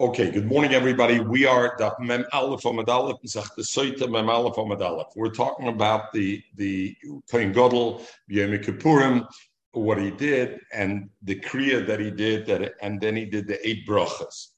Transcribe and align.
Okay, 0.00 0.32
good 0.32 0.46
morning, 0.46 0.74
everybody. 0.74 1.20
We 1.20 1.46
are 1.46 1.76
the 1.78 1.94
Mem 2.00 2.24
Aleph 2.32 2.66
Aleph 2.66 2.82
the 3.22 4.08
Mem 4.10 4.28
Aleph 4.28 4.58
Aleph. 4.58 5.06
We're 5.14 5.28
talking 5.28 5.68
about 5.68 6.12
the 6.12 6.42
the 6.56 6.96
Kohen 7.30 7.52
Gadol 7.52 8.04
Yom 8.26 8.50
Kippurim, 8.58 9.24
what 9.70 9.98
he 9.98 10.10
did, 10.10 10.58
and 10.72 11.10
the 11.22 11.38
kriya 11.38 11.86
that 11.86 12.00
he 12.00 12.10
did, 12.10 12.44
that 12.46 12.72
and 12.82 13.00
then 13.00 13.14
he 13.14 13.24
did 13.24 13.46
the 13.46 13.64
eight 13.64 13.86
brachas. 13.86 14.48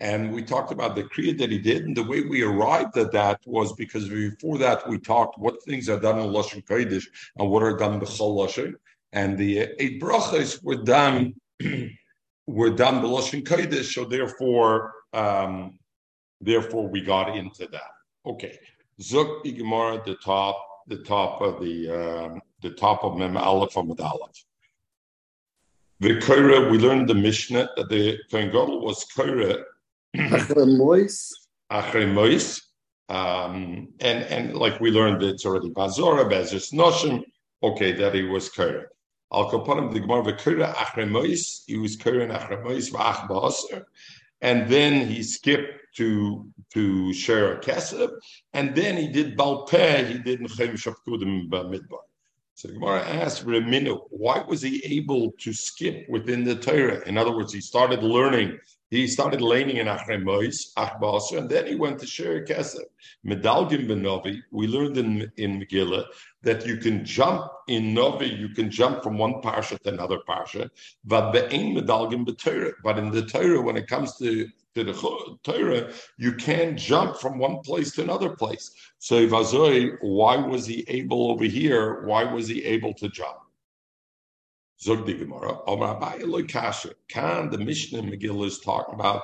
And 0.00 0.30
we 0.30 0.42
talked 0.42 0.72
about 0.72 0.94
the 0.94 1.04
kriya 1.04 1.38
that 1.38 1.50
he 1.50 1.58
did, 1.58 1.86
and 1.86 1.96
the 1.96 2.04
way 2.04 2.20
we 2.20 2.42
arrived 2.42 2.98
at 2.98 3.12
that 3.12 3.40
was 3.46 3.72
because 3.72 4.10
before 4.10 4.58
that 4.58 4.86
we 4.86 4.98
talked 4.98 5.38
what 5.38 5.62
things 5.62 5.88
are 5.88 5.98
done 5.98 6.18
in 6.18 6.26
Lashon 6.26 6.66
Kodesh 6.66 7.06
and 7.38 7.48
what 7.48 7.62
are 7.62 7.78
done 7.78 7.94
in 7.94 8.00
Chol 8.00 8.36
Lashon, 8.36 8.74
and 9.14 9.38
the 9.38 9.70
eight 9.78 10.02
brachas 10.02 10.62
were 10.62 10.82
done. 10.84 11.32
were 12.52 12.70
done 12.70 13.00
the 13.00 13.08
Lashon 13.08 13.42
Kodesh, 13.42 13.94
so 13.94 14.04
therefore, 14.04 14.92
um, 15.12 15.78
therefore 16.40 16.86
we 16.86 17.00
got 17.00 17.34
into 17.36 17.66
that. 17.68 17.92
Okay, 18.26 18.58
Zuk 19.00 19.42
Gemara, 19.56 20.02
the 20.04 20.16
top, 20.16 20.56
the 20.86 20.98
top 20.98 21.40
of 21.40 21.60
the 21.62 21.88
um, 21.88 22.40
the 22.60 22.70
top 22.70 23.04
of 23.04 23.16
Mem 23.16 23.36
Aleph 23.36 23.74
Amud 23.74 24.00
Aleph. 24.00 24.44
The 26.00 26.20
Korah, 26.20 26.68
we 26.68 26.78
learned 26.78 27.08
the 27.08 27.14
Mishnah 27.14 27.70
that 27.76 27.88
the 27.88 28.18
Kohen 28.30 28.48
Gadol 28.48 28.84
was 28.84 29.04
Korah. 29.04 29.64
Achremois. 31.70 32.60
Um, 33.08 33.88
and 34.00 34.24
and 34.24 34.56
like 34.56 34.80
we 34.80 34.90
learned, 34.90 35.22
it's 35.22 35.44
already 35.44 35.68
Bazora, 35.68 36.24
Bezis 36.30 36.72
Noshim. 36.72 37.22
Okay, 37.62 37.92
that 37.92 38.14
he 38.14 38.22
was 38.22 38.48
Korah. 38.48 38.86
Al 39.32 39.50
Kapanim 39.50 39.92
the 39.92 40.00
Gemara 40.00 40.22
v'Kira 40.24 40.74
Achremois. 40.74 41.62
He 41.66 41.76
was 41.78 41.96
Kira 41.96 42.28
Achremois 42.30 42.90
v'Ach 42.90 43.84
and 44.42 44.68
then 44.68 45.06
he 45.06 45.22
skipped 45.22 45.94
to 45.96 46.50
to 46.74 47.12
share 47.12 47.54
a 47.54 47.60
kesef, 47.60 48.10
and 48.52 48.74
then 48.74 48.96
he 48.96 49.08
did 49.08 49.36
Balpeh. 49.36 50.08
He 50.08 50.18
did 50.18 50.40
Nechem 50.40 50.72
Shapkudim 50.72 51.48
Midbar. 51.48 52.00
So 52.54 52.68
the 52.68 52.74
Gemara 52.74 53.06
asked 53.08 53.46
Reminu, 53.46 54.00
why 54.10 54.40
was 54.40 54.62
he 54.62 54.82
able 54.84 55.32
to 55.38 55.52
skip 55.52 56.06
within 56.08 56.44
the 56.44 56.54
Torah? 56.54 57.02
In 57.06 57.16
other 57.18 57.34
words, 57.34 57.52
he 57.52 57.60
started 57.60 58.02
learning 58.02 58.58
he 58.92 59.06
started 59.06 59.40
laning 59.40 59.78
in 59.78 59.86
Achremois, 59.86 60.74
Achbaser, 60.76 61.38
and 61.38 61.48
then 61.48 61.66
he 61.66 61.74
went 61.76 61.98
to 62.00 62.06
Sher 62.06 62.44
Kesef. 62.44 62.84
Medalgim 63.26 63.86
Benovi, 63.86 64.42
we 64.50 64.66
learned 64.66 64.98
in, 64.98 65.32
in 65.38 65.58
Megillah 65.58 66.04
that 66.42 66.66
you 66.66 66.76
can 66.76 67.04
jump 67.04 67.50
in 67.68 67.94
Novi, 67.94 68.26
you 68.26 68.48
can 68.48 68.70
jump 68.70 69.02
from 69.02 69.16
one 69.18 69.34
parsha 69.34 69.78
to 69.80 69.88
another 69.90 70.18
parsha, 70.28 70.68
but 71.04 71.32
medalgim 71.32 72.72
But 72.82 72.98
in 72.98 73.10
the 73.10 73.24
Torah, 73.24 73.62
when 73.62 73.76
it 73.76 73.86
comes 73.86 74.16
to 74.18 74.48
to 74.74 74.84
the 74.84 75.38
Torah, 75.42 75.92
you 76.16 76.32
can't 76.32 76.78
jump 76.78 77.16
from 77.18 77.38
one 77.38 77.60
place 77.60 77.92
to 77.92 78.02
another 78.02 78.30
place. 78.30 78.70
So 78.98 79.28
why 79.28 80.36
was 80.36 80.66
he 80.66 80.84
able 80.88 81.30
over 81.30 81.44
here? 81.44 82.04
Why 82.06 82.24
was 82.24 82.48
he 82.48 82.64
able 82.64 82.94
to 82.94 83.08
jump? 83.08 83.36
Zog 84.80 85.06
the 85.06 85.14
Gemara, 85.14 85.58
Omar 85.66 86.00
Abaye 86.00 86.48
Kasha. 86.48 86.90
Kan, 87.08 87.50
the 87.50 87.58
Mishnah 87.58 88.02
Megillah 88.02 88.46
is 88.46 88.60
talking 88.60 88.94
about 88.94 89.22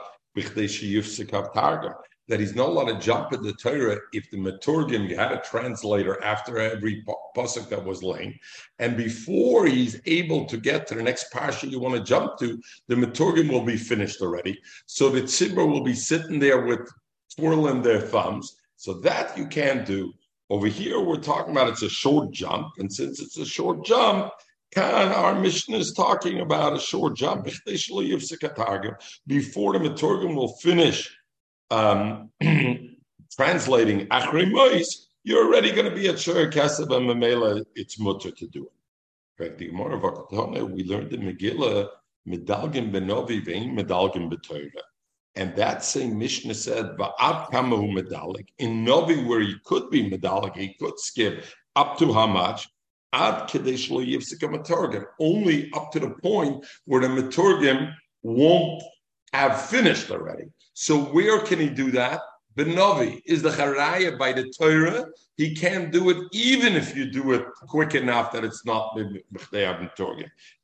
that 2.29 2.41
he's 2.41 2.55
not 2.55 2.69
allowed 2.69 2.93
to 2.93 2.99
jump 2.99 3.33
at 3.33 3.43
the 3.43 3.55
Torah 3.55 3.99
if 4.13 4.31
the 4.31 4.37
Maturgim, 4.37 5.09
you 5.09 5.17
had 5.17 5.33
a 5.33 5.41
translator 5.41 6.23
after 6.23 6.59
every 6.59 7.03
pasuk 7.37 7.69
that 7.71 7.85
was 7.85 8.03
laying, 8.03 8.39
and 8.79 8.97
before 8.97 9.67
he's 9.67 10.01
able 10.07 10.45
to 10.45 10.59
get 10.59 10.87
to 10.87 10.95
the 10.95 11.03
next 11.03 11.33
parsha 11.33 11.71
you 11.71 11.81
want 11.81 11.95
to 11.95 12.03
jump 12.03 12.39
to, 12.39 12.61
the 12.87 12.95
Maturgim 12.95 13.51
will 13.51 13.65
be 13.65 13.77
finished 13.77 14.21
already. 14.21 14.61
So 14.87 15.09
the 15.09 15.23
Tzibur 15.23 15.67
will 15.67 15.85
be 15.85 15.95
sitting 15.95 16.39
there 16.39 16.67
with 16.67 16.89
twirling 17.37 17.83
their 17.83 18.01
thumbs. 18.01 18.57
So 18.77 18.95
that 19.01 19.37
you 19.37 19.49
can 19.49 19.85
do. 19.85 20.13
Over 20.51 20.69
here, 20.69 21.01
we're 21.01 21.17
talking 21.17 21.51
about 21.51 21.69
it's 21.69 21.83
a 21.83 21.91
short 21.91 22.31
jump, 22.31 22.69
and 22.79 22.93
since 22.93 23.21
it's 23.21 23.39
a 23.39 23.45
short 23.45 23.85
jump, 23.85 24.31
Khan, 24.75 25.13
our 25.13 25.41
mission 25.41 25.75
is 25.75 25.93
talking 25.93 26.41
about 26.41 26.77
a 26.77 26.81
short 26.81 27.17
jump. 27.17 27.45
Before 27.45 27.63
the 27.65 29.27
Maturgim 29.27 30.35
will 30.35 30.57
finish 30.57 31.18
um, 31.71 32.31
translating 33.31 34.07
Achri 34.09 34.51
Mois, 34.51 35.09
you're 35.25 35.47
already 35.47 35.73
going 35.73 35.89
to 35.89 35.95
be 35.95 36.09
at 36.09 36.19
Shur 36.19 36.51
Kesef 36.51 36.95
and 36.95 37.09
Mamela, 37.09 37.65
it's 37.75 37.99
mutter 37.99 38.31
to 38.31 38.47
do 38.47 38.65
it. 38.65 38.73
Correct. 39.37 39.59
The 39.59 39.69
Gemara 39.69 39.99
of 39.99 40.71
we 40.73 40.85
learned 40.85 41.13
in 41.13 41.23
Megillah, 41.23 41.89
Medalgim 42.27 42.91
Benovi 42.91 43.45
Vein 43.45 43.77
Medalgim 43.77 44.31
Betoira. 44.33 44.83
And 45.37 45.55
that 45.55 45.85
same 45.85 46.19
Mishnah 46.19 46.55
said, 46.55 46.97
Va'ab 46.97 47.51
Kamahu 47.51 47.97
Medalik. 47.97 48.49
In 48.59 48.85
Novi, 48.85 49.23
where 49.23 49.41
he 49.41 49.55
could 49.65 49.89
be 49.89 50.11
Medalik, 50.11 50.57
he 50.57 50.75
could 50.75 50.99
skip 50.99 51.45
up 51.77 51.97
to 51.99 52.13
how 52.13 52.27
much? 52.27 52.69
Ad 53.13 53.49
Kadesh 53.49 53.89
Lo 53.89 54.01
Only 55.21 55.71
up 55.73 55.93
to 55.93 56.01
the 56.01 56.11
point 56.23 56.67
where 56.85 57.01
the 57.01 57.09
Maturgim 57.09 57.95
won't 58.23 58.83
have 59.33 59.65
finished 59.67 60.11
already. 60.11 60.47
So 60.81 60.97
where 60.97 61.41
can 61.41 61.59
he 61.59 61.69
do 61.69 61.91
that? 61.91 62.21
The 62.55 62.65
Novi 62.65 63.21
is 63.27 63.43
the 63.43 63.51
Haraya 63.51 64.17
by 64.17 64.33
the 64.33 64.49
Torah. 64.57 65.07
He 65.37 65.53
can't 65.53 65.91
do 65.91 66.09
it 66.11 66.29
even 66.31 66.77
if 66.77 66.97
you 66.97 67.11
do 67.11 67.33
it 67.33 67.45
quick 67.67 67.97
enough 67.97 68.31
that 68.31 68.45
it's 68.45 68.65
not 68.65 68.97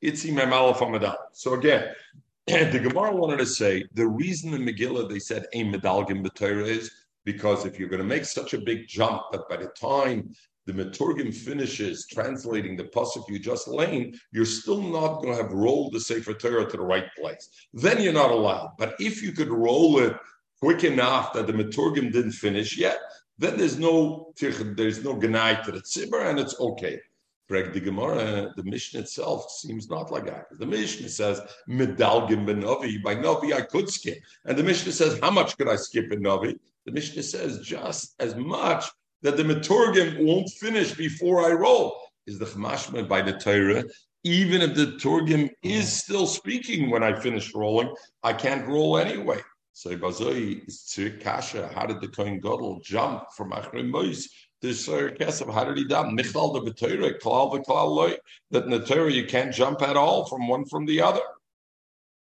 It's 0.01 0.25
Imam 0.25 0.53
Aleph 0.53 1.17
So 1.33 1.55
again, 1.55 1.89
the 2.47 2.79
Gemara 2.81 3.13
wanted 3.13 3.39
to 3.39 3.47
say 3.47 3.87
the 3.95 4.07
reason 4.07 4.55
in 4.55 4.63
Megillah 4.63 5.09
they 5.09 5.19
said 5.19 5.47
a 5.53 5.65
medalgim 5.65 6.33
Torah 6.33 6.63
is 6.63 6.93
because 7.25 7.67
if 7.67 7.81
you're 7.81 7.89
going 7.89 8.03
to 8.03 8.07
make 8.07 8.25
such 8.25 8.55
a 8.55 8.59
big 8.59 8.87
jump 8.87 9.23
that 9.33 9.49
by 9.49 9.57
the 9.57 9.67
time 9.71 10.33
the 10.67 10.73
Meturgim 10.73 11.35
finishes 11.35 12.07
translating 12.07 12.77
the 12.77 12.85
pasuk 12.85 13.29
you 13.29 13.39
just 13.39 13.69
lain, 13.69 14.19
you're 14.33 14.47
still 14.47 14.83
not 14.83 15.21
going 15.21 15.37
to 15.37 15.43
have 15.43 15.53
rolled 15.53 15.93
the 15.93 16.01
Sefer 16.01 16.35
Torah 16.35 16.69
to 16.71 16.77
the 16.77 16.83
right 16.83 17.07
place. 17.21 17.51
Then 17.75 18.01
you're 18.01 18.13
not 18.13 18.31
allowed. 18.31 18.73
But 18.79 18.95
if 18.99 19.23
you 19.23 19.33
could 19.33 19.51
roll 19.51 19.99
it 19.99 20.17
quick 20.61 20.85
enough 20.85 21.33
that 21.35 21.47
the 21.47 21.53
Meturgim 21.53 22.11
didn't 22.11 22.33
finish 22.33 22.79
yet, 22.79 22.99
then 23.39 23.59
there's 23.59 23.79
no 23.79 24.33
there's 24.41 25.05
no 25.05 25.17
ganai 25.17 25.63
to 25.65 25.73
the 25.73 25.81
tzibur, 25.81 26.31
and 26.31 26.39
it's 26.39 26.59
okay. 26.61 27.01
Greg 27.49 27.75
the 27.75 27.81
Gemara, 27.81 28.55
the 28.57 28.63
mission 28.63 29.01
itself 29.01 29.51
seems 29.51 29.91
not 29.91 30.11
like 30.11 30.25
that. 30.27 30.47
The 30.59 30.65
mission 30.65 31.09
says 31.11 31.41
medalgim 31.69 32.47
benovi. 32.47 33.03
By 33.03 33.15
novi, 33.15 33.53
I 33.53 33.63
could 33.63 33.91
skip, 33.91 34.19
and 34.47 34.57
the 34.57 34.63
mission 34.63 34.93
says 34.93 35.19
how 35.21 35.31
much 35.31 35.59
could 35.59 35.69
I 35.69 35.77
skip 35.77 36.11
in 36.13 36.23
novi? 36.23 36.59
The 36.87 36.93
mission 36.93 37.23
says 37.23 37.61
just 37.61 38.15
as 38.21 38.35
much 38.37 38.87
that 39.25 39.39
the 39.39 39.43
Maturgim 39.43 40.23
won't 40.23 40.51
finish 40.51 40.93
before 40.93 41.41
I 41.51 41.53
roll. 41.53 41.99
Is 42.27 42.39
the 42.39 42.45
Chamashma 42.45 43.09
by 43.09 43.23
the 43.23 43.33
Torah? 43.33 43.85
Even 44.23 44.61
if 44.61 44.75
the 44.75 44.99
Turgim 44.99 45.51
is 45.63 45.87
mm. 45.87 45.89
still 45.89 46.27
speaking 46.27 46.91
when 46.91 47.03
I 47.03 47.19
finish 47.19 47.55
rolling, 47.55 47.93
I 48.23 48.35
can't 48.35 48.69
roll 48.69 48.99
anyway. 48.99 49.41
So 49.73 49.97
Bazoi 49.97 50.69
is 50.69 50.99
Kasha. 51.23 51.71
How 51.75 51.87
did 51.87 52.01
the 52.01 52.09
Kohen 52.09 52.39
Gadol 52.39 52.81
jump 52.85 53.25
from 53.37 53.51
Achrim 53.51 53.89
Mois 53.91 54.29
to 54.63 54.73
Sir 54.73 55.11
Kesef? 55.11 55.53
How 55.53 55.65
did 55.65 55.79
he 55.79 55.87
jump? 55.87 56.13
Michal 56.13 56.53
the 56.53 56.73
Torah, 56.73 57.19
Klal 57.19 57.53
the 57.53 57.61
Klal 57.61 57.95
Loy. 57.95 58.17
That 58.51 58.65
in 58.65 58.71
the 58.71 58.85
Torah 58.85 59.11
you 59.11 59.27
can't 59.27 59.55
jump 59.55 59.83
at 59.83 59.97
all 59.97 60.27
from 60.27 60.49
one 60.49 60.67
from 60.67 60.85
the 60.85 61.01
other. 61.01 61.23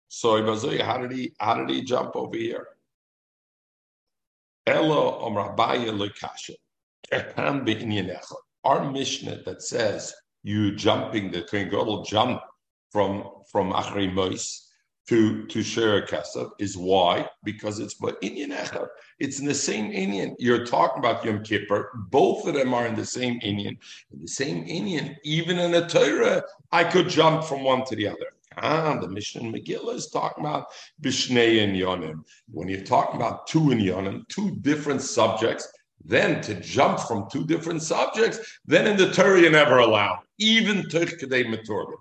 So 0.10 0.42
Bazoi, 0.42 0.82
how 0.82 0.98
did 0.98 1.12
he 1.12 1.34
how 1.40 1.56
did 1.56 1.70
he 1.70 1.82
jump 1.82 2.16
over 2.16 2.38
here? 2.38 2.68
Elo 4.68 5.28
Omrabaya 5.28 5.92
Lekasha. 5.92 6.56
Our 7.12 8.92
Mishnah 8.92 9.44
that 9.46 9.62
says 9.62 10.14
you 10.44 10.76
jumping 10.76 11.32
the 11.32 11.44
Kohen 11.44 11.70
Gadol 11.70 12.04
jump 12.04 12.42
from 12.92 13.24
from 13.52 13.72
Achri 13.72 14.12
Mois 14.12 14.70
to 15.08 15.46
to 15.48 15.64
Shera 15.64 16.06
Kesef 16.06 16.52
is 16.60 16.78
why 16.78 17.28
because 17.44 17.80
it's 17.80 17.96
but 17.96 18.22
Inyan 18.22 18.56
Echad. 18.56 18.88
It's 19.20 19.40
in 19.40 19.46
the 19.46 19.56
same 19.56 19.92
Inyan. 19.92 20.36
You're 20.38 20.66
talking 20.66 21.00
about 21.00 21.26
Yom 21.26 21.44
Kippur. 21.44 21.90
Both 22.10 22.48
of 22.48 22.54
them 22.54 22.74
are 22.74 22.86
in 22.86 22.96
the 22.96 23.06
same 23.06 23.40
Inyan. 23.40 23.78
In 24.12 24.22
the 24.22 24.28
same 24.28 24.66
Inyan, 24.66 25.16
even 25.24 25.58
in 25.58 25.72
the 25.72 25.88
Torah, 25.88 26.44
I 26.72 26.84
could 26.84 27.10
jump 27.10 27.44
from 27.44 27.64
one 27.64 27.86
to 27.86 27.96
the 27.96 28.08
other. 28.08 28.28
Ah, 28.58 28.98
the 29.00 29.08
Mishnah 29.08 29.42
in 29.42 29.54
Megillah 29.54 29.96
is 29.96 30.08
talking 30.08 30.46
about 30.46 30.68
Bishnei 31.02 31.64
and 31.64 31.76
Yonim. 31.76 32.24
When 32.52 32.68
you're 32.68 32.82
talking 32.84 33.16
about 33.16 33.48
two 33.48 33.72
in 33.72 33.80
Yonim, 33.80 34.28
two 34.28 34.58
different 34.58 35.02
subjects, 35.02 35.68
then 36.04 36.42
to 36.42 36.56
jump 36.56 37.00
from 37.00 37.28
two 37.32 37.46
different 37.46 37.82
subjects, 37.82 38.40
then 38.66 38.88
in 38.88 38.98
the 38.98 39.12
Torah 39.12 39.40
you're 39.40 39.52
never 39.52 39.78
allowed, 39.78 40.20
even 40.38 40.84
Turkadei 40.84 41.46
Metorgim. 41.46 41.98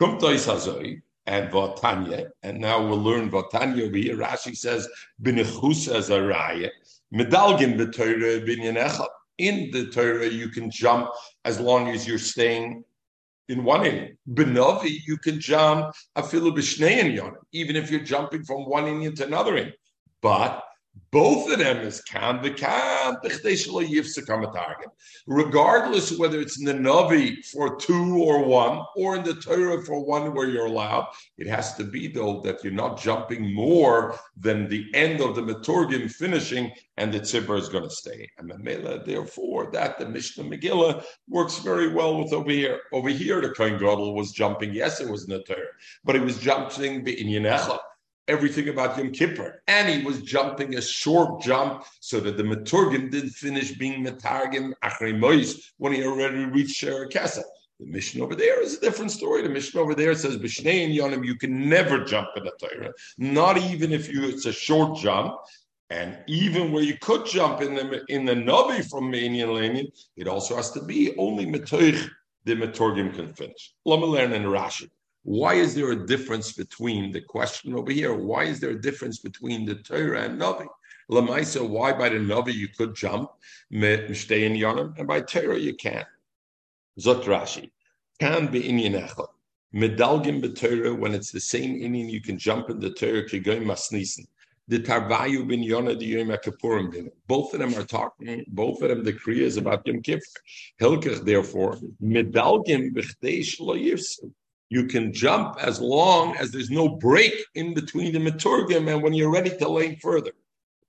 Kumtois 0.00 0.46
Hazoi 0.46 1.02
and 1.26 1.50
Vatanya, 1.50 2.30
and 2.42 2.58
now 2.58 2.84
we'll 2.84 3.02
learn 3.02 3.30
Vatanya 3.30 3.86
over 3.86 3.96
here. 3.96 4.16
Rashi 4.16 4.56
says, 4.56 4.88
Binichus 5.22 5.94
as 5.94 6.10
a 6.10 6.18
raya, 6.18 6.70
Medalgin 7.14 7.76
b'Torah 7.76 8.46
binyan 8.46 9.06
In 9.38 9.70
the 9.72 9.90
Torah, 9.90 10.28
you 10.28 10.48
can 10.48 10.70
jump 10.70 11.10
as 11.44 11.60
long 11.60 11.88
as 11.88 12.06
you're 12.06 12.18
staying 12.18 12.84
in 13.48 13.64
one 13.64 13.82
inyan. 13.82 14.16
Benovi, 14.32 14.98
you 15.06 15.18
can 15.18 15.40
jump 15.40 15.92
a 16.16 16.22
b'shnei 16.22 17.00
inyan, 17.00 17.34
even 17.52 17.76
if 17.76 17.90
you're 17.90 18.00
jumping 18.00 18.44
from 18.44 18.68
one 18.68 18.84
inyan 18.84 19.14
to 19.16 19.26
another 19.26 19.52
inyan. 19.52 19.72
But 20.22 20.62
both 21.12 21.50
of 21.50 21.58
them 21.58 21.78
is 21.78 22.00
can 22.02 22.40
the 22.40 22.50
can 22.50 23.16
regardless 25.26 26.18
whether 26.18 26.40
it's 26.40 26.58
in 26.58 26.64
the 26.64 26.72
Navi 26.74 27.44
for 27.46 27.76
two 27.76 28.22
or 28.22 28.44
one, 28.44 28.84
or 28.96 29.16
in 29.16 29.24
the 29.24 29.34
Torah 29.34 29.82
for 29.84 30.04
one 30.04 30.34
where 30.34 30.48
you're 30.48 30.66
allowed. 30.66 31.08
It 31.38 31.46
has 31.48 31.74
to 31.76 31.84
be 31.84 32.08
though 32.08 32.40
that 32.42 32.62
you're 32.62 32.72
not 32.72 33.00
jumping 33.00 33.52
more 33.52 34.18
than 34.36 34.68
the 34.68 34.86
end 34.94 35.20
of 35.20 35.34
the 35.34 35.42
Maturgim 35.42 36.10
finishing, 36.10 36.72
and 36.96 37.12
the 37.12 37.20
Tzibur 37.20 37.58
is 37.58 37.68
going 37.68 37.84
to 37.84 37.90
stay. 37.90 38.28
And 38.38 38.48
the 38.48 38.54
Mamela, 38.54 39.04
therefore, 39.04 39.70
that 39.72 39.98
the 39.98 40.08
Mishnah 40.08 40.44
Megillah 40.44 41.04
works 41.28 41.58
very 41.58 41.88
well 41.92 42.22
with 42.22 42.32
over 42.32 42.50
here. 42.50 42.80
Over 42.92 43.08
here, 43.08 43.40
the 43.40 43.50
Kohen 43.50 43.78
Gadol 43.78 44.14
was 44.14 44.32
jumping. 44.32 44.72
Yes, 44.72 45.00
it 45.00 45.08
was 45.08 45.24
in 45.24 45.30
the 45.30 45.42
Torah, 45.42 45.60
but 46.04 46.16
it 46.16 46.22
was 46.22 46.38
jumping 46.38 47.04
the 47.04 47.16
Inyan 47.16 47.46
everything 48.30 48.68
about 48.68 48.96
Yom 48.96 49.10
Kippur. 49.10 49.62
And 49.66 49.88
he 49.88 50.04
was 50.04 50.22
jumping 50.22 50.76
a 50.76 50.82
short 50.82 51.42
jump 51.42 51.84
so 51.98 52.20
that 52.20 52.36
the 52.36 52.44
Maturgim 52.44 53.10
didn't 53.10 53.30
finish 53.30 53.72
being 53.72 54.04
Matargim 54.04 54.72
Achrei 54.84 55.18
Mois 55.18 55.72
when 55.78 55.92
he 55.92 56.06
already 56.06 56.44
reached 56.44 56.76
Sher 56.76 57.08
The 57.08 57.44
mission 57.80 58.22
over 58.22 58.36
there 58.36 58.62
is 58.62 58.76
a 58.76 58.80
different 58.80 59.10
story. 59.10 59.42
The 59.42 59.48
mission 59.48 59.80
over 59.80 59.94
there 59.94 60.14
says, 60.14 60.36
B'shnei 60.36 60.84
and 60.84 60.94
Yonim, 60.94 61.26
you 61.26 61.34
can 61.34 61.68
never 61.68 62.04
jump 62.04 62.28
in 62.36 62.44
the 62.44 62.52
Torah, 62.60 62.92
not 63.18 63.58
even 63.58 63.92
if 63.92 64.12
you 64.12 64.28
it's 64.28 64.46
a 64.46 64.52
short 64.52 64.98
jump. 64.98 65.34
And 65.90 66.18
even 66.28 66.70
where 66.70 66.84
you 66.84 66.96
could 67.00 67.26
jump 67.26 67.62
in 67.62 67.74
the 67.74 68.04
in 68.08 68.24
the 68.24 68.34
Navi 68.34 68.88
from 68.88 69.10
Manian 69.10 69.48
Lanian, 69.48 69.88
it 70.16 70.28
also 70.28 70.54
has 70.54 70.70
to 70.70 70.84
be 70.84 71.16
only 71.18 71.46
Matoich 71.46 72.08
the 72.44 72.54
Maturgim 72.54 73.12
can 73.12 73.32
finish. 73.34 73.74
Let 73.84 73.98
me 73.98 74.06
learn 74.06 74.32
in 74.32 74.44
Rashi. 74.44 74.88
Why 75.22 75.54
is 75.54 75.74
there 75.74 75.92
a 75.92 76.06
difference 76.06 76.52
between 76.52 77.12
the 77.12 77.20
question 77.20 77.74
over 77.74 77.92
here? 77.92 78.14
Why 78.14 78.44
is 78.44 78.58
there 78.58 78.70
a 78.70 78.80
difference 78.80 79.18
between 79.18 79.66
the 79.66 79.74
Torah 79.74 80.22
and 80.22 80.40
Navi? 80.40 80.66
Lamaisa, 81.10 81.68
why 81.68 81.92
by 81.92 82.08
the 82.08 82.16
Navi 82.16 82.54
you 82.54 82.68
could 82.68 82.94
jump, 82.94 83.30
stay 84.14 84.44
in 84.44 84.54
Yonam, 84.54 84.96
and 84.98 85.06
by 85.06 85.20
Torah 85.20 85.58
you 85.58 85.74
can't? 85.74 86.06
Zot 86.98 87.24
Rashi, 87.24 87.70
can 88.18 88.50
be 88.50 88.62
Inyan 88.62 89.06
Echad. 89.06 89.28
Medalgim 89.74 90.42
b'Torah, 90.42 90.98
when 90.98 91.14
it's 91.14 91.30
the 91.30 91.40
same 91.40 91.80
Inyan, 91.80 92.10
you 92.10 92.22
can 92.22 92.38
jump 92.38 92.70
in 92.70 92.80
the 92.80 92.90
Torah, 92.90 93.24
kigoy 93.24 93.62
masnisen. 93.62 94.26
The 94.68 94.78
Tarvayu 94.78 95.46
bin 95.46 95.62
Yonah, 95.62 95.96
the 95.96 96.06
Yom 96.06 96.28
Kippurim 96.28 96.92
bin. 96.92 97.10
Both 97.26 97.54
of 97.54 97.60
them 97.60 97.74
are 97.74 97.84
talking, 97.84 98.44
both 98.48 98.80
of 98.82 98.88
them, 98.88 99.04
the 99.04 99.12
Kriya 99.12 99.42
is 99.42 99.56
about 99.56 99.86
Yom 99.86 100.00
Kippur. 100.00 100.22
Hilkach, 100.80 101.24
therefore, 101.24 101.76
medalgim 102.02 102.94
b'chtei 102.94 103.40
shlo 103.40 103.76
yirsim 103.76 104.32
you 104.70 104.86
can 104.86 105.12
jump 105.12 105.56
as 105.60 105.80
long 105.80 106.36
as 106.36 106.50
there's 106.50 106.70
no 106.70 106.88
break 106.88 107.34
in 107.54 107.74
between 107.74 108.12
the 108.12 108.18
Maturgim 108.18 108.90
and 108.92 109.02
when 109.02 109.12
you're 109.12 109.30
ready 109.30 109.50
to 109.50 109.68
lay 109.68 109.96
further. 109.96 110.32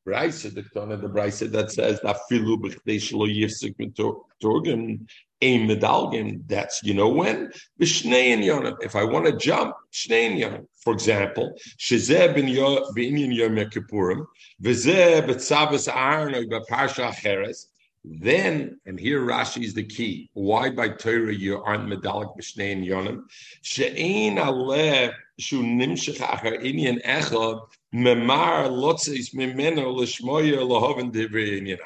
Braisa, 0.07 0.53
the 0.53 0.63
Tana, 0.73 0.97
the 0.97 1.09
Braisa 1.09 1.51
that 1.51 1.71
says 1.71 1.99
that 2.01 2.17
filu 2.31 2.57
b'chdeshlo 2.57 3.27
yifsik 3.29 3.75
Maturgim 3.77 5.05
ein 5.43 5.67
medalgim. 5.67 6.41
That's 6.47 6.81
you 6.83 6.93
know 6.93 7.09
when 7.09 7.51
b'shnei 7.79 8.43
yonah. 8.43 8.77
If 8.81 8.95
I 8.95 9.03
want 9.03 9.25
to 9.25 9.35
jump, 9.35 9.75
shnei 9.91 10.39
yonah. 10.39 10.61
For 10.83 10.93
example, 10.93 11.53
shezeh 11.79 12.33
bin 12.33 12.47
b'inyan 12.47 13.35
yom 13.35 13.55
kippurim, 13.55 14.25
v'zeh 14.61 15.25
b'tzavas 15.27 15.91
aaron 15.93 16.35
or 16.35 16.43
b'parsha 16.45 17.11
acheres. 17.11 17.65
Then, 18.03 18.79
and 18.85 18.99
here 18.99 19.21
Rashi 19.21 19.63
is 19.63 19.75
the 19.75 19.83
key. 19.83 20.29
Why 20.33 20.69
by 20.71 20.89
Torah 20.89 21.33
you 21.33 21.61
aren't 21.61 21.87
medalik 21.87 22.35
b'shnei 22.35 22.71
and 22.73 22.85
yonim? 22.85 23.23
She'ein 23.61 24.37
aleh 24.37 25.13
shu 25.39 25.61
nimshach 25.61 26.17
achar 26.17 26.63
inyan 26.63 27.03
echad 27.03 27.61
memar 27.93 28.69
lotzis 28.69 29.35
mimeno 29.35 29.93
l'shmoyer 29.93 30.65
lohoven 30.67 31.11
divrei 31.11 31.61
inyan 31.61 31.77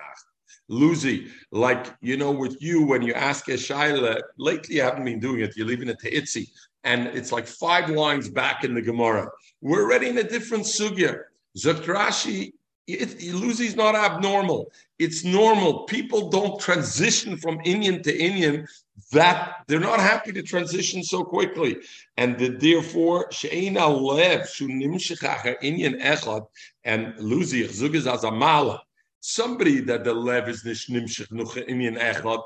Lucy, 0.68 1.28
like 1.52 1.94
you 2.02 2.18
know, 2.18 2.32
with 2.32 2.60
you 2.60 2.84
when 2.84 3.02
you 3.02 3.14
ask 3.14 3.48
a 3.50 3.54
shaila, 3.54 4.20
lately 4.38 4.76
you 4.76 4.82
haven't 4.82 5.06
been 5.06 5.20
doing 5.20 5.42
it. 5.42 5.56
You're 5.56 5.68
leaving 5.68 5.90
it 5.90 6.00
to 6.00 6.10
Itzi, 6.10 6.50
and 6.84 7.08
it's 7.08 7.32
like 7.32 7.46
five 7.46 7.90
lines 7.90 8.30
back 8.30 8.64
in 8.64 8.74
the 8.74 8.82
Gemara. 8.82 9.30
We're 9.62 9.84
already 9.84 10.10
in 10.10 10.18
a 10.18 10.24
different 10.24 10.64
sugya. 10.64 11.20
Zakrashi 11.56 12.54
it, 12.88 13.22
is 13.22 13.76
not 13.76 13.96
abnormal. 13.96 14.72
It's 15.00 15.24
normal. 15.24 15.84
People 15.84 16.30
don't 16.30 16.60
transition 16.60 17.38
from 17.38 17.58
Inyan 17.60 18.04
to 18.04 18.18
Inyan 18.18 18.68
that 19.12 19.64
they're 19.68 19.80
not 19.80 20.00
happy 20.00 20.32
to 20.32 20.42
transition 20.42 21.04
so 21.04 21.24
quickly. 21.24 21.78
And 22.18 22.38
the, 22.38 22.50
therefore, 22.50 23.28
She'ena 23.32 23.88
Lev, 23.88 24.42
Inyan 24.42 26.02
Echad, 26.02 26.48
and 26.84 27.14
Luzi, 27.16 27.64
Zugis 27.66 28.06
Azamala. 28.06 28.80
Somebody 29.20 29.80
that 29.82 30.04
the 30.04 30.14
lev 30.14 30.48
is 30.48 30.64
nicht 30.64 30.88
nimshich 30.88 31.32
nuch 31.32 31.56
Inyan 31.68 31.98
echad, 31.98 32.44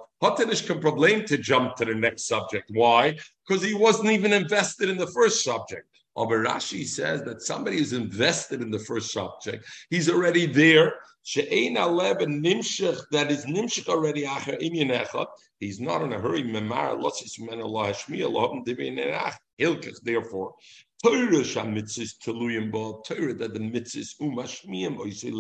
nicht 0.48 0.66
kein 0.66 0.80
problem 0.80 1.26
to 1.26 1.38
jump 1.38 1.76
to 1.76 1.84
the 1.84 1.94
next 1.94 2.26
subject. 2.26 2.72
Why? 2.74 3.18
Because 3.46 3.62
he 3.62 3.74
wasn't 3.74 4.12
even 4.12 4.32
invested 4.32 4.90
in 4.90 4.96
the 4.96 5.08
first 5.08 5.44
subject. 5.44 5.99
Aber 6.20 6.44
Rashi 6.44 6.86
says 6.86 7.24
that 7.24 7.42
somebody 7.42 7.80
is 7.80 7.94
invested 7.94 8.62
in 8.62 8.72
the 8.72 8.80
first 8.80 9.14
subject. 9.14 9.66
He's 9.90 10.10
already 10.10 10.46
there. 10.46 10.96
She'ein 11.24 11.78
alev 11.78 12.22
and 12.22 12.44
nimshach, 12.44 13.00
that 13.12 13.32
is 13.32 13.46
nimshach 13.46 13.88
already 13.88 14.24
inyan 14.24 14.92
echad. 14.92 15.28
He's 15.62 15.80
not 15.80 16.02
in 16.02 16.12
a 16.12 16.20
hurry. 16.20 16.44
Memar 16.44 17.02
lotzis 17.02 17.40
men 17.40 17.62
Allah 17.62 17.94
hashmiya 17.94 18.30
lohavim 18.30 18.66
divin 18.66 18.98
erach. 18.98 19.36
Hilkach, 19.58 20.02
therefore. 20.04 20.56
Torah 21.02 21.46
shamitzis 21.54 22.16
teluyim 22.22 22.70
ba 22.70 23.00
Torah 23.06 23.34
that 23.36 23.54
the 23.54 23.60
mitzis 23.60 24.10
umashmiyim 24.20 24.98
oisei 24.98 25.32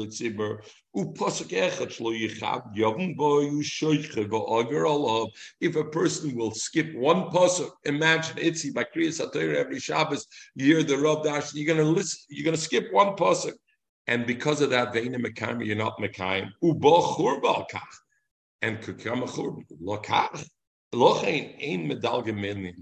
If 0.95 1.07
a 5.75 5.83
person 5.83 6.35
will 6.35 6.51
skip 6.51 6.95
one 6.95 7.29
pasuk, 7.29 7.71
imagine 7.85 8.37
itzi 8.37 8.73
by 8.73 8.83
kriyas 8.83 9.35
every 9.55 9.79
Shabbos, 9.79 10.25
you 10.55 10.65
hear 10.65 10.83
the 10.83 10.97
Rav 10.97 11.23
Dash, 11.23 11.53
you're 11.53 11.75
gonna 11.75 11.87
listen, 11.87 12.19
you're 12.29 12.45
gonna 12.45 12.57
skip 12.57 12.91
one 12.91 13.15
pasuk, 13.15 13.53
and 14.07 14.25
because 14.25 14.61
of 14.61 14.71
that, 14.71 14.91
veina 14.91 15.23
mekayim, 15.23 15.63
you're 15.63 15.75
not 15.75 15.99
mekayim. 15.99 16.49
Uba 16.63 16.89
churba 16.89 17.65
kach, 17.71 17.81
and 18.63 18.79
kukam 18.79 19.27
churba 19.31 19.61
lokach. 19.79 20.43
Lochein 20.93 21.55
ein 21.61 21.87
medalgem 21.87 22.73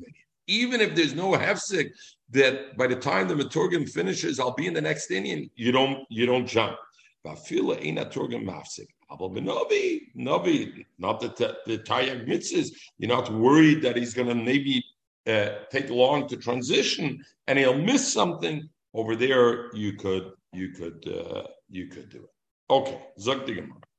even 0.48 0.80
if 0.80 0.96
there's 0.96 1.14
no 1.14 1.32
hefsek, 1.34 1.92
that 2.30 2.78
by 2.78 2.88
the 2.88 2.96
time 2.96 3.28
the 3.28 3.36
Maturgan 3.36 3.90
finishes, 3.90 4.40
I'll 4.40 4.54
be 4.54 4.66
in 4.66 4.74
the 4.74 4.82
next 4.82 5.12
Indian. 5.12 5.50
You 5.56 5.74
don't 5.74 6.06
you 6.10 6.26
don't 6.26 6.48
jump. 6.48 6.78
Vafila 7.28 7.78
ain't 7.84 8.00
a 8.00 8.06
Turgan 8.06 8.44
mafsik. 8.46 8.88
Navi, 9.12 10.02
Navi, 10.18 10.86
not 10.98 11.20
the 11.20 11.58
the 11.66 11.78
Taryag 11.80 12.28
mitzvahs. 12.28 12.72
You're 12.98 13.10
not 13.10 13.32
worried 13.32 13.82
that 13.82 13.96
he's 13.96 14.14
going 14.14 14.28
to 14.28 14.36
maybe 14.36 14.84
uh, 15.28 15.50
take 15.72 15.90
long 15.90 16.28
to 16.28 16.38
transition 16.38 17.24
and 17.48 17.60
he'll 17.60 17.78
miss 17.78 18.12
something 18.12 18.68
over 18.94 19.16
there. 19.16 19.74
You 19.74 19.94
could 19.94 20.32
you 20.54 20.70
could 20.70 21.08
uh, 21.08 21.44
you 21.70 21.88
could 21.88 22.10
do 22.10 22.20
it. 22.20 22.34
Okay, 22.70 23.00
Zog 23.20 23.50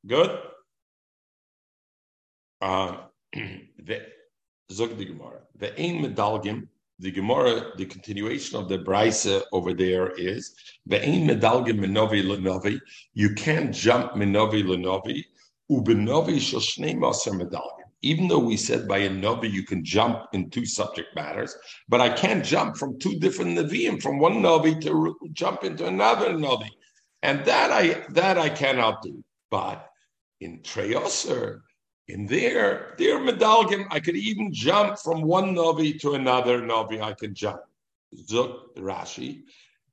Good. 0.07 0.39
Uh, 2.61 2.97
the 3.33 5.05
Gemara. 5.05 5.41
The 5.57 5.69
medalgim 5.69 6.69
the 6.99 7.11
Gemara, 7.13 7.77
the 7.77 7.87
continuation 7.87 8.59
of 8.59 8.69
the 8.69 8.79
Brisa 8.79 9.43
over 9.53 9.73
there 9.73 10.11
is 10.11 10.55
ve'ein 10.89 11.29
medalgim 11.29 11.79
minovi 11.79 12.25
lenovi. 12.25 12.81
You 13.15 13.35
can't 13.35 13.73
jump 13.73 14.13
minovi 14.13 14.65
lenovi. 14.65 15.25
Ubenovi 15.71 16.41
shel 16.41 16.61
shnei 16.61 16.97
maser 16.97 17.41
medalgim. 17.41 17.85
Even 18.03 18.27
though 18.29 18.39
we 18.39 18.57
said 18.57 18.89
by 18.89 18.99
a 18.99 19.11
novi 19.11 19.49
you 19.49 19.65
can 19.65 19.85
jump 19.85 20.27
in 20.33 20.51
two 20.51 20.67
subject 20.67 21.09
matters, 21.15 21.57
but 21.89 22.01
I 22.01 22.09
can't 22.09 22.45
jump 22.45 22.77
from 22.77 22.99
two 22.99 23.19
different 23.19 23.57
neviim, 23.57 24.03
from 24.03 24.19
one 24.19 24.43
novi 24.43 24.75
to 24.81 25.17
jump 25.33 25.65
into 25.65 25.87
another 25.87 26.37
novi, 26.37 26.71
and 27.23 27.45
that 27.45 27.71
I 27.71 28.05
that 28.11 28.39
I 28.39 28.49
cannot 28.49 29.03
do. 29.03 29.23
But 29.51 29.89
in 30.41 30.61
Treyoser, 30.61 31.61
in 32.09 32.27
there, 32.27 32.95
there 32.99 33.19
medalgim, 33.19 33.87
I 33.91 34.01
could 34.01 34.17
even 34.17 34.53
jump 34.53 34.99
from 34.99 35.23
one 35.23 35.55
novi 35.55 35.93
to 36.01 36.15
another 36.15 36.65
novi. 36.65 37.01
I 37.01 37.13
could 37.13 37.35
jump. 37.35 37.61
Zuk 38.15 38.75
Rashi, 38.79 39.43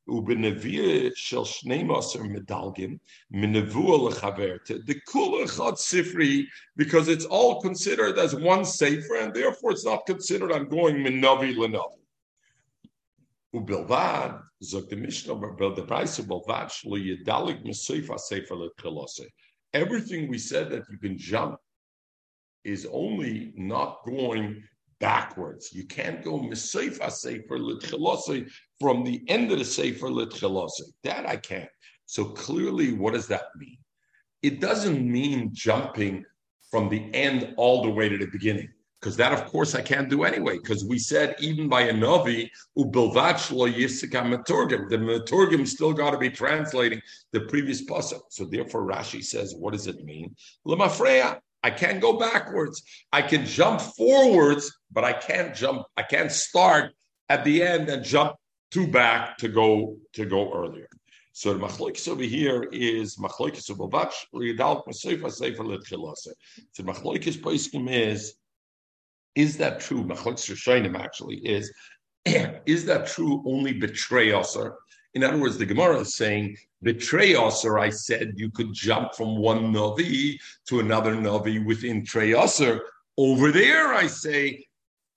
shel 0.08 1.46
shnei 1.46 1.84
maser 1.84 2.22
medalgim 2.22 3.00
minevua 3.34 4.12
lechaverte 4.12 4.86
the 4.86 4.96
kula 5.10 5.46
chad 5.48 5.74
sifri 5.74 6.46
because 6.78 7.08
it's 7.08 7.26
all 7.26 7.60
considered 7.60 8.18
as 8.20 8.36
one 8.36 8.64
sefer 8.64 9.16
and 9.16 9.34
therefore 9.34 9.72
it's 9.72 9.84
not 9.84 10.06
considered 10.06 10.52
I'm 10.52 10.70
going 10.70 11.04
zok 14.64 14.90
the 14.90 14.96
Mishnah 14.96 15.36
the 15.76 15.86
price 15.88 16.20
of 16.20 16.28
bilvad 16.28 16.70
shlo 16.70 16.98
yedalig 16.98 17.66
mesoifa 17.66 18.20
sefer 18.20 18.56
lechalose. 18.56 19.26
Everything 19.74 20.30
we 20.30 20.38
said 20.38 20.70
that 20.70 20.84
you 20.90 20.98
can 21.00 21.18
jump 21.18 21.60
is 22.66 22.88
only 22.92 23.54
not 23.56 24.04
going 24.06 24.62
backwards. 25.00 25.72
You 25.74 25.86
can't 25.86 26.24
go 26.24 26.40
misayfa 26.40 27.12
sefer 27.12 27.58
litchilosei 27.58 28.50
from 28.80 29.04
the 29.04 29.24
end 29.28 29.52
of 29.52 29.60
the 29.60 29.66
sefer 29.66 30.08
litchilosei. 30.08 30.92
That 31.04 31.28
I 31.28 31.38
can't. 31.38 31.70
So 32.06 32.26
clearly, 32.26 32.94
what 32.94 33.14
does 33.14 33.28
that 33.28 33.46
mean? 33.58 33.78
It 34.42 34.60
doesn't 34.60 35.10
mean 35.10 35.52
jumping 35.54 36.26
from 36.70 36.90
the 36.90 37.14
end 37.14 37.54
all 37.58 37.84
the 37.84 37.90
way 37.90 38.10
to 38.10 38.18
the 38.18 38.28
beginning 38.28 38.70
because 39.06 39.18
that, 39.18 39.34
of 39.34 39.46
course, 39.46 39.76
I 39.76 39.84
can't 39.84 40.10
do 40.10 40.24
anyway. 40.24 40.58
Because 40.58 40.84
we 40.84 40.98
said 40.98 41.36
even 41.40 41.70
by 41.70 41.82
a 41.82 41.94
novi, 41.94 42.52
ubilvach 42.76 43.52
lo 43.52 43.70
yisika 43.70 44.24
the 44.90 44.98
maturgim 44.98 45.68
still 45.68 45.94
got 45.94 46.10
to 46.10 46.18
be 46.18 46.32
translating 46.32 47.00
the 47.32 47.42
previous 47.42 47.86
pasuk. 47.86 48.22
So 48.30 48.46
therefore, 48.46 48.82
Rashi 48.82 49.24
says, 49.24 49.54
what 49.56 49.74
does 49.74 49.86
it 49.86 50.04
mean? 50.04 50.36
Lemafreya. 50.68 51.40
I 51.66 51.72
can't 51.72 52.00
go 52.00 52.14
backwards. 52.14 52.84
I 53.12 53.24
can 53.24 53.44
jump 53.44 53.82
forwards, 53.82 54.72
but 54.92 55.04
I 55.04 55.14
can't 55.14 55.56
jump. 55.56 55.82
I 55.98 56.04
can't 56.04 56.32
start 56.32 56.92
at 57.28 57.44
the 57.44 57.64
end 57.64 57.90
and 57.90 58.06
jump 58.06 58.36
two 58.70 58.86
back 58.86 59.40
to 59.40 59.48
go 59.48 59.98
to 60.14 60.26
go 60.26 60.54
earlier. 60.54 60.88
So 61.32 61.56
the 61.56 61.60
machlokes 61.66 62.08
over 62.08 62.22
here 62.22 62.70
is 62.72 63.18
machlokes 63.18 63.72
ubavach 63.72 64.14
liyadal 64.32 64.86
masefa 64.86 65.32
sefer 65.32 65.64
letchilase. 65.64 66.34
So 66.74 66.84
machlokes 66.84 67.42
poiskim 67.42 67.92
is 67.92 68.36
is 69.34 69.58
that 69.58 69.80
true? 69.80 70.04
Machlokes 70.04 70.46
Rishonim 70.52 70.96
actually 71.00 71.38
is. 71.38 71.74
is 72.26 72.86
that 72.86 73.08
true 73.08 73.44
only 73.48 73.74
betray 73.74 74.32
usher? 74.32 74.76
In 75.16 75.24
other 75.24 75.38
words, 75.38 75.58
the 75.58 75.66
Gemara 75.66 76.02
is 76.02 76.14
saying 76.14 76.58
betray 76.84 77.36
usher. 77.36 77.80
I 77.80 77.90
said 77.90 78.34
you 78.36 78.52
could 78.52 78.74
jump 78.74 79.16
from 79.16 79.38
one 79.38 79.74
navi 79.74 80.38
to 80.68 80.82
another 80.82 81.16
navi 81.16 81.66
within 81.66 82.06
trey 82.06 82.34
usher. 82.34 82.82
Over 83.18 83.52
there, 83.52 83.94
I 83.94 84.08
say 84.08 84.68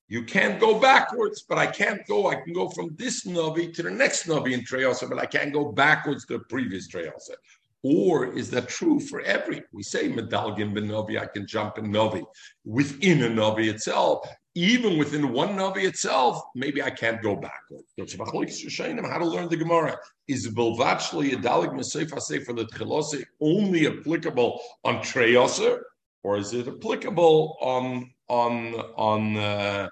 you 0.07 0.23
can't 0.23 0.61
go 0.61 0.79
backwards, 0.79 1.45
but 1.47 1.59
I 1.59 1.67
can't 1.67 2.07
go. 2.07 2.29
I 2.29 2.37
can 2.37 2.53
go 2.53 2.69
from 2.71 2.95
this 2.97 3.27
navi 3.27 3.75
to 3.75 3.83
the 3.83 3.91
next 3.91 4.29
navi 4.29 4.53
in 4.53 4.65
trey 4.65 4.85
usher, 4.85 5.09
but 5.09 5.19
I 5.19 5.27
can't 5.27 5.53
go 5.53 5.73
backwards 5.73 6.25
to 6.27 6.39
the 6.39 6.45
previous 6.45 6.87
trey 6.87 7.09
usher. 7.09 7.37
Or 7.83 8.27
is 8.27 8.51
that 8.51 8.69
true 8.69 9.01
for 9.01 9.21
every? 9.21 9.63
We 9.73 9.83
say 9.83 10.09
medalgin 10.09 10.75
ben 10.75 10.89
novi, 10.89 11.19
I 11.19 11.27
can 11.27 11.47
jump 11.47 11.79
in 11.79 11.91
novi 11.91 12.23
within 12.65 13.25
a 13.25 13.29
novi 13.29 13.69
itself. 13.69 14.29
Even 14.59 14.99
within 14.99 15.33
one 15.33 15.55
novi 15.55 15.83
itself, 15.83 16.43
maybe 16.57 16.83
I 16.83 16.91
can't 16.91 17.23
go 17.23 17.37
backwards. 17.37 17.87
How 17.97 19.19
to 19.19 19.25
learn 19.25 19.49
the 19.49 19.57
Gemara 19.57 19.97
is 20.27 20.49
bilvachli 20.49 21.31
adalig 21.37 21.73
mesefa 21.79 22.45
for 22.45 22.55
the 22.55 23.25
only 23.41 23.87
applicable 23.87 24.61
on 24.85 24.97
treyoser, 24.97 25.83
or 26.25 26.39
is 26.39 26.55
it 26.55 26.67
applicable 26.67 27.57
on 27.61 28.11
on 28.29 28.75
on 28.97 29.37
uh, 29.37 29.89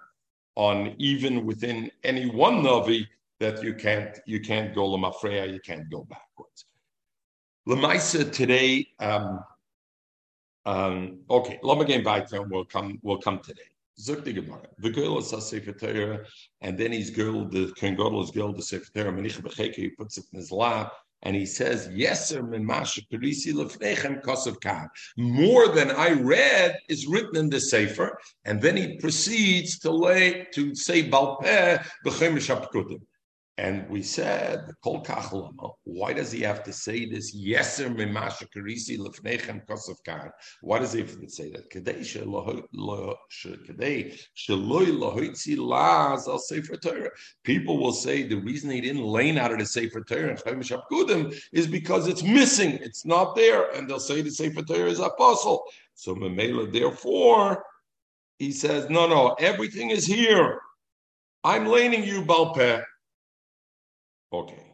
on 0.57 0.97
even 0.99 1.47
within 1.47 1.89
any 2.03 2.29
one 2.29 2.61
novi 2.65 3.07
that 3.39 3.63
you 3.63 3.73
can't 3.73 4.19
you 4.27 4.41
can't 4.41 4.75
go 4.75 4.91
lemafreya, 4.91 5.53
you 5.53 5.61
can't 5.61 5.89
go 5.89 6.03
backwards. 6.03 6.65
Lemaisa 7.69 8.33
today. 8.33 8.89
Um, 8.99 9.45
um, 10.65 11.21
okay, 11.31 11.61
Lamagan 11.63 12.03
Baitan 12.03 12.51
will 12.51 12.65
come 12.65 12.99
will 13.05 13.19
come 13.19 13.39
today. 13.39 13.71
The 13.99 14.33
Gemara. 14.33 14.69
The 14.79 14.91
girl 14.91 15.19
is 15.19 15.33
a 15.33 15.41
Sefer 15.41 16.26
and 16.61 16.76
then 16.79 16.93
his 16.93 17.11
girl, 17.11 17.49
the 17.49 17.73
Godel, 17.97 18.33
girl, 18.35 18.53
the 18.53 18.62
Sefer 18.62 18.93
Torah, 18.93 19.12
Manicha 19.12 19.41
Becheke, 19.41 19.75
he 19.75 19.88
puts 19.88 20.19
it 20.19 20.26
in 20.33 20.38
his 20.38 20.53
lap, 20.53 20.93
and 21.23 21.35
he 21.35 21.47
says, 21.47 21.88
Kosav 24.23 24.61
Khan. 24.61 24.88
More 25.17 25.69
than 25.69 25.91
I 25.91 26.11
read 26.11 26.79
is 26.91 27.07
written 27.07 27.37
in 27.37 27.49
the 27.49 27.61
Sefer, 27.61 28.19
and 28.45 28.61
then 28.61 28.76
he 28.76 28.99
proceeds 28.99 29.79
to 29.81 29.91
lay 29.91 30.47
to 30.53 30.75
say 30.75 31.09
Balpeh 31.09 31.83
B'chem 32.05 32.37
Shapkutim. 32.37 33.00
And 33.59 33.89
we 33.89 34.03
said, 34.03 34.71
Kol 34.85 35.03
why 35.85 36.13
does 36.13 36.31
he 36.31 36.43
have 36.43 36.63
to 36.65 36.75
say 36.75 37.07
this? 37.07 37.35
Yeser 37.35 37.89
mimasha 37.89 38.47
karisi 38.55 38.99
lefnechem 38.99 39.67
kosav 39.67 39.97
kan. 40.05 40.31
Why 40.61 40.79
does 40.79 40.93
he 40.93 41.01
have 41.01 41.19
to 41.19 41.29
say 41.29 41.51
that? 41.53 41.71
Kadei 41.71 42.01
sheloi 42.01 42.63
lohoitzi 45.01 45.57
laz 45.57 46.29
al 46.29 46.39
sefer 46.39 46.77
Torah. 46.77 47.09
People 47.45 47.79
will 47.79 47.95
say 47.95 48.25
the 48.25 48.37
reason 48.37 48.71
he 48.71 48.83
didn't 48.83 49.03
lane 49.03 49.39
out 49.39 49.53
of 49.53 49.59
the 49.59 49.65
sefer 49.65 50.03
Torah 50.03 50.29
and 50.31 50.39
Chaimish 50.39 50.79
Kudim 50.93 51.35
is 51.53 51.67
because 51.67 52.09
it's 52.09 52.23
missing. 52.23 52.73
It's 52.83 53.07
not 53.07 53.35
there. 53.35 53.71
And 53.71 53.89
they'll 53.89 53.99
say 53.99 54.21
the 54.21 54.31
sefer 54.31 54.61
Torah 54.61 54.91
is 54.91 55.01
apostle. 55.01 55.65
So 55.95 56.15
Memela, 56.15 56.71
therefore, 56.71 57.65
he 58.39 58.53
says, 58.53 58.91
no, 58.91 59.09
no, 59.09 59.35
everything 59.39 59.91
is 59.91 60.05
here. 60.05 60.61
I'm 61.43 61.65
laning 61.65 62.05
you, 62.05 62.23
Balpeh. 62.23 62.85
Okay. 64.33 64.73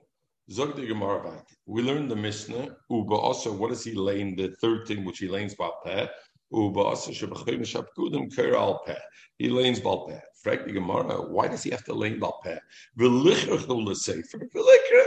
Zog 0.51 0.77
the 0.77 0.87
Gemara 0.87 1.23
back. 1.23 1.47
We 1.67 1.83
learned 1.83 2.11
the 2.11 2.17
Mishnah. 2.17 2.77
Uba 2.91 3.15
also, 3.15 3.53
what 3.53 3.71
does 3.71 3.85
he 3.85 3.93
lane? 3.95 4.35
The 4.37 4.55
third 4.61 4.87
thing 4.87 5.05
which 5.05 5.19
he 5.19 5.29
lanes 5.29 5.55
about 5.55 5.85
peh. 5.85 6.07
Uba 6.53 6.81
also 6.81 7.11
shabachim 7.13 7.61
shapkudim 7.61 8.35
ker 8.35 8.79
peh. 8.87 8.99
He 9.39 9.49
lanes 9.49 9.79
about 9.79 10.09
peh. 10.09 10.21
Frag 10.43 10.65
the 10.65 10.73
Gemara. 10.73 11.23
Why 11.31 11.49
does 11.49 11.63
he 11.63 11.71
have 11.71 11.85
to 11.85 11.95
lane 11.95 12.17
about 12.17 12.43
peh? 12.43 12.59
V'lichachul 12.99 13.87
the 13.87 13.95
sefer. 13.95 14.39
V'lichra. 14.55 15.05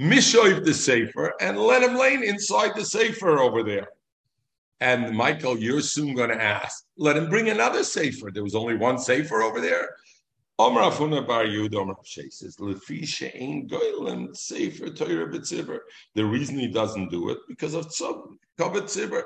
Mishoiv 0.00 0.64
the 0.64 0.74
sefer 0.74 1.34
and 1.40 1.58
let 1.58 1.82
him 1.82 1.96
lane 1.96 2.22
inside 2.22 2.74
the 2.76 2.84
sefer 2.84 3.40
over 3.40 3.62
there. 3.62 3.88
And 4.80 5.16
Michael, 5.16 5.58
you're 5.58 5.80
soon 5.80 6.14
going 6.14 6.28
to 6.28 6.42
ask, 6.42 6.84
let 6.98 7.16
him 7.16 7.30
bring 7.30 7.48
another 7.48 7.82
sefer. 7.82 8.30
There 8.30 8.42
was 8.44 8.54
only 8.54 8.76
one 8.76 8.98
sefer 8.98 9.42
over 9.42 9.60
there. 9.60 9.88
The 10.58 10.72
reason 16.24 16.58
he 16.58 16.68
doesn't 16.68 17.10
do 17.10 17.28
it 17.28 17.38
because 17.46 17.74
of 17.74 17.86
kavet 18.58 18.84
tzibur. 18.84 19.24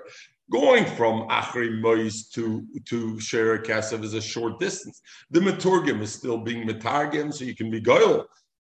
Going 0.51 0.85
from 0.85 1.29
Achri 1.29 1.81
Mois 1.81 2.27
to 2.35 2.67
to 2.87 3.21
Shera 3.21 3.63
Kasev 3.63 4.03
is 4.03 4.15
a 4.15 4.21
short 4.21 4.59
distance. 4.59 5.01
The 5.31 5.39
Maturgim 5.39 6.01
is 6.01 6.13
still 6.13 6.39
being 6.39 6.67
Matargim, 6.67 7.33
so 7.33 7.45
you 7.45 7.55
can 7.55 7.71
be 7.71 7.81
goyel. 7.81 8.27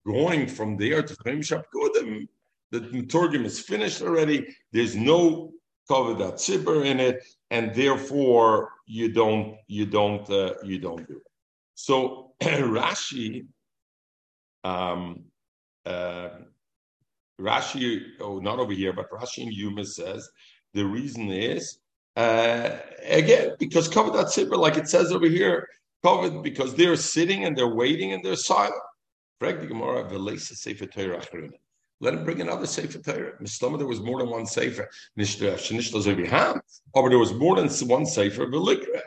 Going 0.07 0.47
from 0.47 0.77
there 0.77 1.03
to 1.03 1.17
Chaim 1.25 1.41
Shapkudim, 1.41 2.29
the 2.71 2.81
Maturgim 2.81 3.45
is 3.45 3.59
finished 3.59 4.01
already. 4.03 4.47
There's 4.71 4.95
no 4.95 5.53
cover 5.89 6.15
that 6.15 6.35
tzibur 6.35 6.87
in 6.87 7.01
it, 7.01 7.25
and 7.51 7.75
therefore 7.75 8.71
you 8.87 9.13
don't 9.13 9.57
you 9.67 9.87
don't 9.87 10.31
uh, 10.31 10.55
you 10.63 10.79
don't 10.79 11.05
do 11.09 11.17
it. 11.17 11.33
So 11.75 12.24
Rashi, 12.43 13.47
um, 14.65 15.25
uh, 15.87 16.29
Rashi, 17.41 18.01
oh, 18.21 18.39
not 18.39 18.59
over 18.59 18.73
here, 18.73 18.93
but 18.93 19.11
Rashi 19.11 19.39
in 19.39 19.53
Yuma 19.53 19.85
says 19.85 20.29
the 20.73 20.85
reason 20.85 21.31
is 21.31 21.79
uh, 22.17 22.71
again 23.09 23.53
because 23.59 23.89
covered 23.89 24.15
that 24.15 24.27
sipper, 24.27 24.57
like 24.57 24.77
it 24.77 24.89
says 24.89 25.13
over 25.13 25.27
here, 25.27 25.69
covered 26.03 26.43
because 26.43 26.75
they're 26.75 26.97
sitting 26.97 27.45
and 27.45 27.57
they're 27.57 27.75
waiting 27.75 28.13
and 28.13 28.25
they're 28.25 28.37
silent. 28.37 28.75
Let 32.01 32.15
him 32.15 32.25
bring 32.25 32.41
another 32.41 32.67
Sefer 32.67 32.99
Torah. 32.99 33.33
Mishlama, 33.43 33.79
there 33.79 33.87
was 33.87 34.01
more 34.01 34.19
than 34.19 34.31
one 34.31 34.47
Sefer. 34.47 34.89
But 35.17 37.09
there 37.09 37.19
was 37.19 37.33
more 37.33 37.57
than 37.57 37.69
one 37.89 38.07
Sefer, 38.07 38.43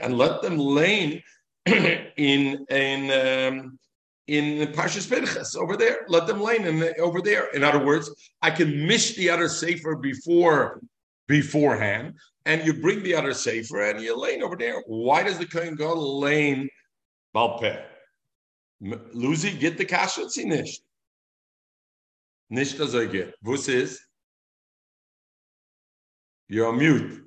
and 0.01 0.17
let 0.17 0.41
them 0.41 0.57
lane 0.57 1.21
in 2.17 2.65
in 2.69 3.11
um, 3.11 3.79
in 4.27 4.67
Parshas 4.73 5.09
Pinchas 5.09 5.55
over 5.55 5.77
there. 5.77 6.05
Let 6.07 6.27
them 6.27 6.41
lane 6.41 6.65
in 6.65 6.79
the, 6.79 6.97
over 6.97 7.21
there. 7.21 7.47
In 7.51 7.63
other 7.63 7.83
words, 7.83 8.09
I 8.41 8.51
can 8.51 8.87
miss 8.87 9.15
the 9.15 9.29
other 9.29 9.49
safer 9.49 9.95
before 9.95 10.81
beforehand, 11.27 12.13
and 12.45 12.65
you 12.65 12.73
bring 12.73 13.03
the 13.03 13.15
other 13.15 13.33
safer 13.33 13.81
and 13.81 14.01
you 14.01 14.17
lane 14.17 14.43
over 14.43 14.55
there. 14.55 14.81
Why 14.87 15.23
does 15.23 15.37
the 15.37 15.45
Kohen 15.45 15.75
go 15.75 15.93
lane 15.93 16.69
Balpeh? 17.35 17.81
Lucy, 18.79 19.57
get 19.57 19.77
the 19.77 19.85
kasha, 19.85 20.29
see 20.29 20.45
nicht. 20.45 20.81
Nicht 22.49 22.77
das 22.77 22.93
er 22.93 23.07
get. 23.07 23.33
Wus 23.43 23.67
is? 23.67 23.99
You're 26.47 26.67
on 26.67 26.77
mute. 26.77 27.23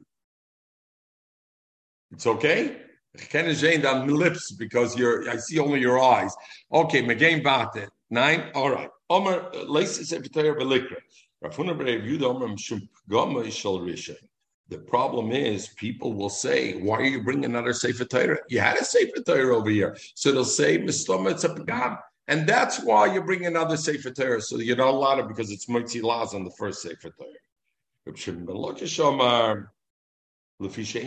It's 2.12 2.26
okay? 2.26 2.76
Sehen 3.16 3.82
deine 3.82 4.08
lips 4.08 4.52
because 4.52 4.96
you're, 4.96 5.28
I 5.28 5.36
see 5.36 5.58
only 5.58 5.80
your 5.80 6.00
eyes. 6.00 6.34
Okay, 6.72 7.02
Megain 7.02 7.42
Bate. 7.42 7.88
Nine? 8.10 8.50
All 8.54 8.70
right. 8.70 8.90
Omer. 9.08 9.50
The 14.68 14.78
problem 14.78 15.32
is, 15.32 15.68
people 15.70 16.12
will 16.14 16.28
say, 16.28 16.74
"Why 16.74 16.98
are 16.98 17.04
you 17.04 17.22
bringing 17.24 17.44
another 17.46 17.72
Sefer 17.72 18.04
Torah? 18.04 18.38
You 18.48 18.60
had 18.60 18.76
a 18.78 18.84
Sefer 18.84 19.22
Torah 19.26 19.56
over 19.56 19.70
here." 19.70 19.96
So 20.14 20.30
they'll 20.30 20.44
say, 20.44 20.78
"Misloma, 20.78 21.32
it's 21.32 21.42
a 21.42 21.48
pagam," 21.48 21.98
and 22.28 22.48
that's 22.48 22.80
why 22.80 23.12
you 23.12 23.20
bring 23.22 23.46
another 23.46 23.76
Sefer 23.76 24.10
Torah. 24.10 24.40
So 24.40 24.58
you're 24.58 24.76
not 24.76 24.88
allowed 24.88 25.18
it 25.18 25.28
because 25.28 25.50
it's 25.50 25.68
Mitzi 25.68 26.00
Laz 26.00 26.34
on 26.34 26.44
the 26.44 26.52
first 26.52 26.82
Sefer 26.82 27.10
Torah. 27.10 27.32
If 30.62 30.76
you're 30.76 31.04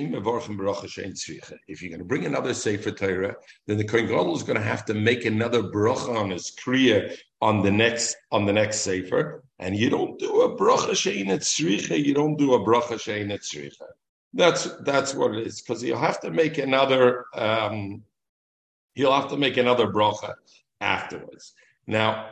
going 1.89 1.99
to 1.99 2.05
bring 2.05 2.25
another 2.25 2.53
Sefer 2.55 2.91
Torah, 2.91 3.35
then 3.67 3.77
the 3.77 3.83
Kohen 3.83 4.07
Gadol 4.07 4.35
is 4.35 4.41
going 4.41 4.57
to 4.57 4.63
have 4.63 4.83
to 4.85 4.95
make 4.95 5.25
another 5.25 5.61
bracha 5.61 6.15
on 6.15 6.31
his 6.31 6.51
kriya 6.51 7.15
on 7.39 7.61
the 7.61 7.69
next 7.69 8.15
on 8.31 8.45
the 8.45 8.53
next 8.53 8.79
Sefer. 8.79 9.43
And 9.59 9.75
you 9.75 9.91
don't 9.91 10.17
do 10.17 10.41
a 10.41 10.57
bracha 10.57 10.91
shein 10.91 11.27
tzricha, 11.27 12.03
you 12.03 12.15
don't 12.15 12.35
do 12.35 12.53
a 12.55 12.59
bracha 12.59 12.95
shein 12.95 13.31
tzricha. 13.31 13.85
That's 14.33 14.69
that's 14.83 15.13
what 15.13 15.35
it 15.35 15.45
is, 15.45 15.61
because 15.61 15.83
you'll 15.83 15.99
have 15.99 16.19
to 16.21 16.31
make 16.31 16.57
another 16.57 17.25
um, 17.35 18.01
you'll 18.95 19.13
have 19.13 19.29
to 19.29 19.37
make 19.37 19.57
another 19.57 19.87
bracha 19.87 20.33
afterwards. 20.81 21.53
Now, 21.85 22.31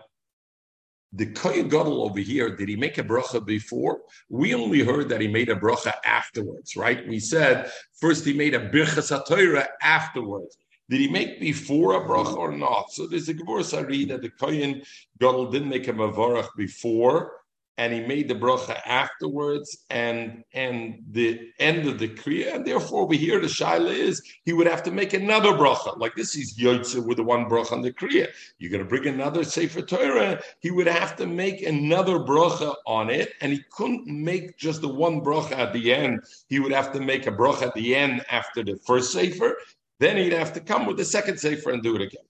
the 1.13 1.25
Kohen 1.25 1.67
Gadol 1.67 2.03
over 2.03 2.19
here, 2.19 2.55
did 2.55 2.69
he 2.69 2.75
make 2.75 2.97
a 2.97 3.03
bracha 3.03 3.45
before? 3.45 4.01
We 4.29 4.53
only 4.53 4.81
heard 4.81 5.09
that 5.09 5.21
he 5.21 5.27
made 5.27 5.49
a 5.49 5.55
bracha 5.55 5.93
afterwards, 6.05 6.75
right? 6.75 7.05
We 7.07 7.19
said 7.19 7.69
first 7.99 8.25
he 8.25 8.33
made 8.33 8.53
a 8.53 8.69
birchas 8.69 9.11
HaTorah 9.11 9.67
afterwards. 9.81 10.57
Did 10.89 10.99
he 10.99 11.09
make 11.09 11.39
before 11.39 11.95
a 11.95 12.01
bracha 12.01 12.35
or 12.35 12.51
not? 12.51 12.91
So 12.91 13.07
there's 13.07 13.29
a 13.29 13.33
Gemara 13.33 13.63
Sari 13.63 14.05
that 14.05 14.21
the 14.21 14.29
Kohen 14.29 14.83
Gadol 15.19 15.51
didn't 15.51 15.69
make 15.69 15.87
a 15.87 15.93
mavarach 15.93 16.49
before, 16.57 17.40
and 17.77 17.93
he 17.93 18.01
made 18.01 18.27
the 18.27 18.35
bracha 18.35 18.79
afterwards, 18.85 19.85
and 19.89 20.43
and 20.53 21.03
the 21.11 21.39
end 21.59 21.87
of 21.87 21.99
the 21.99 22.07
kriya, 22.07 22.55
and 22.55 22.65
therefore 22.65 23.05
we 23.05 23.17
hear 23.17 23.39
the 23.39 23.47
shaila 23.47 23.93
is 23.93 24.21
he 24.43 24.53
would 24.53 24.67
have 24.67 24.83
to 24.83 24.91
make 24.91 25.13
another 25.13 25.51
bracha. 25.51 25.97
Like 25.97 26.15
this, 26.15 26.33
he's 26.33 26.57
yotze 26.57 27.03
with 27.05 27.17
the 27.17 27.23
one 27.23 27.45
bracha 27.45 27.71
on 27.71 27.81
the 27.81 27.91
kriya. 27.91 28.27
You're 28.59 28.71
going 28.71 28.83
to 28.83 28.89
bring 28.89 29.07
another 29.07 29.43
sefer 29.43 29.81
Torah. 29.81 30.41
He 30.59 30.71
would 30.71 30.87
have 30.87 31.15
to 31.17 31.25
make 31.25 31.61
another 31.61 32.19
bracha 32.19 32.75
on 32.85 33.09
it, 33.09 33.33
and 33.41 33.51
he 33.51 33.63
couldn't 33.71 34.07
make 34.07 34.57
just 34.57 34.81
the 34.81 34.89
one 34.89 35.21
bracha 35.21 35.53
at 35.53 35.73
the 35.73 35.93
end. 35.93 36.21
He 36.49 36.59
would 36.59 36.71
have 36.71 36.91
to 36.93 36.99
make 36.99 37.27
a 37.27 37.31
bracha 37.31 37.67
at 37.67 37.73
the 37.73 37.95
end 37.95 38.23
after 38.29 38.63
the 38.63 38.77
first 38.85 39.11
sefer. 39.11 39.57
Then 39.99 40.17
he'd 40.17 40.33
have 40.33 40.53
to 40.53 40.59
come 40.59 40.85
with 40.85 40.97
the 40.97 41.05
second 41.05 41.39
sefer 41.39 41.71
and 41.71 41.83
do 41.83 41.95
it 41.95 42.01
again 42.01 42.23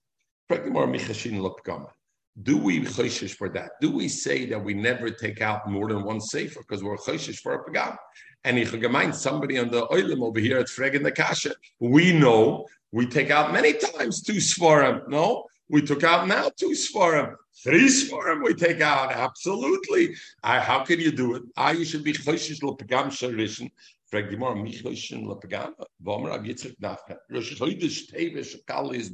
do 2.41 2.57
we 2.57 2.81
chayshish 2.81 3.35
for 3.35 3.49
that? 3.49 3.71
Do 3.81 3.91
we 3.91 4.07
say 4.07 4.45
that 4.47 4.63
we 4.63 4.73
never 4.73 5.09
take 5.09 5.41
out 5.41 5.69
more 5.69 5.87
than 5.89 6.03
one 6.03 6.21
sefer 6.21 6.61
because 6.61 6.83
we're 6.83 6.97
chayshish 6.97 7.39
for 7.39 7.53
a 7.53 7.63
pagam? 7.63 7.97
And 8.43 8.57
ich 8.57 8.69
gemeint 8.69 9.13
somebody 9.13 9.59
on 9.59 9.69
the 9.69 9.85
oilim 9.87 10.23
over 10.23 10.39
here 10.39 10.57
at 10.57 10.67
Freg 10.67 11.01
the 11.03 11.11
Kasha. 11.11 11.53
We 11.79 12.13
know 12.13 12.65
we 12.91 13.05
take 13.05 13.29
out 13.29 13.53
many 13.53 13.73
times 13.73 14.21
two 14.23 14.39
svarim. 14.39 15.07
No, 15.07 15.45
we 15.69 15.81
took 15.81 16.03
out 16.03 16.27
now 16.27 16.49
two 16.57 16.71
svarim. 16.71 17.35
Three 17.63 17.87
svarim 17.87 18.43
we 18.43 18.53
take 18.55 18.81
out. 18.81 19.11
Absolutely. 19.11 20.15
I, 20.41 20.59
how 20.59 20.83
can 20.83 20.99
you 20.99 21.11
do 21.11 21.35
it? 21.35 21.43
I 21.55 21.73
you 21.73 21.85
should 21.85 22.03
be 22.03 22.13
chayshish 22.13 22.63
lo 22.63 22.75
pagam 22.75 23.07
sharishin 23.07 23.69
Frag 24.11 24.29
die 24.29 24.35
Mor, 24.35 24.55
mich 24.55 24.83
loischen 24.83 25.25
le 25.25 25.39
Pagama, 25.39 25.85
Womer 25.99 26.33
ab 26.33 26.43
Nafka. 26.43 27.15
Rosh 27.29 27.57
Chodesh 27.57 28.65
Kali 28.67 28.97
is. 28.97 29.09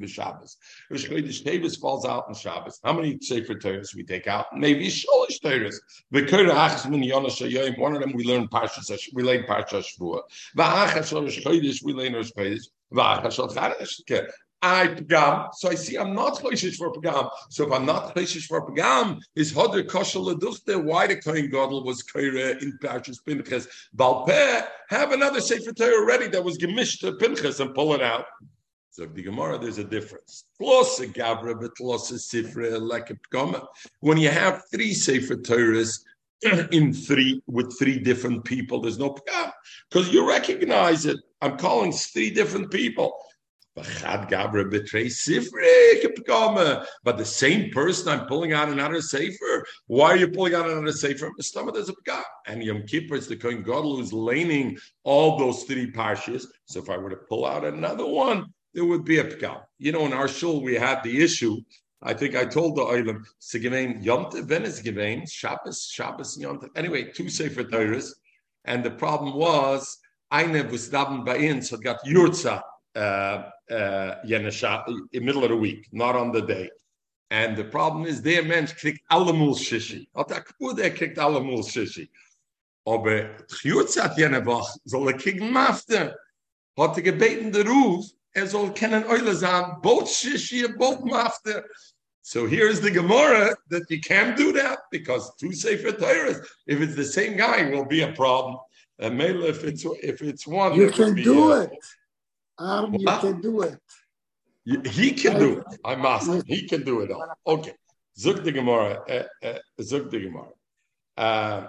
Rosh 0.89 1.77
falls 1.77 2.03
out 2.03 2.25
on 2.27 2.33
Shabbos. 2.33 2.79
How 2.83 2.93
many 2.93 3.19
Sefer 3.21 3.53
Torahs 3.53 3.93
we 3.95 4.03
take 4.03 4.25
out? 4.25 4.47
Maybe 4.53 4.87
Sholish 4.87 5.39
Torahs. 5.43 5.75
Min 6.09 7.03
Yonah 7.03 7.27
Shayoyim, 7.27 7.77
one 7.77 7.93
of 7.93 8.01
them 8.01 8.11
we 8.13 8.23
learn 8.23 8.47
Parshas, 8.47 9.07
we 9.13 9.21
learn 9.21 9.43
Parshas 9.43 9.85
Shvua. 9.95 10.21
V'achas 10.57 11.13
Rosh 11.13 11.83
we 11.83 11.93
learn 11.93 12.13
Rosh. 12.13 12.31
V'achas 12.91 13.37
I 14.61 14.87
pagam. 14.87 15.49
So 15.53 15.69
I 15.69 15.75
see 15.75 15.97
I'm 15.97 16.13
not 16.15 16.39
choishish 16.39 16.77
for 16.77 16.91
pagam. 16.91 17.29
So 17.49 17.67
if 17.67 17.71
I'm 17.71 17.85
not 17.85 18.15
choishish 18.15 18.45
for 18.47 18.65
pagam, 18.69 19.19
is 19.35 19.51
hoder 19.51 19.83
kosher 19.83 20.19
leduchte. 20.19 20.83
Why 20.83 21.07
the 21.07 21.17
Kohen 21.17 21.49
Gadol 21.49 21.83
was 21.83 22.03
kaira 22.03 22.61
in 22.61 22.77
Parshas 22.81 23.23
Pinchas? 23.25 23.67
Balpeh 23.95 24.65
have 24.89 25.11
another 25.11 25.41
sefer 25.41 25.73
Torah 25.73 26.05
ready 26.05 26.27
that 26.29 26.43
was 26.43 26.57
gemished 26.57 27.01
to 27.01 27.13
Pinchas 27.13 27.59
and 27.59 27.73
pull 27.75 27.93
it 27.93 28.01
out. 28.01 28.25
So 28.97 29.05
the 29.05 29.21
Gemara, 29.21 29.59
there's 29.59 29.77
a 29.77 29.83
difference. 29.83 30.45
When 33.99 34.17
you 34.17 34.29
have 34.29 34.63
three 34.71 34.93
sefer 34.95 35.35
Torahs 35.35 35.99
in 36.71 36.93
three 36.93 37.41
with 37.45 37.77
three 37.77 37.99
different 37.99 38.43
people, 38.43 38.81
there's 38.81 38.97
no 38.97 39.15
because 39.91 40.11
you 40.11 40.27
recognize 40.27 41.05
it. 41.05 41.19
I'm 41.43 41.57
calling 41.57 41.91
three 41.91 42.31
different 42.31 42.71
people. 42.71 43.13
But 43.77 43.85
the 47.17 47.25
same 47.25 47.69
person, 47.69 48.07
I'm 48.07 48.25
pulling 48.25 48.53
out 48.53 48.69
another 48.69 49.01
sefer. 49.01 49.65
Why 49.85 50.07
are 50.07 50.17
you 50.17 50.29
pulling 50.29 50.55
out 50.55 50.67
another 50.67 50.91
sefer? 50.91 51.29
There's 51.37 51.89
a. 51.89 51.93
And 52.47 52.63
Yom 52.63 52.87
Kippur 52.87 53.15
is 53.15 53.27
the 53.27 53.35
Kohen 53.35 53.61
Gadol 53.61 53.97
who's 53.97 54.11
laning 54.11 54.79
all 55.03 55.37
those 55.37 55.63
three 55.65 55.91
parshas. 55.91 56.47
So 56.65 56.79
if 56.79 56.89
I 56.89 56.97
were 56.97 57.11
to 57.11 57.17
pull 57.17 57.45
out 57.45 57.65
another 57.65 58.07
one, 58.07 58.51
there 58.73 58.85
would 58.85 59.05
be 59.05 59.19
a 59.19 59.23
pagam. 59.23 59.61
You 59.77 59.91
know, 59.91 60.07
in 60.07 60.13
our 60.13 60.27
shul 60.27 60.63
we 60.63 60.73
had 60.73 61.03
the 61.03 61.21
issue. 61.23 61.57
I 62.01 62.15
think 62.15 62.35
I 62.35 62.45
told 62.45 62.77
the 62.77 62.81
Oilam, 62.83 63.25
Sigemein 63.39 64.03
Yom 64.03 64.31
Venice 64.47 64.81
Gemein, 64.81 65.29
Shabbos, 65.29 65.85
Shabbos, 65.85 66.35
Yom 66.39 66.59
Anyway, 66.75 67.11
two 67.11 67.29
sefer 67.29 67.63
Torahs. 67.63 68.09
And 68.65 68.83
the 68.83 68.91
problem 68.91 69.35
was, 69.35 69.99
Eine 70.29 70.69
was 70.69 70.89
daven 70.89 71.23
bei 71.23 71.49
uns 71.49 71.69
hat 71.69 71.81
got 71.83 72.03
Yurza 72.05 72.61
uh, 72.97 73.51
uh, 73.71 74.15
in 74.23 74.43
the 74.43 75.19
middle 75.21 75.43
of 75.43 75.49
the 75.49 75.55
week, 75.55 75.87
not 75.91 76.15
on 76.15 76.31
the 76.31 76.41
day. 76.41 76.69
And 77.29 77.57
the 77.57 77.65
problem 77.65 78.05
is, 78.05 78.21
der 78.21 78.43
Mensch 78.43 78.73
kriegt 78.75 79.01
alle 79.09 79.33
Mulschishi. 79.33 80.07
Hat 80.15 80.31
er 80.31 80.41
kaputt, 80.41 80.79
er 80.79 80.91
kriegt 80.91 81.17
alle 81.17 81.41
Mulschishi. 81.41 82.09
Aber 82.87 83.35
Tchjutz 83.47 84.01
hat 84.01 84.17
jene 84.17 84.45
Woche, 84.45 84.79
soll 84.85 85.09
er 85.09 85.17
kriegen 85.17 85.51
Mafte. 85.51 86.15
Hat 86.77 86.97
er 86.97 87.03
gebeten 87.03 87.51
der 87.51 87.65
Ruf, 87.65 88.05
er 88.33 88.47
soll 88.47 88.71
kennen 88.71 89.03
Eule 89.03 89.35
sein, 89.35 89.75
both 89.81 90.07
Shishi 90.07 90.63
and 90.63 90.77
both 90.77 91.03
Mafte. 91.03 91.63
So 92.21 92.45
here's 92.45 92.79
the 92.79 92.91
Gemara 92.91 93.55
that 93.69 93.89
you 93.89 93.99
can't 93.99 94.37
do 94.37 94.51
that 94.53 94.79
because 94.91 95.35
two 95.39 95.53
Sefer 95.53 95.91
Torahs, 95.91 96.45
if 96.65 96.81
it's 96.81 96.95
the 96.95 97.05
same 97.05 97.37
guy, 97.37 97.69
will 97.69 97.85
be 97.85 98.01
a 98.01 98.13
problem. 98.13 98.57
And 98.99 99.17
maybe 99.17 99.39
if 99.45 99.63
it's 99.63 99.85
if 100.01 100.21
it's 100.21 100.47
one, 100.47 100.75
you 100.75 100.89
can 100.89 101.15
do 101.15 101.51
a, 101.51 101.61
it. 101.63 101.71
Arm, 102.59 102.93
you 102.93 103.05
can 103.05 103.41
do 103.41 103.61
it. 103.61 103.79
He 104.87 105.11
can 105.11 105.39
do 105.39 105.59
it. 105.59 105.65
I 105.85 105.95
must. 105.95 106.45
He 106.45 106.67
can 106.67 106.83
do 106.83 107.01
it 107.01 107.11
all. 107.11 107.25
Okay. 107.45 107.73
Zuk 108.19 108.43
the 108.43 108.51
Gemara. 108.51 108.99
Uh, 109.09 109.47
uh, 109.47 109.59
Zuk 109.81 110.09
the 110.09 110.19
Gemara. 110.19 110.49
Uh, 111.15 111.67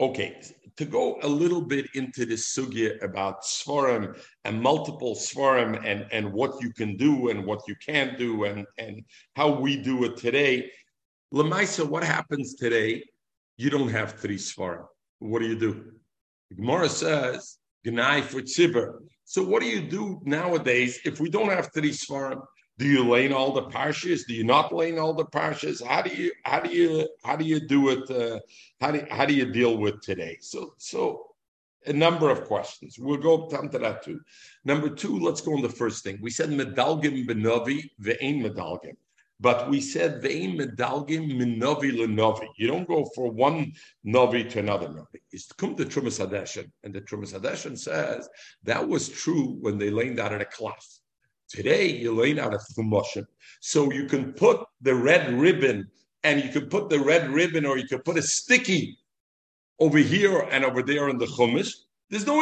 okay. 0.00 0.40
To 0.76 0.84
go 0.84 1.18
a 1.22 1.28
little 1.28 1.62
bit 1.62 1.86
into 1.94 2.26
the 2.26 2.34
sugya 2.34 3.02
about 3.02 3.42
svarim 3.42 4.16
and 4.44 4.60
multiple 4.60 5.14
svarim 5.14 5.80
and, 5.84 6.06
and 6.10 6.32
what 6.32 6.60
you 6.60 6.72
can 6.72 6.96
do 6.96 7.28
and 7.30 7.44
what 7.44 7.60
you 7.68 7.76
can't 7.84 8.18
do 8.18 8.44
and, 8.44 8.66
and 8.78 9.04
how 9.36 9.50
we 9.50 9.76
do 9.76 10.04
it 10.04 10.16
today. 10.16 10.70
Lamaisa, 11.32 11.88
what 11.88 12.02
happens 12.04 12.54
today? 12.54 13.04
You 13.56 13.70
don't 13.70 13.88
have 13.88 14.14
three 14.14 14.36
svarim. 14.36 14.86
What 15.20 15.40
do 15.40 15.48
you 15.48 15.58
do? 15.58 15.92
The 16.50 16.56
Gemara 16.56 16.88
says, 16.88 17.58
Gnai 17.86 18.22
for 18.22 18.40
tzibur. 18.40 18.98
So 19.34 19.42
what 19.42 19.62
do 19.62 19.68
you 19.68 19.80
do 19.80 20.20
nowadays 20.24 21.00
if 21.04 21.18
we 21.18 21.28
don't 21.28 21.48
have 21.48 21.72
three 21.72 21.90
svarim? 21.90 22.40
Do 22.78 22.86
you 22.86 23.02
lane 23.02 23.32
all 23.32 23.50
the 23.50 23.64
parshas? 23.64 24.20
Do 24.28 24.32
you 24.32 24.44
not 24.44 24.72
lane 24.72 24.96
all 24.96 25.12
the 25.12 25.24
parshas? 25.24 25.84
How 25.84 26.02
do 26.02 26.14
you 26.14 26.30
how 26.44 26.60
do 26.60 26.70
you 26.70 27.08
how 27.24 27.34
do 27.34 27.44
you 27.44 27.58
do 27.58 27.80
it? 27.88 28.08
Uh, 28.08 28.38
how 28.80 28.92
do 28.92 29.04
how 29.10 29.26
do 29.26 29.34
you 29.34 29.46
deal 29.50 29.76
with 29.76 30.00
today? 30.02 30.38
So 30.40 30.74
so 30.78 31.34
a 31.84 31.92
number 31.92 32.30
of 32.30 32.44
questions. 32.44 32.96
We'll 32.96 33.26
go 33.30 33.48
down 33.48 33.70
to 33.70 33.78
that 33.80 34.04
too. 34.04 34.20
Number 34.64 34.88
two, 34.88 35.18
let's 35.18 35.40
go 35.40 35.54
on 35.54 35.62
the 35.62 35.68
first 35.82 36.04
thing. 36.04 36.20
We 36.22 36.30
said 36.30 36.50
medalgim 36.50 37.26
benovi 37.26 37.90
ve'ain 38.00 38.36
medalgim. 38.40 38.96
But 39.44 39.68
we 39.68 39.82
said 39.82 40.22
ve'im 40.22 40.52
hmm. 40.54 40.60
medalgim 40.62 41.30
minovi 41.30 41.90
lenovi. 41.92 42.48
You 42.56 42.66
don't 42.66 42.88
go 42.88 43.04
from 43.14 43.36
one 43.36 43.74
novi 44.02 44.42
to 44.44 44.60
another 44.60 44.88
novi. 44.88 45.20
It's 45.32 45.52
come 45.52 45.76
to 45.76 45.84
Trumas 45.84 46.18
Hadeshin. 46.18 46.70
And 46.82 46.94
the 46.94 47.02
Trumas 47.02 47.38
Hadeshin 47.38 47.78
says 47.78 48.26
that 48.62 48.88
was 48.88 49.10
true 49.10 49.58
when 49.60 49.76
they 49.76 49.90
laid 49.90 50.18
out 50.18 50.32
in 50.32 50.40
a 50.40 50.46
class. 50.46 51.00
Today, 51.50 51.88
you 51.88 52.14
lay 52.14 52.40
out 52.40 52.54
a 52.54 52.58
chumoshim. 52.74 53.26
So 53.60 53.92
you 53.92 54.06
can 54.06 54.32
put 54.32 54.64
the 54.80 54.94
red 54.94 55.30
ribbon 55.34 55.88
and 56.22 56.42
you 56.42 56.48
can 56.48 56.70
put 56.70 56.88
the 56.88 57.00
red 57.00 57.28
ribbon 57.28 57.66
or 57.66 57.76
you 57.76 57.86
can 57.86 58.00
put 58.00 58.16
a 58.16 58.22
sticky 58.22 58.98
over 59.78 59.98
here 59.98 60.48
and 60.52 60.64
over 60.64 60.82
there 60.82 61.10
in 61.10 61.18
the 61.18 61.26
chumash. 61.26 61.70
There's 62.08 62.26
no 62.26 62.40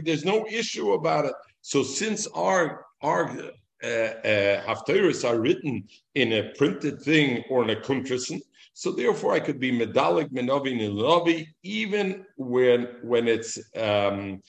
There's 0.00 0.24
no 0.24 0.46
issue 0.50 0.92
about 0.94 1.26
it. 1.26 1.34
So 1.60 1.84
since 1.84 2.26
our 2.34 2.86
our 3.02 3.52
haftarahs 3.82 5.28
are 5.28 5.40
written 5.40 5.84
in 6.14 6.32
a 6.32 6.50
printed 6.56 7.00
thing 7.02 7.44
or 7.50 7.64
in 7.64 7.70
a 7.70 7.76
kuntrisen. 7.76 8.40
So 8.74 8.92
therefore, 8.92 9.34
I 9.34 9.40
could 9.40 9.60
be 9.60 9.70
medalik 9.70 10.30
menovi 10.30 10.72
nilovi 10.74 11.46
even 11.62 12.24
when 12.36 12.88
when 13.02 13.28
it's 13.28 13.58
um, 13.76 14.40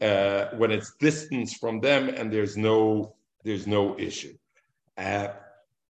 uh, 0.00 0.46
when 0.56 0.70
it's 0.70 0.94
distance 1.00 1.54
from 1.54 1.80
them 1.80 2.08
and 2.08 2.32
there's 2.32 2.56
no 2.56 3.14
there's 3.44 3.66
no 3.66 3.98
issue. 3.98 4.36
Uh, 4.96 5.28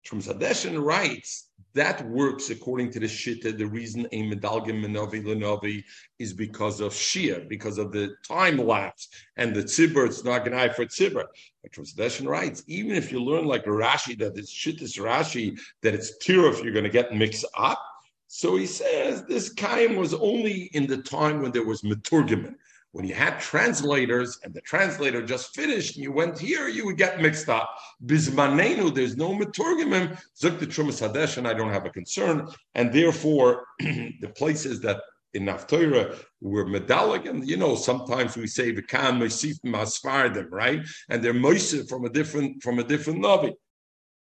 Sadeshin 0.05 0.83
writes 0.83 1.51
That 1.75 2.07
works 2.07 2.51
according 2.51 2.91
to 2.93 3.01
the 3.01 3.07
Shitta. 3.07 3.57
The 3.57 3.67
reason 3.67 4.07
a 4.13 4.23
medalgim 4.31 4.85
menovi 4.85 5.25
lenovi 5.25 5.85
is 6.19 6.35
because 6.35 6.81
of 6.81 6.93
Shia, 6.93 7.49
because 7.49 7.79
of 7.79 7.93
the 7.93 8.15
time 8.29 8.59
lapse, 8.59 9.09
and 9.37 9.57
the 9.57 9.63
tzibur, 9.63 10.07
it's 10.07 10.23
not 10.23 10.47
an 10.47 10.53
eye 10.53 10.69
for 10.69 10.85
tzibur. 10.85 11.25
But 11.63 11.73
Tradition 11.73 12.29
writes, 12.29 12.63
even 12.67 12.95
if 12.95 13.11
you 13.11 13.23
learn 13.23 13.47
like 13.47 13.65
Rashi 13.65 14.19
that 14.19 14.37
it's 14.37 14.53
Shittis 14.53 14.99
Rashi, 14.99 15.59
that 15.83 15.95
it's 15.95 16.19
tiruf, 16.19 16.63
you're 16.63 16.75
going 16.75 16.85
to 16.85 16.91
get 16.91 17.15
mixed 17.15 17.47
up. 17.57 17.83
So 18.29 18.57
he 18.57 18.67
says 18.67 19.25
this 19.25 19.53
kaim 19.53 19.97
was 19.97 20.15
only 20.15 20.71
in 20.73 20.87
the 20.87 20.99
time 20.99 21.43
when 21.43 21.53
there 21.53 21.67
was 21.67 21.83
maturgiman. 21.83 22.55
When 22.93 23.07
you 23.07 23.15
had 23.15 23.41
translators 23.41 24.39
and 24.45 24.53
the 24.53 24.61
translator 24.61 25.23
just 25.23 25.55
finished 25.55 25.97
and 25.97 26.05
you 26.05 26.13
went 26.13 26.39
here, 26.39 26.69
you 26.69 26.85
would 26.85 26.99
get 26.99 27.23
mixed 27.23 27.49
up. 27.49 27.75
Bismanenu, 28.05 28.95
there's 28.95 29.17
no 29.17 29.31
maturgimim, 29.31 30.21
zuk 30.39 30.59
the 30.61 30.67
Trumas 30.67 31.01
Hadesh, 31.01 31.39
and 31.39 31.49
I 31.49 31.55
don't 31.55 31.73
have 31.73 31.87
a 31.87 31.91
concern. 31.91 32.49
And 32.75 32.93
therefore, 32.93 33.65
the 33.81 34.31
places 34.37 34.81
that 34.81 35.01
in 35.33 35.45
Naftorah 35.45 36.19
were 36.43 36.67
medallic, 36.67 37.25
and 37.25 37.49
you 37.49 37.57
know, 37.57 37.75
sometimes 37.75 38.37
we 38.37 38.47
say 38.47 38.73
the 38.73 38.83
Vikan 38.83 39.19
Moisifim 39.19 39.75
Asfardim, 39.75 40.49
right? 40.51 40.83
And 41.09 41.25
they're 41.25 41.33
Moisif 41.33 41.89
from 41.89 42.05
a 42.05 42.11
different 42.11 42.63
from 42.63 42.79
a 42.79 42.85
different 42.85 43.21
Navi. 43.21 43.55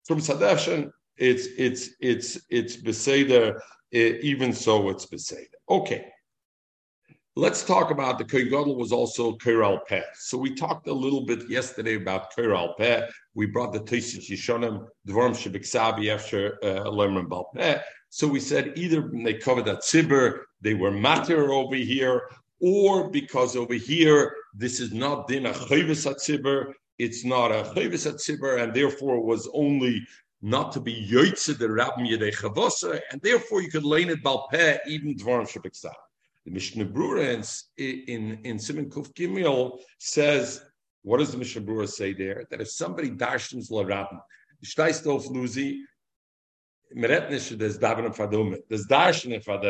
From 0.07 0.21
Sadeshan, 0.21 0.91
it's 1.19 1.49
it's 1.59 1.91
it's 2.01 2.41
it's 2.49 2.77
Beseder, 2.79 3.61
even 3.93 4.55
so 4.55 4.89
it's 4.89 5.05
Beseder. 5.05 5.49
Okay. 5.69 6.07
Let's 7.37 7.65
talk 7.65 7.91
about 7.91 8.19
the 8.19 8.25
Kohen 8.25 8.77
was 8.77 8.93
also 8.93 9.33
Kiral 9.33 9.85
Peh. 9.89 10.05
So 10.15 10.39
we 10.39 10.55
talked 10.55 10.87
a 10.87 10.93
little 10.93 11.27
bit 11.27 11.51
yesterday 11.51 11.97
about 11.97 12.33
Kiral 12.33 12.77
Peh. 12.77 13.09
We 13.35 13.47
brought 13.47 13.73
the 13.73 13.81
Tosis 13.81 14.31
Yishonim, 14.31 14.87
Dvorm 15.09 15.33
Shebiksabi 15.33 16.15
after 16.15 16.57
uh, 16.63 16.89
Lemon 16.89 17.27
Bal 17.27 17.51
Peh. 17.53 17.81
So 18.09 18.29
we 18.29 18.39
said 18.39 18.75
either 18.77 19.11
they 19.13 19.35
covered 19.35 19.65
that 19.65 19.81
Tzibur, 19.81 20.43
they 20.61 20.75
were 20.75 20.93
matter 20.93 21.53
over 21.53 21.75
here, 21.75 22.31
or 22.61 23.11
because 23.11 23.57
over 23.57 23.75
here 23.75 24.33
this 24.55 24.79
is 24.79 24.93
not 24.93 25.27
din 25.27 25.47
a 25.47 25.53
chayvis 25.53 26.09
at 26.09 26.19
Tzibur, 26.19 26.73
it's 27.01 27.25
not 27.25 27.51
a 27.51 27.65
chayvis 27.75 28.07
at 28.07 28.19
Tzibur, 28.19 28.63
and 28.63 28.73
therefore 28.73 29.21
was 29.21 29.51
only 29.55 30.07
not 30.41 30.71
to 30.71 30.79
be 30.79 31.05
yoitze 31.11 31.59
the 31.59 31.69
Rabbi 31.69 32.03
Yedei 32.03 33.01
and 33.11 33.21
therefore 33.23 33.61
you 33.61 33.71
could 33.73 33.83
lane 33.83 34.11
it 34.11 34.23
Balpeh 34.23 34.79
even 34.87 35.17
Dvorm 35.17 35.49
Shebiksabi. 35.51 35.95
The 36.45 36.51
Mishnah 36.51 36.87
Brura 36.87 37.35
in, 37.79 37.85
in, 38.07 38.39
in 38.45 38.57
Siman 38.59 38.91
Kuf 38.91 39.13
Gimel 39.15 39.79
says, 39.99 40.63
what 41.03 41.19
does 41.19 41.33
the 41.33 41.39
Mishnah 41.39 41.63
Brura 41.63 41.89
say 41.89 42.13
there? 42.13 42.45
That 42.51 42.61
if 42.61 42.71
somebody 42.71 43.11
rabin, 43.11 44.21
steist 44.65 45.07
auf 45.07 45.27
Luzi, 45.27 45.81
meretnish 46.97 47.57
des 47.59 47.79
davin 47.79 48.15
fadume, 48.15 48.59
des 48.69 48.85
darshan 48.89 49.43
for 49.43 49.61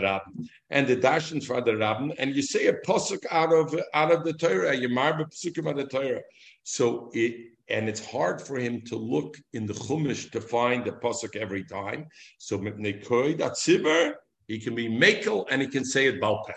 and 0.71 0.87
the 0.87 0.97
darshan 0.97 1.45
for 1.45 2.15
and 2.19 2.35
you 2.35 2.43
say 2.43 2.67
a 2.67 2.75
posuk 2.87 3.25
out 3.31 3.53
of 3.53 3.75
out 3.95 4.13
of 4.13 4.25
the 4.25 4.33
Torah, 4.33 4.75
you 4.75 4.89
marba 4.89 5.27
pasukim 5.27 5.71
of 5.71 5.77
the 5.77 5.87
Torah. 5.87 6.23
So 6.65 7.11
it 7.15 7.53
and 7.69 7.89
it's 7.89 8.05
hard 8.05 8.43
for 8.43 8.59
him 8.59 8.83
to 8.83 8.97
look 8.97 9.39
in 9.55 9.65
the 9.67 9.73
Chumash 9.73 10.31
to 10.33 10.41
find 10.41 10.85
the 10.85 10.93
pasuk 10.93 11.35
every 11.37 11.65
time. 11.65 12.07
So 12.39 12.59
mipnei 12.59 13.01
he 14.47 14.59
can 14.61 14.75
be 14.75 14.89
makel 14.89 15.47
and 15.51 15.63
he 15.63 15.69
can 15.69 15.85
say 15.85 16.07
it 16.07 16.21
balpeh. 16.21 16.53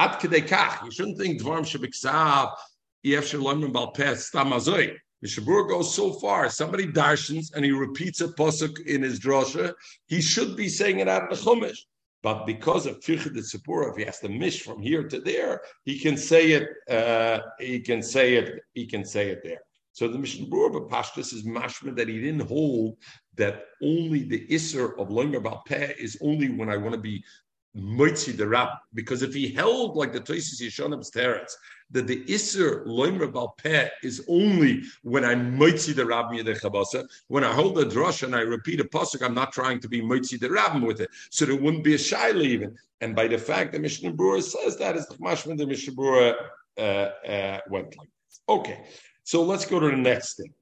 Ad 0.00 0.18
kedekach. 0.18 0.82
You 0.82 0.90
shouldn't 0.90 1.18
think 1.18 1.42
dvarm 1.42 1.64
shebiksav 1.70 2.54
yef 3.02 3.26
shalom 3.26 3.70
balpeh 3.70 4.16
stamazoi. 4.16 4.96
The 5.20 5.28
Shabur 5.28 5.68
goes 5.68 5.94
so 5.94 6.14
far. 6.14 6.48
Somebody 6.48 6.86
darshans 6.86 7.52
and 7.54 7.66
he 7.66 7.70
repeats 7.72 8.22
a 8.22 8.28
pasuk 8.28 8.80
in 8.86 9.02
his 9.02 9.20
drasha. 9.20 9.74
He 10.06 10.22
should 10.22 10.56
be 10.56 10.70
saying 10.70 11.00
it 11.00 11.08
out 11.08 11.30
of 11.30 11.38
the 11.38 11.44
chumash. 11.44 11.80
But 12.22 12.46
because 12.46 12.86
of 12.86 13.04
the 13.04 13.16
Tzipura, 13.16 13.90
if 13.90 13.96
he 13.98 14.04
has 14.04 14.20
to 14.20 14.30
mish 14.30 14.62
from 14.62 14.80
here 14.80 15.06
to 15.06 15.20
there, 15.20 15.60
he 15.84 15.98
can 15.98 16.16
say 16.16 16.52
it. 16.52 16.68
Uh, 16.88 17.40
he 17.58 17.80
can 17.80 18.02
say 18.02 18.36
it. 18.36 18.62
He 18.72 18.86
can 18.86 19.04
say 19.04 19.28
it 19.28 19.40
there. 19.44 19.60
So 19.92 20.08
the 20.08 20.18
Mishnah 20.18 20.46
Berurah 20.46 20.88
Pashtus 20.88 21.34
is 21.34 21.44
mashma 21.44 21.94
that 21.96 22.08
he 22.08 22.18
didn't 22.20 22.48
hold 22.48 22.96
that 23.36 23.64
only 23.82 24.22
the 24.22 24.46
Isser 24.48 24.98
of 24.98 25.08
Loimer 25.08 25.42
Balpeh 25.42 25.94
is 25.98 26.16
only 26.22 26.48
when 26.48 26.70
I 26.70 26.78
want 26.78 26.94
to 26.94 27.00
be 27.00 27.22
Moitzi 27.76 28.36
the 28.36 28.46
Rab. 28.46 28.68
Because 28.94 29.22
if 29.22 29.32
he 29.34 29.48
held 29.48 29.96
like 29.96 30.12
the 30.12 30.20
Toisis 30.20 30.60
Yeshonim's 30.60 31.10
Teretz, 31.10 31.52
that 31.92 32.06
the 32.06 32.24
Isser 32.24 32.86
Loimer 32.86 33.30
Balpeh 33.30 33.88
is 34.02 34.24
only 34.28 34.82
when 35.02 35.24
I'm 35.24 35.58
Moitzi 35.58 35.94
the 35.94 36.06
Rab 36.06 36.30
Chabasa. 36.30 37.06
When 37.28 37.44
I 37.44 37.52
hold 37.52 37.76
the 37.76 37.84
drush 37.84 38.22
and 38.22 38.34
I 38.34 38.40
repeat 38.40 38.80
a 38.80 38.84
pasuk, 38.84 39.22
I'm 39.22 39.34
not 39.34 39.52
trying 39.52 39.80
to 39.80 39.88
be 39.88 40.00
Moitzi 40.00 40.38
the 40.38 40.50
Rab 40.50 40.82
with 40.82 41.00
it. 41.00 41.10
So 41.30 41.44
there 41.44 41.56
wouldn't 41.56 41.84
be 41.84 41.94
a 41.94 41.98
Shaila 41.98 42.42
even. 42.42 42.76
And 43.00 43.16
by 43.16 43.26
the 43.26 43.38
fact 43.38 43.72
that 43.72 43.80
Mishnah 43.80 44.12
Berurah 44.12 44.42
says 44.42 44.76
that 44.78 44.96
is 44.96 45.06
the 45.06 45.16
mashman 45.16 45.56
the 45.56 45.66
Mishnah 45.66 45.94
Berurah 45.94 46.34
uh, 46.78 46.80
uh, 46.80 47.60
went 47.68 47.96
like 47.96 48.08
this. 48.26 48.40
Okay. 48.48 48.84
So 49.24 49.42
let's 49.42 49.64
go 49.64 49.80
to 49.80 49.86
the 49.86 49.96
next 49.96 50.36
thing. 50.36 50.52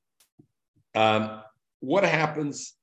Um, 0.94 1.42
what 1.80 2.04
happens? 2.04 2.74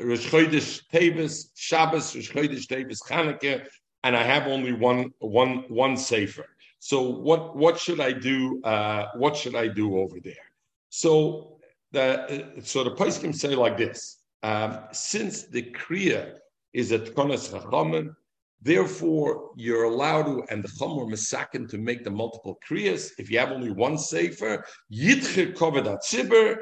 Rosh 0.00 0.26
Chodesh 0.26 0.82
Tevis, 0.92 1.50
Shabbos, 1.54 2.14
Rosh 2.14 2.30
Chodesh 2.30 2.66
Tevis, 2.66 3.02
Chanukah, 3.02 3.66
and 4.04 4.16
I 4.16 4.22
have 4.22 4.46
only 4.46 4.72
one, 4.72 5.12
one, 5.18 5.64
one 5.68 5.96
sefer. 5.96 6.46
So 6.78 7.02
what, 7.02 7.56
what 7.56 7.78
should 7.78 8.00
I 8.00 8.12
do? 8.12 8.62
Uh, 8.62 9.06
what 9.16 9.36
should 9.36 9.54
I 9.54 9.68
do 9.68 9.98
over 9.98 10.16
there? 10.22 10.34
So 10.88 11.58
the, 11.92 12.54
so 12.62 12.84
the 12.84 12.92
Paiskim 12.92 13.34
say 13.34 13.54
like 13.54 13.76
this: 13.76 14.22
um, 14.42 14.78
since 14.92 15.44
the 15.44 15.62
kriya 15.72 16.36
is 16.72 16.92
at 16.92 17.14
Konas 17.14 17.50
Chachamim, 17.50 18.14
Therefore, 18.62 19.52
you're 19.56 19.84
allowed 19.84 20.24
to, 20.24 20.44
and 20.50 20.62
the 20.62 20.68
Chomor 20.68 21.08
Mesakin 21.10 21.66
to 21.70 21.78
make 21.78 22.04
the 22.04 22.10
multiple 22.10 22.58
Kriyas. 22.68 23.10
If 23.18 23.30
you 23.30 23.38
have 23.38 23.52
only 23.52 23.70
one 23.70 23.96
Sefer, 23.96 24.66
Yitche 24.92 25.54
Kovedat 25.54 26.00
Tzibur, 26.04 26.58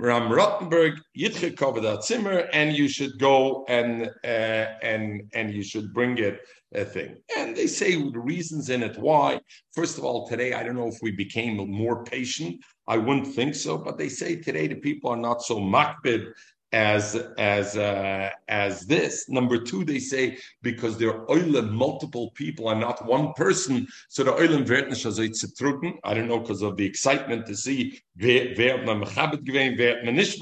Ram 0.00 0.32
Rottenberg, 0.32 0.98
Yitche 1.14 1.54
Kovedat 1.54 2.02
Zimmer, 2.02 2.48
and 2.54 2.74
you 2.74 2.88
should 2.88 3.18
go 3.18 3.66
and 3.68 4.10
uh, 4.24 4.66
and 4.82 5.30
and 5.34 5.52
you 5.52 5.62
should 5.62 5.92
bring 5.92 6.16
it 6.16 6.40
a 6.74 6.86
thing. 6.86 7.16
And 7.36 7.54
they 7.54 7.66
say 7.66 7.96
the 7.96 8.18
reasons 8.18 8.70
in 8.70 8.82
it 8.82 8.96
why. 8.96 9.40
First 9.74 9.98
of 9.98 10.04
all, 10.04 10.26
today 10.26 10.54
I 10.54 10.62
don't 10.62 10.76
know 10.76 10.88
if 10.88 10.96
we 11.02 11.10
became 11.10 11.56
more 11.70 12.02
patient. 12.02 12.64
I 12.86 12.96
wouldn't 12.96 13.34
think 13.34 13.54
so, 13.54 13.76
but 13.76 13.98
they 13.98 14.08
say 14.08 14.36
today 14.36 14.68
the 14.68 14.76
people 14.76 15.10
are 15.10 15.18
not 15.18 15.42
so 15.42 15.58
makbid 15.58 16.32
as 16.72 17.16
as 17.38 17.76
uh, 17.76 18.30
as 18.48 18.86
this. 18.86 19.28
Number 19.28 19.58
two, 19.58 19.84
they 19.84 19.98
say 19.98 20.38
because 20.62 20.98
there 20.98 21.12
are 21.14 21.26
oilim 21.26 21.70
multiple 21.70 22.30
people 22.34 22.70
and 22.70 22.80
not 22.80 23.04
one 23.04 23.32
person, 23.34 23.86
so 24.08 24.22
the 24.22 24.32
oilim 24.32 24.66
werden 24.66 24.90
nicht 24.90 26.00
I 26.04 26.14
don't 26.14 26.28
know 26.28 26.40
because 26.40 26.62
of 26.62 26.76
the 26.76 26.86
excitement 26.86 27.46
to 27.46 27.56
see 27.56 28.00
wer 28.16 28.54
wer 28.56 28.84
man 28.84 29.00
mechabet 29.02 29.44
gewein, 29.44 29.76
wer 29.78 30.04
man 30.04 30.16
nicht. 30.16 30.40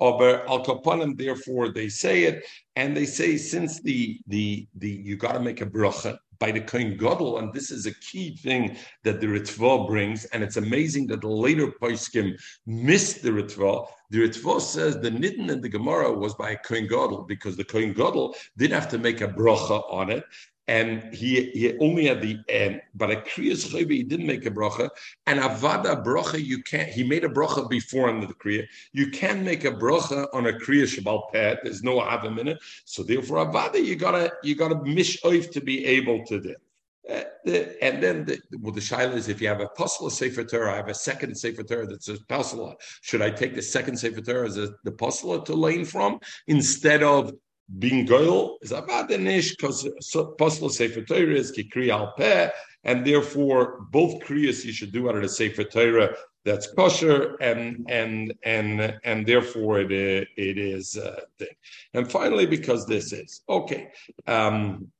Aber 0.00 0.48
al 0.48 0.64
kapanim, 0.64 1.16
therefore 1.16 1.68
they 1.72 1.88
say 1.88 2.24
it, 2.24 2.44
and 2.74 2.96
they 2.96 3.06
say 3.06 3.36
since 3.36 3.80
the 3.82 4.18
the 4.26 4.66
the 4.74 4.90
you 4.90 5.16
got 5.16 5.32
to 5.32 5.40
make 5.40 5.60
a 5.60 5.66
bracha 5.66 6.18
by 6.42 6.50
the 6.50 6.60
Kohen 6.60 6.96
Gadol, 6.96 7.38
and 7.38 7.54
this 7.54 7.70
is 7.70 7.86
a 7.86 7.94
key 8.00 8.34
thing 8.34 8.76
that 9.04 9.20
the 9.20 9.28
Ritva 9.28 9.86
brings, 9.86 10.24
and 10.32 10.42
it's 10.42 10.56
amazing 10.56 11.06
that 11.06 11.20
the 11.20 11.28
later 11.28 11.68
Paiskim 11.68 12.36
missed 12.66 13.22
the 13.22 13.30
Ritva. 13.30 13.86
The 14.10 14.26
Ritva 14.26 14.60
says 14.60 14.98
the 14.98 15.12
Nidden 15.12 15.52
and 15.52 15.62
the 15.62 15.68
Gemara 15.68 16.12
was 16.12 16.34
by 16.34 16.50
a 16.50 16.56
Kohen 16.56 16.88
Gadol 16.88 17.26
because 17.28 17.56
the 17.56 17.62
Kohen 17.62 17.92
Gadol 17.92 18.34
didn't 18.56 18.74
have 18.74 18.88
to 18.88 18.98
make 18.98 19.20
a 19.20 19.28
bracha 19.28 19.84
on 19.88 20.10
it, 20.10 20.24
and 20.68 21.12
he, 21.12 21.50
he 21.50 21.76
only 21.78 22.06
had 22.06 22.22
the 22.22 22.38
end. 22.48 22.80
But 22.94 23.10
a 23.10 23.16
kriyas 23.16 23.66
chayve, 23.66 23.90
he 23.90 24.02
didn't 24.02 24.26
make 24.26 24.46
a 24.46 24.50
bracha. 24.50 24.88
And 25.26 25.40
avada 25.40 26.04
bracha, 26.04 26.42
you 26.42 26.62
can't. 26.62 26.88
He 26.88 27.02
made 27.02 27.24
a 27.24 27.28
bracha 27.28 27.68
before 27.68 28.08
under 28.08 28.26
the 28.26 28.34
kriya. 28.34 28.66
You 28.92 29.10
can 29.10 29.44
make 29.44 29.64
a 29.64 29.72
bracha 29.72 30.28
on 30.32 30.46
a 30.46 30.52
kriya 30.52 30.84
shabal 30.84 31.32
pet. 31.32 31.60
There's 31.62 31.82
no 31.82 32.00
avim 32.00 32.38
in 32.38 32.48
it. 32.48 32.58
So 32.84 33.02
therefore, 33.02 33.46
avada, 33.46 33.84
you 33.84 33.96
gotta 33.96 34.32
you 34.42 34.54
gotta 34.54 34.82
mish 34.84 35.20
oif 35.22 35.50
to 35.52 35.60
be 35.60 35.84
able 35.84 36.24
to 36.26 36.40
do. 36.40 36.54
Uh, 37.10 37.22
the, 37.44 37.84
and 37.84 38.00
then 38.00 38.24
the, 38.24 38.38
well, 38.60 38.72
the 38.72 38.80
shaila 38.80 39.14
is 39.14 39.28
if 39.28 39.40
you 39.40 39.48
have 39.48 39.60
a 39.60 39.68
pasul 39.76 40.08
sefer 40.08 40.44
Torah, 40.44 40.74
I 40.74 40.76
have 40.76 40.88
a 40.88 40.94
second 40.94 41.34
sefer 41.36 41.64
Torah 41.64 41.86
that 41.88 42.04
says 42.04 42.20
pasul. 42.28 42.76
Should 43.00 43.22
I 43.22 43.30
take 43.30 43.56
the 43.56 43.62
second 43.62 43.96
sefer 43.96 44.20
Torah 44.20 44.46
as 44.46 44.56
a, 44.56 44.68
the 44.84 44.92
pasul 44.92 45.42
to 45.42 45.54
learn 45.54 45.84
from 45.84 46.20
instead 46.46 47.02
of 47.02 47.32
being 47.78 48.06
goyal 48.06 48.56
is 48.62 48.72
about 48.72 49.08
the 49.08 49.14
abadanish 49.14 49.50
because 49.50 49.88
possible 50.38 50.68
sefer 50.68 51.02
Torah 51.02 51.34
is 51.34 51.52
kikri 51.52 51.90
al 51.90 52.12
peh, 52.12 52.50
and 52.84 53.06
therefore 53.06 53.86
both 53.90 54.20
kriyas 54.20 54.64
you 54.64 54.72
should 54.72 54.92
do 54.92 55.08
out 55.08 55.16
of 55.16 55.22
the 55.22 55.28
sefer 55.28 55.64
Torah 55.64 56.14
that's 56.44 56.72
kosher, 56.72 57.36
and 57.40 57.86
and 57.88 58.34
and 58.42 58.98
and 59.04 59.26
therefore 59.26 59.80
it 59.80 59.92
it 59.92 60.58
is 60.58 60.96
uh, 60.96 61.20
thing. 61.38 61.54
And 61.94 62.10
finally, 62.10 62.46
because 62.46 62.86
this 62.86 63.12
is 63.12 63.42
okay, 63.48 63.92
um, 64.26 64.90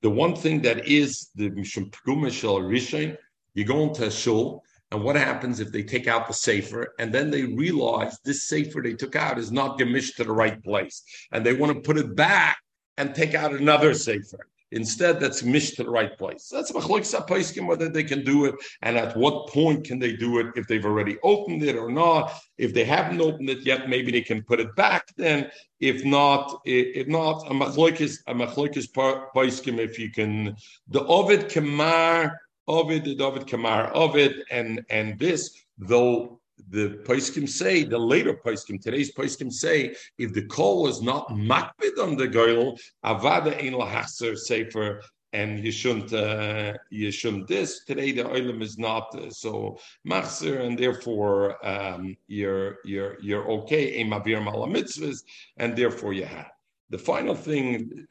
the 0.00 0.10
one 0.10 0.34
thing 0.34 0.62
that 0.62 0.88
is 0.88 1.30
the 1.34 1.50
mishum 1.50 1.90
pguma 1.90 2.32
shel 2.32 2.60
rishon, 2.60 3.16
you 3.54 3.64
go 3.64 3.82
into 3.82 4.06
a 4.06 4.10
shul 4.10 4.64
And 4.90 5.04
what 5.04 5.16
happens 5.16 5.60
if 5.60 5.70
they 5.70 5.82
take 5.82 6.08
out 6.08 6.26
the 6.26 6.32
safer 6.32 6.94
and 6.98 7.12
then 7.12 7.30
they 7.30 7.44
realize 7.44 8.18
this 8.24 8.48
safer 8.48 8.80
they 8.80 8.94
took 8.94 9.16
out 9.16 9.38
is 9.38 9.52
not 9.52 9.78
gemished 9.78 10.16
to 10.16 10.24
the 10.24 10.32
right 10.32 10.62
place, 10.62 11.02
and 11.30 11.44
they 11.44 11.52
want 11.52 11.74
to 11.74 11.80
put 11.80 11.98
it 11.98 12.16
back 12.16 12.58
and 12.96 13.14
take 13.14 13.34
out 13.34 13.52
another 13.52 13.92
safer? 13.92 14.46
Instead, 14.70 15.18
that's 15.18 15.42
mished 15.42 15.76
to 15.76 15.84
the 15.84 15.90
right 15.90 16.18
place. 16.18 16.50
That's 16.52 16.72
machlokes 16.72 17.66
whether 17.66 17.88
they 17.88 18.04
can 18.04 18.22
do 18.22 18.44
it 18.44 18.54
and 18.82 18.98
at 18.98 19.16
what 19.16 19.48
point 19.48 19.84
can 19.84 19.98
they 19.98 20.14
do 20.14 20.40
it 20.40 20.46
if 20.56 20.66
they've 20.66 20.84
already 20.84 21.16
opened 21.22 21.62
it 21.62 21.76
or 21.76 21.90
not. 21.90 22.38
If 22.58 22.74
they 22.74 22.84
haven't 22.84 23.20
opened 23.20 23.48
it 23.48 23.64
yet, 23.64 23.88
maybe 23.88 24.12
they 24.12 24.20
can 24.20 24.42
put 24.42 24.60
it 24.60 24.74
back. 24.76 25.06
Then, 25.16 25.50
if 25.80 26.04
not, 26.04 26.60
if 26.66 27.06
not, 27.08 27.46
a 27.46 27.54
machlokes 27.54 28.18
a 28.26 28.34
machlokes 28.34 29.78
if 29.78 29.98
you 29.98 30.10
can 30.10 30.56
the 30.88 31.04
ovid 31.06 31.48
kamar 31.48 32.38
ovid 32.68 33.04
the 33.04 33.24
ovid 33.24 33.46
kamar 33.46 33.90
ovid 33.94 34.44
and 34.50 34.84
and 34.90 35.18
this 35.18 35.64
though 35.78 36.38
the 36.70 37.00
Paiskim 37.04 37.48
say, 37.48 37.84
the 37.84 37.98
later 37.98 38.34
Paiskim, 38.34 38.80
today's 38.80 39.12
Paiskim 39.12 39.52
say, 39.52 39.94
if 40.18 40.32
the 40.34 40.46
call 40.46 40.82
was 40.82 41.00
not 41.00 41.28
makbid 41.28 41.98
on 42.00 42.16
the 42.16 42.26
girl, 42.26 42.76
avada 43.04 43.56
ein 43.58 43.72
lahachser 43.72 44.36
sefer, 44.36 45.00
and 45.32 45.62
you 45.62 45.70
shouldn't, 45.70 46.12
uh, 46.12 46.74
you 46.90 47.10
shouldn't 47.10 47.46
this. 47.46 47.84
Today 47.84 48.12
the 48.12 48.24
oilam 48.24 48.62
is 48.62 48.78
not 48.78 49.14
uh, 49.14 49.30
so 49.30 49.78
machzer, 50.06 50.60
and 50.60 50.78
therefore 50.78 51.64
um, 51.66 52.16
you're 52.28 52.78
you're 52.84 53.18
you're 53.20 53.46
okay. 53.50 54.00
Ein 54.00 54.10
mavir 54.10 54.42
mitzvahs, 54.42 55.22
and 55.58 55.76
therefore 55.76 56.14
you 56.14 56.24
have. 56.24 56.50
The 56.90 56.98
final 56.98 57.34
thing 57.34 58.06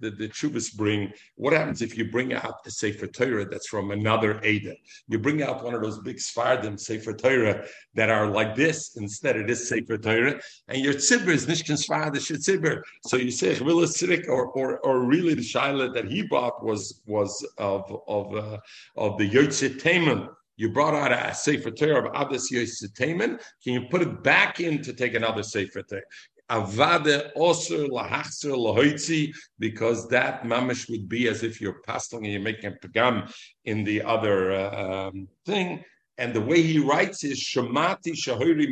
the, 0.00 0.10
the 0.10 0.28
Chubas 0.28 0.76
bring, 0.76 1.10
what 1.36 1.54
happens 1.54 1.80
if 1.80 1.96
you 1.96 2.10
bring 2.10 2.34
out 2.34 2.56
a 2.66 2.70
Sefer 2.70 3.06
Torah 3.06 3.46
that's 3.46 3.68
from 3.68 3.90
another 3.90 4.40
Ada? 4.42 4.74
You 5.08 5.18
bring 5.18 5.42
out 5.42 5.64
one 5.64 5.74
of 5.74 5.82
those 5.82 5.98
big 6.00 6.16
Sfardim 6.16 6.78
Sefer 6.78 7.14
Torah 7.14 7.64
that 7.94 8.10
are 8.10 8.26
like 8.26 8.54
this 8.54 8.96
instead 8.96 9.36
of 9.36 9.46
this 9.46 9.68
Sefer 9.68 9.96
Torah, 9.96 10.38
and 10.68 10.82
your 10.82 10.94
tzibur 10.94 11.28
is 11.28 11.46
Nishkan 11.46 11.82
Sfardish 11.82 12.30
tzibur. 12.30 12.82
So 13.06 13.16
you 13.16 13.30
say 13.30 13.54
Chvila 13.54 13.86
Sidik, 13.86 14.28
or, 14.28 14.48
or 14.48 14.78
or 14.80 15.00
really 15.00 15.34
the 15.34 15.42
Shaila 15.42 15.94
that 15.94 16.04
he 16.06 16.22
brought 16.22 16.62
was 16.62 17.00
was 17.06 17.46
of 17.58 17.90
of 18.06 18.34
uh, 18.34 18.58
of 18.96 19.16
the 19.18 19.28
Yotzit 19.28 19.82
Taman 19.82 20.28
you 20.60 20.68
brought 20.68 20.94
out 20.94 21.10
a 21.10 21.34
Sefer 21.34 21.70
Torah 21.70 22.06
of 22.06 22.14
Abbas 22.14 22.50
Yosef 22.50 22.94
Can 22.94 23.38
you 23.64 23.86
put 23.88 24.02
it 24.02 24.22
back 24.22 24.60
in 24.60 24.82
to 24.82 24.92
take 24.92 25.14
another 25.14 25.42
Sefer 25.42 25.82
Torah? 25.82 26.02
Avade 26.50 27.30
osur 27.36 27.88
lahachser 27.88 28.54
lahoitzi, 28.56 29.32
because 29.58 30.08
that 30.08 30.42
mamish 30.44 30.90
would 30.90 31.08
be 31.08 31.28
as 31.28 31.42
if 31.42 31.60
you're 31.60 31.80
pasting 31.86 32.24
and 32.24 32.32
you're 32.32 32.42
making 32.42 32.72
a 32.72 32.86
pagam 32.86 33.32
in 33.64 33.84
the 33.84 34.02
other 34.02 34.52
uh, 34.52 35.08
um, 35.08 35.28
thing. 35.46 35.84
And 36.18 36.34
the 36.34 36.40
way 36.40 36.60
he 36.60 36.78
writes 36.78 37.24
is 37.24 37.40
Shemati 37.42 38.12
Shahuri 38.12 38.66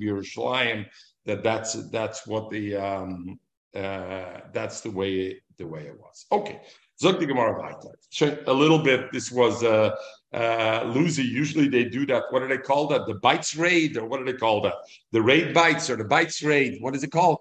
Yerushalayim. 0.00 0.86
That 1.26 1.42
that's 1.42 1.90
that's 1.90 2.26
what 2.26 2.48
the 2.48 2.76
um, 2.76 3.38
uh, 3.74 4.40
that's 4.52 4.80
the 4.80 4.90
way 4.90 5.42
the 5.58 5.66
way 5.66 5.82
it 5.82 5.98
was. 6.00 6.24
Okay, 6.32 6.60
Zog 7.00 7.20
the 7.20 7.26
Gemara 7.26 7.74
A 8.46 8.52
little 8.52 8.78
bit. 8.78 9.12
This 9.12 9.30
was 9.30 9.62
uh, 9.62 9.94
uh, 10.32 10.90
Lucy, 10.94 11.22
usually 11.22 11.68
they 11.68 11.84
do 11.84 12.04
that. 12.06 12.24
What 12.30 12.40
do 12.40 12.48
they 12.48 12.58
call 12.58 12.88
that? 12.88 13.06
The 13.06 13.14
bites 13.14 13.56
raid, 13.56 13.96
or 13.96 14.06
what 14.06 14.18
do 14.18 14.24
they 14.24 14.38
call 14.38 14.60
that? 14.62 14.74
The 15.12 15.22
raid 15.22 15.54
bites 15.54 15.88
or 15.88 15.96
the 15.96 16.04
bites 16.04 16.42
raid. 16.42 16.78
What 16.80 16.94
is 16.94 17.02
it 17.02 17.10
called? 17.10 17.38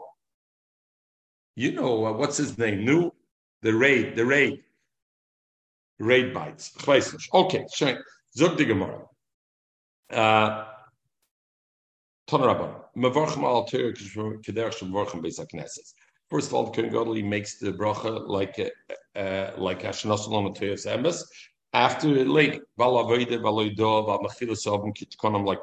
You 1.55 1.73
know 1.73 2.05
uh, 2.05 2.13
what's 2.13 2.37
his 2.37 2.57
name? 2.57 2.85
New 2.85 3.11
the 3.61 3.73
raid, 3.73 4.15
the 4.15 4.25
raid, 4.25 4.63
raid 5.99 6.33
bites. 6.33 6.71
Okay. 7.33 7.65
Zog 8.35 8.57
die 8.57 8.65
Gemara. 8.65 9.01
Uh, 10.11 10.65
First 12.29 12.43
of 12.43 12.49
all, 16.53 16.65
the 16.65 16.71
Kohen 16.71 16.89
Gadol 16.89 17.23
makes 17.23 17.57
the 17.57 17.71
bracha 17.71 18.27
like 18.27 18.59
uh, 18.59 18.65
uh, 19.17 19.53
like 19.57 19.83
Ashnas 19.83 20.27
Olam 20.27 20.53
Emes, 20.57 21.23
after 21.73 22.07
later, 22.25 22.61
like 22.77 23.03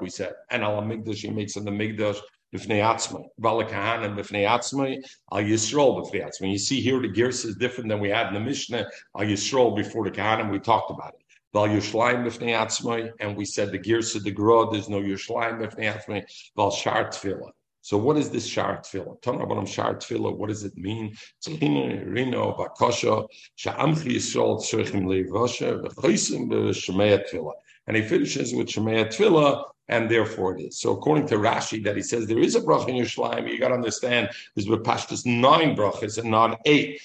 we 0.00 0.10
said, 0.10 0.34
and 0.50 0.62
al 0.62 0.82
migdash 0.82 1.16
he 1.16 1.30
makes 1.30 1.56
in 1.56 1.64
the 1.64 1.70
migdash 1.70 2.18
b'fnei 2.54 2.82
atzmai, 2.82 3.24
vala 3.38 3.64
kahanim 3.64 4.16
b'fnei 4.16 4.46
atzmai, 4.46 5.02
al 5.32 5.40
yisrael 5.40 6.00
b'fnei 6.00 6.24
atzmai. 6.24 6.52
You 6.52 6.58
see 6.58 6.80
here 6.80 7.00
the 7.00 7.08
gears 7.08 7.44
is 7.44 7.56
different 7.56 7.88
than 7.88 8.00
we 8.00 8.10
had 8.10 8.28
in 8.28 8.34
the 8.34 8.40
Mishnah. 8.40 8.86
Al 9.16 9.24
yisrael 9.24 9.74
before 9.74 10.04
the 10.04 10.10
kahanim, 10.10 10.50
we 10.50 10.58
talked 10.58 10.90
about 10.90 11.14
it. 11.14 11.20
Val 11.54 11.68
Yerushalayim 11.68 12.26
b'fnei 12.26 12.52
atzmai, 12.52 13.12
and 13.20 13.36
we 13.36 13.44
said 13.44 13.70
the 13.70 13.78
gears 13.78 14.16
of 14.16 14.24
the 14.24 14.34
grod. 14.34 14.72
There's 14.72 14.88
no 14.88 15.00
Yerushalayim 15.00 15.60
b'fnei 15.60 15.94
atzmai. 15.94 16.24
Val 16.56 16.72
shar 16.72 17.08
tefillah. 17.08 17.52
So 17.84 17.98
what 17.98 18.16
is 18.16 18.30
this 18.30 18.46
shar 18.46 18.78
tefillah? 18.78 19.20
Talking 19.20 19.42
about 19.42 19.68
shar 19.68 19.96
tefillah, 19.96 20.34
what 20.34 20.48
does 20.48 20.64
it 20.64 20.74
mean? 20.74 21.14
rino 21.46 22.56
bakosha 22.56 23.28
sha'amchi 23.56 24.14
yisrael 24.16 24.58
tzurchim 24.58 25.04
levasha 25.04 25.82
v'choisim 25.82 26.48
b'shemei 26.48 27.22
tefillah. 27.22 27.52
And 27.86 27.94
he 27.94 28.02
finishes 28.02 28.54
with 28.54 28.68
shemei 28.68 29.04
tefillah, 29.08 29.64
and 29.88 30.10
therefore 30.10 30.56
it 30.56 30.62
is. 30.62 30.80
So 30.80 30.92
according 30.92 31.26
to 31.26 31.34
Rashi, 31.34 31.84
that 31.84 31.94
he 31.94 32.02
says 32.02 32.26
there 32.26 32.38
is 32.38 32.54
a 32.54 32.62
bracha 32.62 32.88
in 32.88 32.94
Yerushalayim, 32.94 33.50
you 33.52 33.58
got 33.58 33.68
to 33.68 33.74
understand 33.74 34.30
there's 34.54 34.66
bepashtas 34.66 35.26
nine 35.26 35.76
brachas 35.76 36.16
and 36.16 36.30
not 36.30 36.58
eight. 36.64 37.02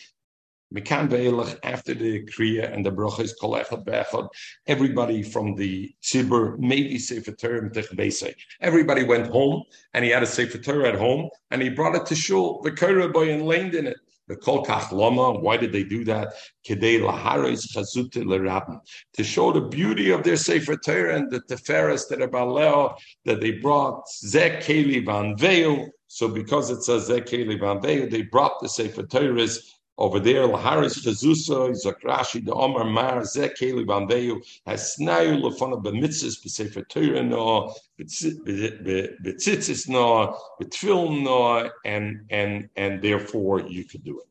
Mekan 0.73 1.59
after 1.63 1.95
the 1.95 2.23
Kriya 2.25 2.71
and 2.71 2.85
the 2.85 2.91
Brachas, 2.91 3.31
Kol 3.41 3.53
Echad 3.53 3.85
Be'echad, 3.85 4.27
everybody 4.67 5.23
from 5.23 5.55
the 5.55 5.91
Tzibur, 6.03 6.59
maybe 6.59 6.99
Sefer 6.99 7.31
Torah 7.31 7.69
B'tech 7.71 8.35
Everybody 8.61 9.03
went 9.03 9.31
home, 9.31 9.63
and 9.95 10.05
he 10.05 10.11
had 10.11 10.21
a 10.21 10.27
Sefer 10.27 10.59
Torah 10.59 10.89
at 10.89 10.95
home, 10.95 11.29
and 11.49 11.63
he 11.63 11.69
brought 11.69 11.95
it 11.95 12.05
to 12.05 12.15
Shul, 12.15 12.61
the 12.61 12.71
Korah 12.71 13.09
boy, 13.09 13.31
and 13.31 13.47
laid 13.47 13.73
in 13.73 13.87
it. 13.87 13.97
The 14.27 14.35
Kol 14.35 14.63
Kach 14.63 14.91
Lama, 14.91 15.39
why 15.39 15.57
did 15.57 15.71
they 15.71 15.83
do 15.83 16.05
that? 16.05 16.33
Kedei 16.63 17.01
Laharis 17.01 17.65
Chazute 17.75 18.23
Lerabim. 18.23 18.79
To 19.13 19.23
show 19.23 19.51
the 19.51 19.61
beauty 19.61 20.11
of 20.11 20.23
their 20.23 20.37
Sefer 20.37 20.77
Torah 20.77 21.15
and 21.15 21.31
the 21.31 21.39
Teferes 21.41 22.07
that 22.09 22.21
are 22.21 22.27
Baleo, 22.27 22.95
that 23.25 23.41
they 23.41 23.53
brought, 23.53 24.07
Zek 24.07 24.61
Keli 24.61 25.03
Van 25.03 25.81
So 26.05 26.27
because 26.27 26.69
it 26.69 26.83
says 26.83 27.07
Zek 27.07 27.25
Keli 27.25 27.59
Van 27.59 27.81
they 27.81 28.21
brought 28.21 28.61
the 28.61 28.69
Sefer 28.69 29.01
Torahs 29.01 29.57
over 29.99 30.19
there, 30.19 30.47
Laharis 30.47 31.03
Chazusa, 31.03 31.75
Zakrashi, 31.75 32.43
the 32.43 32.53
Omar 32.53 32.85
Mar, 32.85 33.21
Zekeli 33.21 33.85
Bambeyu, 33.85 34.41
has 34.65 34.95
Lafana 34.97 35.83
Bemitzis, 35.83 36.41
Besefer 36.41 36.87
Torah 36.87 37.21
no, 37.21 37.75
Betzitzis 37.99 39.89
no, 39.89 40.37
Betfilm 40.61 41.23
no, 41.23 41.69
and 41.83 42.21
and 42.29 42.69
and 42.77 43.01
therefore 43.01 43.59
you 43.59 43.83
could 43.83 44.03
do 44.05 44.17
it. 44.19 44.25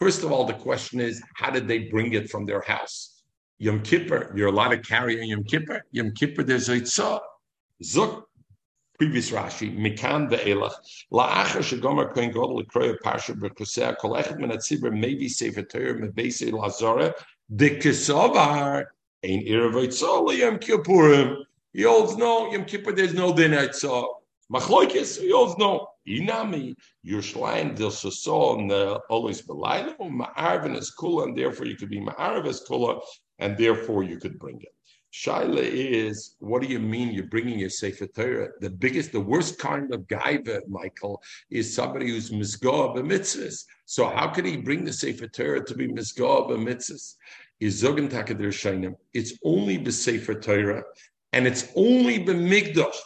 First 0.00 0.24
of 0.24 0.32
all, 0.32 0.44
the 0.44 0.54
question 0.54 1.00
is, 1.00 1.22
how 1.34 1.50
did 1.50 1.68
they 1.68 1.80
bring 1.80 2.14
it 2.14 2.30
from 2.30 2.46
their 2.46 2.62
house? 2.62 3.22
Yom 3.58 3.82
Kippur, 3.82 4.32
you're 4.34 4.48
allowed 4.48 4.70
to 4.70 4.78
carry 4.78 5.20
on 5.20 5.28
Yom 5.28 5.44
Kippur. 5.44 5.84
Yom 5.92 6.12
Kippur, 6.12 6.42
there's 6.42 6.70
a. 6.70 6.80
Zuk 7.82 8.24
previous 9.00 9.30
Rashi, 9.30 9.74
Mikan 9.74 10.30
ve'elach, 10.30 10.74
la'achar 11.10 11.64
shegomer 11.64 12.12
kohen 12.12 12.30
godel 12.32 12.62
lekroya 12.62 12.96
parsha 13.02 13.34
b'kusea 13.34 13.96
kol 13.96 14.12
echet 14.12 14.38
min 14.38 14.50
atzibur 14.50 14.92
maybe 14.92 15.26
sefer 15.26 15.62
Torah 15.62 15.94
mebeise 15.94 16.50
lazara 16.52 17.14
dekesavar 17.50 18.84
ein 19.24 19.46
iravoitzol 19.46 20.36
yom 20.36 20.58
kippurim. 20.58 21.36
He 21.72 21.82
holds 21.82 22.16
no 22.16 22.50
Yom 22.52 22.64
Kippur. 22.64 22.92
There's 22.92 23.14
no 23.14 23.34
din 23.34 23.52
itzah. 23.52 24.04
Machloikis. 24.52 25.20
He 25.20 25.30
holds 25.30 25.56
no. 25.56 25.86
Inami 26.08 26.74
Yerushalayim 27.06 27.76
del 27.76 27.90
Soso 27.90 28.58
and 28.58 28.72
always 29.08 29.40
belayim 29.42 29.96
ma'arvin 29.98 30.76
is 30.76 30.92
kula, 30.98 31.24
and 31.24 31.38
therefore 31.38 31.66
you 31.66 31.76
could 31.76 31.90
be 31.90 32.00
ma'arv 32.00 32.46
as 32.48 32.62
kula, 32.68 33.00
and 33.38 33.56
therefore 33.56 34.02
you 34.02 34.18
could 34.18 34.38
bring 34.38 34.60
it. 34.60 34.74
Shaila 35.12 35.62
is, 35.62 36.36
what 36.38 36.62
do 36.62 36.68
you 36.68 36.78
mean 36.78 37.12
you're 37.12 37.26
bringing 37.26 37.58
your 37.58 37.70
Sefer 37.70 38.06
Torah? 38.06 38.48
The 38.60 38.70
biggest, 38.70 39.10
the 39.10 39.20
worst 39.20 39.58
kind 39.58 39.92
of 39.92 40.02
gaiva, 40.02 40.60
Michael, 40.68 41.20
is 41.50 41.74
somebody 41.74 42.10
who's 42.10 42.30
misgoah 42.30 42.94
b'mitzvahs. 42.96 43.64
So 43.86 44.08
how 44.08 44.28
could 44.28 44.46
he 44.46 44.56
bring 44.56 44.84
the 44.84 44.92
Sefer 44.92 45.26
Torah 45.26 45.64
to 45.64 45.74
be 45.74 45.88
misgoah 45.88 46.48
b'mitzvahs? 46.48 47.16
Is 47.58 47.82
zogan 47.82 48.08
takadir. 48.08 48.94
It's 49.12 49.34
only 49.44 49.78
b'Sefer 49.78 50.40
Torah, 50.40 50.82
and 51.32 51.46
it's 51.46 51.68
only 51.74 52.18
the 52.18 52.32
b'migdash. 52.32 52.96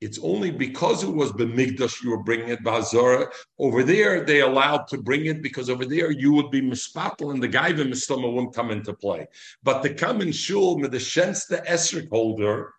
It's 0.00 0.18
only 0.22 0.50
because 0.50 1.02
it 1.02 1.10
was 1.10 1.32
Bemigdash 1.32 2.02
you 2.02 2.10
were 2.10 2.22
bringing 2.22 2.50
it 2.50 2.62
Bazara. 2.62 3.32
Over 3.58 3.82
there, 3.82 4.24
they 4.24 4.40
allowed 4.42 4.88
to 4.88 4.98
bring 4.98 5.26
it 5.26 5.42
because 5.42 5.70
over 5.70 5.86
there 5.86 6.10
you 6.10 6.32
would 6.34 6.50
be 6.50 6.60
Mispatel 6.60 7.32
and 7.32 7.42
the 7.42 7.48
Gaiva 7.48 7.86
Mistoma 7.86 8.30
wouldn't 8.30 8.54
come 8.54 8.70
into 8.70 8.92
play. 8.92 9.26
But 9.62 9.82
the 9.82 9.94
come 9.94 10.20
in 10.20 10.32
Shul 10.32 10.78
the 10.78 11.00
Shens 11.00 11.46
the 11.46 11.58
Esrik 11.58 12.10
holder, 12.10 12.74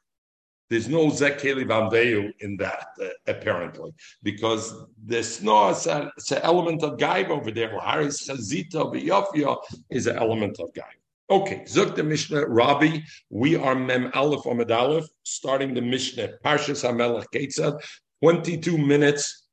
there's 0.69 0.87
no 0.89 1.07
Zekeli 1.07 1.65
Vamdeu 1.65 2.31
in 2.41 2.57
that, 2.57 2.89
uh, 3.01 3.07
apparently, 3.25 3.93
because 4.21 4.75
there's 5.03 5.41
no 5.41 5.69
it's, 5.69 5.87
an 5.87 6.11
element 6.43 6.83
of 6.83 6.97
Gaiva 6.97 7.29
over 7.29 7.51
there. 7.51 7.79
Haris 7.79 8.27
Chazita 8.27 8.93
Biyafia 8.93 9.57
is 9.89 10.07
an 10.07 10.17
element 10.17 10.59
of 10.59 10.71
Gaiva. 10.73 11.06
Okay, 11.29 11.65
Zuk 11.67 11.93
the 11.93 12.03
Mishnah, 12.03 12.47
Rabbi, 12.47 12.99
we 13.29 13.57
are 13.57 13.75
Mem 13.75 14.11
Aleph 14.13 14.43
Amud 14.43 14.71
Aleph, 14.71 15.07
starting 15.23 15.73
the 15.73 15.81
Mishnah, 15.81 16.29
Parshas 16.43 16.85
HaMelech 16.85 17.25
Ketzad, 17.35 17.83
22 18.23 18.77
minutes, 18.77 19.45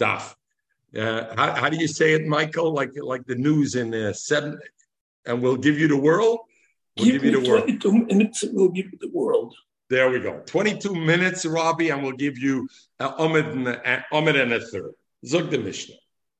daf. 0.00 0.34
Uh, 0.98 1.32
how, 1.36 1.52
how, 1.52 1.68
do 1.68 1.76
you 1.76 1.86
say 1.86 2.14
it, 2.14 2.26
Michael? 2.26 2.72
Like 2.72 2.90
like 3.00 3.24
the 3.24 3.36
news 3.36 3.76
in 3.76 3.94
uh, 3.94 4.12
seven, 4.12 4.58
and 5.24 5.40
we'll 5.40 5.56
give 5.56 5.78
you 5.78 5.86
the 5.86 5.96
world. 5.96 6.40
We'll 6.96 7.06
give, 7.06 7.22
give 7.22 7.24
you 7.24 7.40
the 7.40 7.48
world. 7.48 7.62
22 7.62 7.92
minutes, 7.92 8.42
and 8.42 8.56
we'll 8.56 8.68
give 8.70 8.86
you 8.86 8.98
the 9.00 9.10
world. 9.10 9.54
There 9.90 10.10
we 10.10 10.18
go. 10.18 10.42
22 10.44 10.92
minutes, 10.92 11.46
Rabbi, 11.46 11.84
and 11.84 12.02
we'll 12.02 12.12
give 12.12 12.36
you 12.36 12.68
uh, 12.98 13.16
amud 13.16 13.52
and, 13.52 13.68
uh, 13.68 14.42
and 14.42 14.52
a 14.52 14.60
third. 14.60 14.92
Zug 15.24 15.50
the 15.50 15.58
Mishnah. 15.58 15.94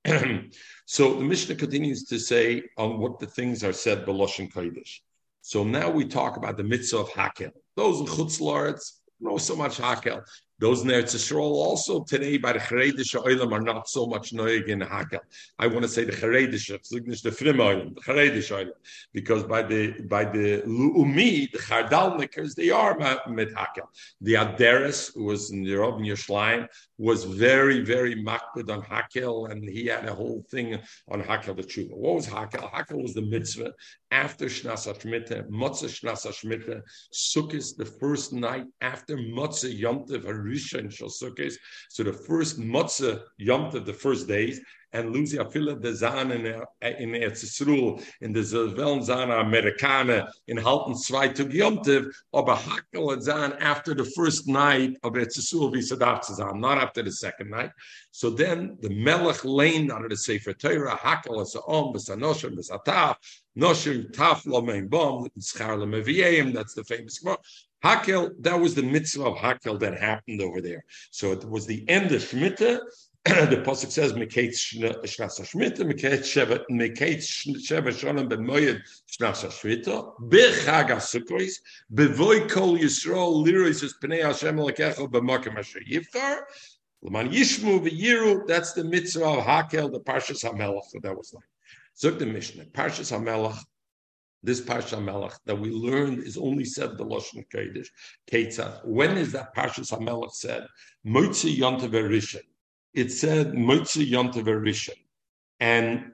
so 0.92 1.14
the 1.14 1.24
Mishnah 1.24 1.54
continues 1.54 2.04
to 2.04 2.18
say 2.18 2.64
on 2.76 2.98
what 2.98 3.18
the 3.18 3.26
things 3.26 3.64
are 3.64 3.72
said 3.72 4.04
Beloshin 4.04 4.52
Kodesh. 4.52 5.00
So 5.40 5.64
now 5.64 5.88
we 5.88 6.04
talk 6.04 6.36
about 6.36 6.58
the 6.58 6.64
mitzvah 6.64 6.98
of 6.98 7.08
Hakel. 7.08 7.50
Those 7.76 8.00
in 8.00 8.06
Chutzlarts 8.06 8.98
know 9.18 9.38
so 9.38 9.56
much 9.56 9.78
Hakel. 9.78 10.22
Those 10.58 10.82
in 10.82 10.88
Eretz 10.88 11.14
Yisrael 11.14 11.40
also 11.40 12.04
today 12.04 12.38
by 12.38 12.52
the 12.52 12.60
Chareidisha 12.60 13.24
Oilam 13.24 13.52
are 13.52 13.60
not 13.60 13.88
so 13.88 14.06
much 14.06 14.32
noig 14.32 14.68
in 14.68 14.80
Hakel. 14.80 15.18
I 15.58 15.66
want 15.66 15.82
to 15.82 15.88
say 15.88 16.04
the 16.04 16.12
Chareidisha, 16.12 17.22
the 17.22 17.32
Frim 17.32 17.56
Oilam, 17.56 17.94
the 17.94 18.00
Chareidisha 18.00 18.66
Oilam, 18.66 18.72
because 19.12 19.42
by 19.42 19.62
the 19.62 20.00
by 20.02 20.24
the 20.24 20.62
Lu'umi, 20.62 21.50
the 21.50 21.58
Chardalnikers, 21.58 22.54
they 22.54 22.70
are 22.70 22.96
mit 23.28 23.52
Hakel. 23.54 23.88
The 24.20 24.34
Aderes, 24.34 25.12
who 25.14 25.24
was 25.24 25.50
in 25.50 25.64
the 25.64 25.74
Robin 25.74 26.04
Yerushalayim, 26.04 26.68
was 26.98 27.24
very, 27.24 27.80
very 27.80 28.14
makbid 28.14 28.70
on 28.70 28.82
Hakel, 28.82 29.50
and 29.50 29.68
he 29.68 29.86
had 29.86 30.04
a 30.04 30.14
whole 30.14 30.44
thing 30.48 30.78
on 31.10 31.20
Hakel 31.20 31.56
the 31.56 31.64
Tshuva. 31.64 31.96
What 31.96 32.14
was 32.14 32.26
Hakel? 32.28 32.70
Hakel 32.70 33.02
was 33.02 33.14
the 33.14 33.22
mitzvah 33.22 33.72
after 34.12 34.46
Shnas 34.46 34.86
HaShmita, 34.86 35.48
Motzah 35.48 35.90
Shnas 35.90 36.26
HaShmita, 36.26 36.82
Sukkot, 37.12 37.76
the 37.76 37.84
first 37.84 38.32
night 38.32 38.66
after 38.80 39.16
Motzah 39.16 39.76
Yom 39.76 40.04
Tov, 40.06 40.24
Harishon 40.52 40.92
Shal 40.92 41.08
Sukkot. 41.08 41.54
So 41.88 42.02
the 42.02 42.12
first 42.12 42.60
Motzah 42.60 43.22
Yom 43.38 43.70
Tov, 43.70 43.84
the 43.84 43.92
first 43.92 44.28
days, 44.28 44.60
and 44.92 45.12
Lucy 45.12 45.38
Afila 45.38 45.80
de 45.80 45.88
in, 46.34 47.14
in 47.14 47.22
Erzisruel, 47.22 48.04
in 48.20 48.32
the 48.32 48.40
Zerveln 48.40 49.02
Zahn 49.02 49.28
Amerikaner, 49.28 50.28
in 50.48 50.58
Halten 50.58 50.96
zwei 50.98 51.28
Tug 51.28 51.50
Yomtiv, 51.50 52.10
Hakel 52.34 53.12
and 53.14 53.22
Zahn 53.22 53.54
after 53.54 53.94
the 53.94 54.04
first 54.04 54.46
night 54.46 54.96
of 55.02 55.14
Erzisruel, 55.14 55.72
wie 55.72 55.80
Sadat 55.80 56.24
Zahn, 56.24 56.60
not 56.60 56.78
after 56.78 57.02
the 57.02 57.12
second 57.12 57.50
night. 57.50 57.70
So 58.10 58.30
then 58.30 58.76
the 58.80 58.90
Melech 58.90 59.44
lane 59.44 59.90
out 59.90 60.04
of 60.04 60.10
the 60.10 60.16
Sefer 60.16 60.52
Torah, 60.52 60.96
Hakel 60.96 61.40
as 61.40 61.56
Om, 61.66 61.94
Besanoshem, 61.94 62.54
Besataf, 62.54 63.16
Noshem, 63.58 64.10
Taf, 64.12 64.44
Lomein 64.44 64.90
Bom, 64.90 65.26
Schar 65.40 65.78
Lemevieim, 65.78 66.52
that's 66.52 66.74
the 66.74 66.84
famous 66.84 67.18
Gemara. 67.18 67.38
Hakel, 67.84 68.30
that 68.40 68.58
was 68.58 68.74
the 68.74 68.82
mitzvah 68.82 69.24
of 69.24 69.36
Hakel 69.36 69.78
that 69.80 69.98
happened 69.98 70.40
over 70.40 70.60
there. 70.60 70.84
So 71.10 71.32
it 71.32 71.44
was 71.48 71.66
the 71.66 71.88
end 71.88 72.12
of 72.12 72.22
Shemitah, 72.22 72.80
the 73.24 73.62
pasuk 73.64 73.92
says 73.92 74.14
meketz 74.14 74.56
shnas 74.56 75.38
hashmita 75.38 75.82
meketz 75.82 76.26
sheva 76.34 77.90
shonim 77.92 78.28
b'moyed 78.28 78.80
shnas 79.08 79.44
hashmita 79.46 80.12
b'chag 80.22 80.88
hasukkos 80.88 81.52
b'voy 81.94 82.50
kol 82.50 82.76
yisrael 82.76 83.46
lirois 83.46 83.84
es 83.84 83.94
pnei 84.02 84.24
Hashem 84.24 84.56
lekecho 84.56 85.08
b'makom 85.08 85.56
asher 85.56 85.78
yiftar 85.88 86.40
l'man 87.02 87.30
yishmu 87.30 87.78
v'yiru. 87.86 88.44
That's 88.48 88.72
the 88.72 88.82
mitzvah 88.82 89.24
of 89.24 89.44
Hakel 89.44 89.92
the 89.92 90.00
Parshas 90.00 90.42
Hamelach 90.42 90.86
so 90.88 90.98
that 91.00 91.16
was 91.16 91.32
like 91.32 91.44
Zuk 91.96 92.18
the 92.18 92.26
Mishnah 92.26 92.64
Parshas 92.64 93.16
Hamelach 93.16 93.62
this 94.42 94.60
Parsha 94.60 95.02
Melech 95.02 95.34
that 95.46 95.58
we 95.58 95.70
learned 95.70 96.22
is 96.24 96.36
only 96.36 96.64
said 96.64 96.98
the 96.98 97.04
Lashon 97.04 97.44
Kodesh. 97.52 97.88
Ketzah. 98.30 98.84
When 98.84 99.16
is 99.16 99.32
that 99.32 99.54
Parsha 99.54 100.00
Melech 100.00 100.30
said? 100.32 100.66
Motzi 101.06 101.56
Yontav 101.56 101.92
Rishon 101.92 102.42
it 102.94 103.10
said 103.10 103.52
Motzi 103.52 104.10
Yontav 104.10 104.44
Rishon. 104.44 104.98
And 105.60 106.12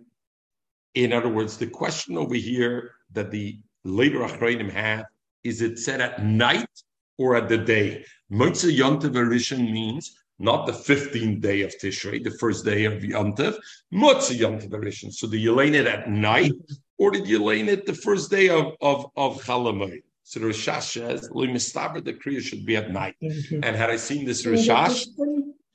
in 0.94 1.12
other 1.12 1.28
words, 1.28 1.56
the 1.56 1.66
question 1.66 2.16
over 2.16 2.34
here 2.34 2.92
that 3.12 3.30
the 3.30 3.58
later 3.84 4.20
Achrayim 4.20 4.70
had 4.70 5.06
is 5.44 5.62
it 5.62 5.78
said 5.78 6.00
at 6.00 6.24
night 6.24 6.68
or 7.16 7.36
at 7.36 7.48
the 7.48 7.58
day? 7.58 8.04
Motzi 8.30 8.76
Yontav 8.76 9.12
Rishon 9.12 9.72
means 9.72 10.16
not 10.38 10.66
the 10.66 10.72
15th 10.72 11.40
day 11.40 11.62
of 11.62 11.74
Tishrei, 11.78 12.22
the 12.22 12.36
first 12.38 12.64
day 12.64 12.84
of 12.84 13.02
Yontav, 13.02 13.56
Motzi 13.92 14.38
Yontav 14.38 14.70
Rishon. 14.70 15.12
So 15.12 15.26
lay 15.26 15.68
it 15.68 15.86
at 15.86 16.08
night 16.08 16.52
or 16.98 17.10
did 17.10 17.26
you 17.26 17.42
lay 17.42 17.60
it 17.60 17.86
the 17.86 17.94
first 17.94 18.30
day 18.30 18.48
of, 18.48 18.74
of, 18.80 19.06
of 19.16 19.42
Chalamoid? 19.42 20.02
So 20.24 20.40
the 20.40 20.46
Rishash 20.46 20.92
says, 20.92 21.22
the 21.22 22.12
Kriya 22.12 22.42
should 22.42 22.66
be 22.66 22.76
at 22.76 22.90
night. 22.90 23.14
And 23.20 23.64
had 23.64 23.88
I 23.88 23.96
seen 23.96 24.26
this 24.26 24.44
Rishash, 24.44 25.06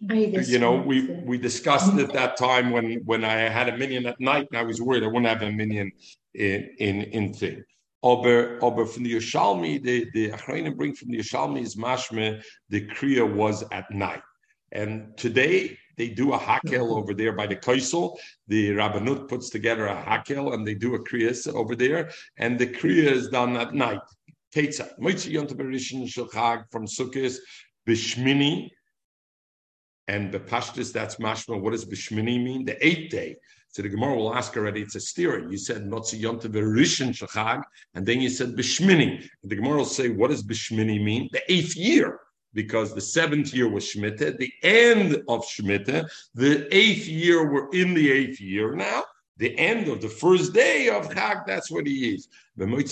you 0.10 0.60
know, 0.60 0.76
we 0.76 1.10
we 1.26 1.38
discussed 1.38 1.98
at 1.98 2.14
that 2.14 2.38
time 2.38 2.72
when 2.72 3.02
when 3.06 3.24
I 3.24 3.38
had 3.58 3.70
a 3.70 3.78
minion 3.78 4.06
at 4.06 4.20
night, 4.20 4.48
and 4.52 4.60
I 4.60 4.64
was 4.64 4.82
worried 4.82 5.04
I 5.04 5.08
wouldn't 5.08 5.28
have 5.28 5.42
a 5.42 5.52
minion 5.52 5.92
in 6.34 6.70
in 6.80 7.02
in 7.04 7.34
thing. 7.34 7.64
Aber, 8.04 8.60
aber 8.62 8.86
from 8.86 9.04
the 9.04 9.16
Yoshalmi, 9.16 9.82
the 9.82 10.08
the 10.14 10.32
Achrayim 10.32 10.76
bring 10.76 10.94
from 10.94 11.10
the 11.10 11.20
Yoshalmi 11.20 11.62
is 11.62 11.76
mashme. 11.78 12.44
The 12.70 12.86
kriya 12.88 13.26
was 13.34 13.64
at 13.72 13.90
night, 13.92 14.24
and 14.74 15.16
today 15.18 15.78
they 15.98 16.10
do 16.10 16.34
a 16.34 16.38
hakel 16.38 16.96
over 16.98 17.14
there 17.14 17.34
by 17.34 17.48
the 17.48 17.56
Kaisel. 17.56 18.18
The 18.48 18.72
Rabbanut 18.72 19.28
puts 19.28 19.50
together 19.50 19.88
a 19.88 19.96
hakel 19.96 20.54
and 20.54 20.66
they 20.66 20.76
do 20.76 20.96
a 20.96 21.00
kriya 21.00 21.54
over 21.54 21.76
there, 21.76 22.12
and 22.38 22.58
the 22.58 22.68
kriya 22.68 23.12
is 23.12 23.30
done 23.30 23.56
at 23.58 23.74
night. 23.74 24.02
Ketzah, 24.56 24.98
Moitzi 25.00 25.34
Yontav 25.34 26.64
from 26.72 26.86
Sukkot, 26.86 27.38
Bishmini, 27.88 28.70
and 30.08 30.32
the 30.32 30.40
pashtus, 30.40 30.92
that's 30.92 31.16
mashma. 31.16 31.60
What 31.60 31.72
does 31.72 31.86
bishmini 31.86 32.44
mean? 32.44 32.66
The 32.66 32.86
eighth 32.86 33.12
day. 33.12 33.38
So 33.70 33.82
the 33.82 33.90
Gemara 33.90 34.16
will 34.16 34.36
ask 34.36 34.56
already, 34.56 34.82
it's 34.82 34.94
a 34.96 35.00
steer. 35.00 35.50
You 35.50 35.58
said 35.58 35.90
Motzi 35.90 36.22
Yontav 36.22 36.54
Rishon 36.54 37.10
Shachag, 37.10 37.64
and 37.96 38.06
then 38.06 38.22
you 38.22 38.30
said 38.30 38.56
Bishmini. 38.56 39.28
The 39.44 39.56
Gemara 39.56 39.78
will 39.78 39.86
say, 39.86 40.10
what 40.10 40.30
does 40.30 40.44
Bishmini 40.44 41.04
mean? 41.04 41.30
The 41.32 41.42
eighth 41.52 41.76
year, 41.76 42.20
because 42.54 42.94
the 42.94 43.02
seventh 43.02 43.54
year 43.54 43.68
was 43.70 43.86
Shemitah, 43.86 44.38
the 44.38 44.52
end 44.64 45.16
of 45.28 45.46
Shemitah, 45.46 46.10
the 46.34 46.76
eighth 46.76 47.08
year, 47.08 47.52
we're 47.52 47.70
in 47.72 47.94
the 47.94 48.12
eighth 48.12 48.40
year 48.40 48.76
now. 48.76 49.04
The 49.38 49.58
end 49.58 49.88
of 49.88 50.00
the 50.00 50.10
first 50.10 50.54
day 50.54 50.90
of 50.90 51.10
Chag, 51.10 51.46
that's 51.48 51.72
what 51.72 51.88
he 51.88 52.14
is. 52.14 52.28
They 52.56 52.68
made 52.68 52.86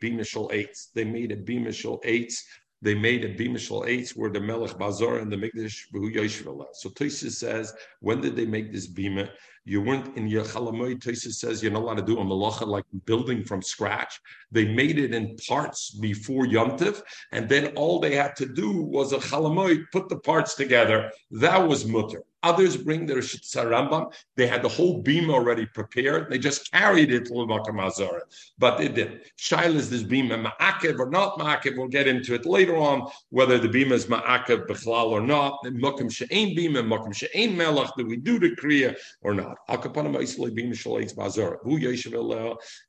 Bimishal 0.00 0.52
eights. 0.52 0.86
They 0.94 1.04
made 1.04 1.32
a 1.32 1.36
Bimishal 1.36 1.98
eights 2.04 2.44
they 2.82 2.94
made 2.96 3.24
a 3.24 3.32
bimishal 3.34 3.86
eight 3.86 4.10
where 4.10 4.28
the 4.28 4.40
Melech 4.40 4.76
Bazar 4.76 5.18
and 5.18 5.30
the 5.32 5.36
Mikdash 5.36 5.86
Behu 5.94 6.66
So 6.74 6.90
Tosis 6.90 7.32
says, 7.32 7.72
when 8.00 8.20
did 8.20 8.34
they 8.34 8.44
make 8.44 8.72
this 8.72 8.92
bima? 8.92 9.30
You 9.64 9.80
weren't 9.80 10.16
in 10.16 10.28
Yechalamoy. 10.28 10.98
Tosis 10.98 11.34
says 11.34 11.62
you're 11.62 11.70
not 11.72 11.82
allowed 11.82 11.98
to 11.98 12.02
do 12.02 12.18
a 12.18 12.24
malacha 12.24 12.66
like 12.66 12.84
building 13.04 13.44
from 13.44 13.62
scratch. 13.62 14.20
They 14.50 14.74
made 14.74 14.98
it 14.98 15.14
in 15.14 15.36
parts 15.48 15.90
before 15.90 16.46
Yontif, 16.46 17.00
and 17.30 17.48
then 17.48 17.68
all 17.76 18.00
they 18.00 18.16
had 18.16 18.34
to 18.36 18.46
do 18.46 18.82
was 18.82 19.12
a 19.12 19.18
chalamoy, 19.18 19.84
put 19.92 20.08
the 20.08 20.18
parts 20.18 20.54
together. 20.54 21.12
That 21.30 21.68
was 21.68 21.86
mutter. 21.86 22.24
Others 22.42 22.76
bring 22.78 23.06
their 23.06 23.18
Rambam. 23.18 24.12
They 24.36 24.46
had 24.46 24.62
the 24.62 24.68
whole 24.68 25.02
beam 25.02 25.30
already 25.30 25.66
prepared. 25.66 26.30
They 26.30 26.38
just 26.38 26.70
carried 26.72 27.12
it 27.12 27.26
to 27.26 27.32
Makam 27.32 27.80
Azara. 27.80 28.22
But 28.58 28.78
they 28.78 28.88
did. 28.88 29.30
Shail 29.38 29.74
is 29.74 29.90
this 29.90 30.02
beam 30.02 30.28
ma'akev 30.28 30.98
or 30.98 31.10
not 31.10 31.38
ma'akev. 31.38 31.76
We'll 31.76 31.88
get 31.88 32.06
into 32.06 32.34
it 32.34 32.46
later 32.46 32.76
on, 32.76 33.08
whether 33.30 33.58
the 33.58 33.68
beam 33.68 33.92
is 33.92 34.06
ma'akev 34.06 34.66
b'chlal 34.66 35.10
or 35.10 35.20
not. 35.20 35.58
Makam 35.64 36.10
she'ain 36.12 36.54
beam 36.54 36.76
and 36.76 36.90
makam 36.90 37.14
she'ain 37.14 37.56
melech. 37.56 37.90
Do 37.96 38.06
we 38.06 38.16
do 38.16 38.38
the 38.38 38.50
kriya 38.56 38.96
or 39.22 39.34
not? 39.34 39.56
Akapanam 39.68 40.20
Islay 40.20 40.50
beam 40.50 40.72
shalaitz 40.72 41.14
ba'azara. 41.14 41.58
Hu 41.62 41.78
yeshiv 41.78 42.12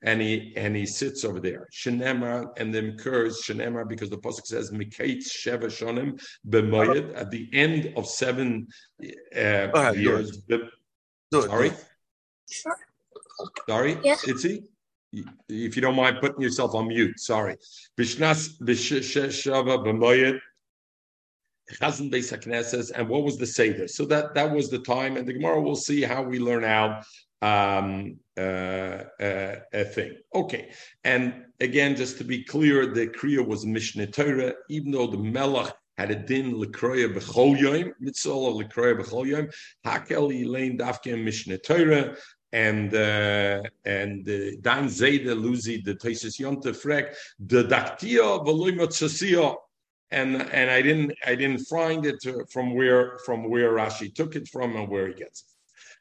and 0.03 0.21
he 0.21 0.53
and 0.55 0.75
he 0.75 0.85
sits 0.85 1.23
over 1.23 1.39
there. 1.39 1.67
Shenemar 1.71 2.49
and 2.57 2.73
then 2.73 2.89
occurs 2.89 3.41
Shenemar 3.43 3.87
because 3.87 4.09
the 4.09 4.17
pasuk 4.17 4.45
says 4.45 4.71
Mikait 4.71 5.23
Sheva 5.23 5.65
Shonim 5.65 6.21
b'moyed 6.47 7.15
at 7.15 7.31
the 7.31 7.49
end 7.53 7.93
of 7.95 8.07
seven 8.07 8.67
uh, 9.35 9.69
ahead, 9.73 9.95
years. 9.97 10.43
The, 10.47 10.69
sorry? 11.31 11.71
Sure. 12.49 12.77
Sorry? 13.67 13.97
Yeah. 14.03 14.15
Itzi? 14.15 14.63
If 15.47 15.75
you 15.75 15.81
don't 15.81 15.95
mind 15.95 16.17
putting 16.21 16.41
yourself 16.41 16.73
on 16.73 16.87
mute, 16.87 17.19
sorry. 17.19 17.57
Bishnas 17.97 18.59
Bisheshava 18.59 19.85
B'moyed 19.85 20.39
Chazan 21.71 22.11
Beis 22.11 22.91
and 22.95 23.09
what 23.09 23.23
was 23.23 23.37
the 23.37 23.45
Seder? 23.45 23.87
So 23.87 24.05
that 24.05 24.33
that 24.33 24.51
was 24.51 24.69
the 24.69 24.79
time, 24.79 25.17
and 25.17 25.27
the 25.27 25.33
Gemara 25.33 25.61
will 25.61 25.75
see 25.75 26.01
how 26.01 26.21
we 26.21 26.39
learn 26.39 26.63
out 26.63 27.05
um, 27.41 28.17
uh, 28.37 28.41
uh, 29.19 29.55
a 29.73 29.85
thing. 29.85 30.17
Okay, 30.35 30.71
and 31.03 31.45
again, 31.59 31.95
just 31.95 32.17
to 32.17 32.23
be 32.23 32.43
clear, 32.43 32.87
the 32.87 33.07
Kriya 33.07 33.45
was 33.45 33.65
Mishnah 33.65 34.07
Torah, 34.07 34.53
even 34.69 34.91
though 34.91 35.07
the 35.07 35.17
Melech 35.17 35.73
had 35.97 36.11
a 36.11 36.15
din 36.15 36.53
lekroya 36.53 37.13
b'chol 37.13 37.57
yoim, 37.57 37.91
mitzvah 37.99 38.31
lekroya 38.31 38.99
b'chol 38.99 39.27
yoim, 39.27 39.53
hakel 39.85 40.31
yilein 40.31 40.79
dafke 40.79 41.21
Mishnah 41.21 41.57
Torah, 41.59 42.15
and 42.51 42.93
uh, 42.93 43.63
and 43.85 44.29
uh, 44.29 44.55
Dan 44.61 44.85
Zayde 44.85 45.25
Luzi 45.25 45.83
the 45.83 45.95
Taisis 45.95 46.39
Yonte 46.39 46.71
Frek 46.71 47.15
the 47.39 47.63
Daktia 47.63 48.21
Volumotsasio 48.45 49.57
and 50.11 50.41
and 50.53 50.69
I 50.69 50.81
didn't 50.81 51.13
I 51.25 51.35
didn't 51.35 51.65
find 51.65 52.05
it 52.05 52.23
from 52.51 52.75
where 52.75 53.17
from 53.25 53.49
where 53.49 53.71
Rashi 53.71 54.13
took 54.13 54.35
it 54.35 54.47
from 54.47 54.75
and 54.75 54.87
where 54.87 55.07
he 55.07 55.15
gets 55.15 55.41
it. 55.41 55.47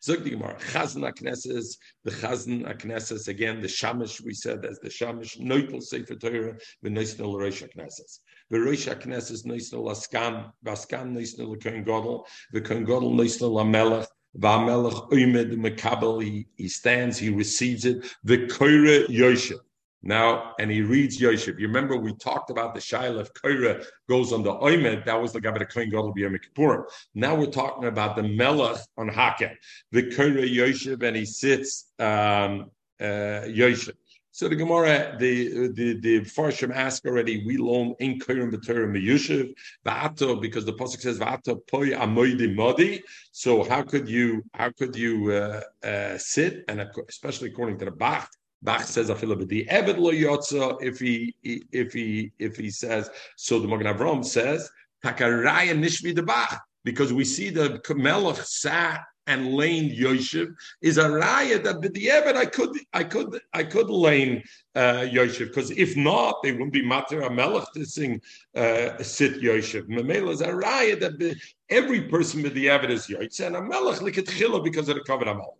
Zog 0.04 0.24
the 0.24 0.32
Chazan 0.32 1.08
Aknesses, 1.08 1.76
the 2.04 2.10
Chazan 2.10 2.66
Aknesses, 2.66 3.28
again, 3.28 3.60
the 3.60 3.68
Shamish, 3.68 4.20
we 4.20 4.34
said 4.34 4.64
as 4.64 4.80
the 4.80 4.88
Shamish, 4.88 5.38
Neutel 5.40 5.80
Sefer 5.80 6.16
Torah, 6.16 6.56
the 6.82 6.90
Neisnel 6.90 7.38
Rosh 7.38 7.62
Aknesses. 7.62 8.18
The 8.52 8.60
Rosh 8.60 8.86
Aknesses, 8.86 9.46
Neisnel 9.46 9.90
Askan, 9.90 10.52
Vaskan 10.62 11.14
Neisnel 11.14 11.58
Kohen 11.58 11.86
Godel, 11.86 12.26
the 12.52 12.60
Kohen 12.60 12.84
Godel 12.84 13.14
Neisnel 13.14 13.58
Amelech, 13.58 14.06
Vamelech 14.38 15.10
Umed 15.10 15.56
Mekabel, 15.56 16.22
he, 16.22 16.68
stands, 16.68 17.16
he 17.16 17.30
receives 17.30 17.86
it, 17.86 18.04
the 18.24 18.46
Koira 18.48 19.06
Yoshe. 19.06 19.58
Now, 20.02 20.52
and 20.58 20.70
he 20.70 20.82
reads 20.82 21.18
Yosef. 21.18 21.58
You 21.58 21.66
remember 21.66 21.96
we 21.96 22.14
talked 22.16 22.50
about 22.50 22.74
the 22.74 22.80
Shaila 22.80 23.20
of 23.20 23.32
Koira 23.32 23.86
goes 24.06 24.34
on 24.34 24.42
the 24.42 24.52
Oymed, 24.52 25.06
that 25.06 25.18
was 25.18 25.32
the 25.32 25.40
Gabbat 25.40 25.72
Kohen 25.72 25.88
Gadol 25.88 26.12
B'Yom 26.14 26.38
Kippurim. 26.38 26.84
Now 27.14 27.34
we're 27.34 27.46
talking 27.46 27.86
about 27.86 28.16
the 28.16 28.24
Melech 28.24 28.80
on 28.98 29.08
Hakem, 29.08 29.56
the 29.92 30.02
Koira 30.02 30.46
Yosef, 30.46 31.00
and 31.00 31.16
he 31.16 31.24
sits 31.24 31.90
um, 31.98 32.70
uh, 33.00 33.46
Yosef. 33.46 33.94
So 34.34 34.48
the 34.48 34.56
Gemara, 34.56 35.14
the 35.18 35.68
the 35.68 36.00
the 36.00 36.20
Farshim 36.20 36.74
ask 36.74 37.04
already. 37.04 37.44
We 37.44 37.58
loan 37.58 37.94
in 38.00 38.18
Kairim 38.18 38.50
B'Torah 38.50 38.88
Meyushiv 38.90 39.52
Va'ato 39.84 40.40
because 40.40 40.64
the 40.64 40.72
pasuk 40.72 41.00
says 41.02 41.18
Va'ato 41.18 41.60
Poi 41.70 41.90
Amoidi 41.90 42.54
Modi. 42.54 43.02
So 43.32 43.62
how 43.62 43.82
could 43.82 44.08
you 44.08 44.42
how 44.54 44.70
could 44.70 44.96
you 44.96 45.32
uh, 45.32 45.86
uh, 45.86 46.16
sit 46.16 46.64
and 46.68 46.82
especially 47.10 47.50
according 47.50 47.78
to 47.80 47.84
the 47.84 47.90
Bach 47.90 48.30
Bach 48.62 48.84
says 48.84 49.10
Ebed 49.10 49.98
lo 49.98 50.12
yotza 50.12 50.78
if 50.80 50.98
he 50.98 51.34
if 51.42 51.92
he 51.92 52.32
if 52.38 52.56
he 52.56 52.70
says 52.70 53.10
so. 53.36 53.58
The 53.58 53.68
Magen 53.68 53.94
Avram 53.94 54.24
says 54.24 54.70
takaraya 55.04 55.76
nishmi 55.78 56.14
the 56.14 56.22
Bach 56.22 56.58
because 56.84 57.12
we 57.12 57.26
see 57.26 57.50
the 57.50 57.82
Melech 57.94 58.36
sat 58.36 59.04
and 59.26 59.54
lane 59.54 59.90
Yoshev 59.90 60.54
is 60.80 60.98
a 60.98 61.04
raya 61.04 61.62
that 61.62 61.80
the 61.80 62.10
Ebed 62.10 62.36
I 62.36 62.46
could 62.46 62.76
I 62.92 63.04
could 63.04 63.40
I 63.52 63.62
could 63.62 63.88
lane 63.88 64.42
uh, 64.74 65.06
Yoshev 65.16 65.48
because 65.48 65.70
if 65.70 65.96
not 65.96 66.42
they 66.42 66.52
wouldn't 66.52 66.72
be 66.72 66.84
matter 66.84 67.20
a 67.22 67.30
Melech 67.30 67.72
to 67.74 67.84
sing 67.84 68.20
uh, 68.56 69.02
sit 69.02 69.40
Yoshev. 69.40 69.88
Memela 69.88 70.30
is 70.30 70.40
a 70.40 70.48
raya 70.48 70.98
that 71.00 71.40
every 71.70 72.02
person 72.02 72.42
with 72.42 72.54
the 72.54 72.68
Ebed 72.68 72.90
is 72.90 73.06
Yoshev 73.06 73.46
and 73.46 73.56
a 73.56 73.62
Melech 73.62 74.00
likatchila 74.00 74.62
because 74.64 74.88
of 74.88 74.96
the 74.96 75.02
covenant 75.02 75.36
Amal. 75.36 75.58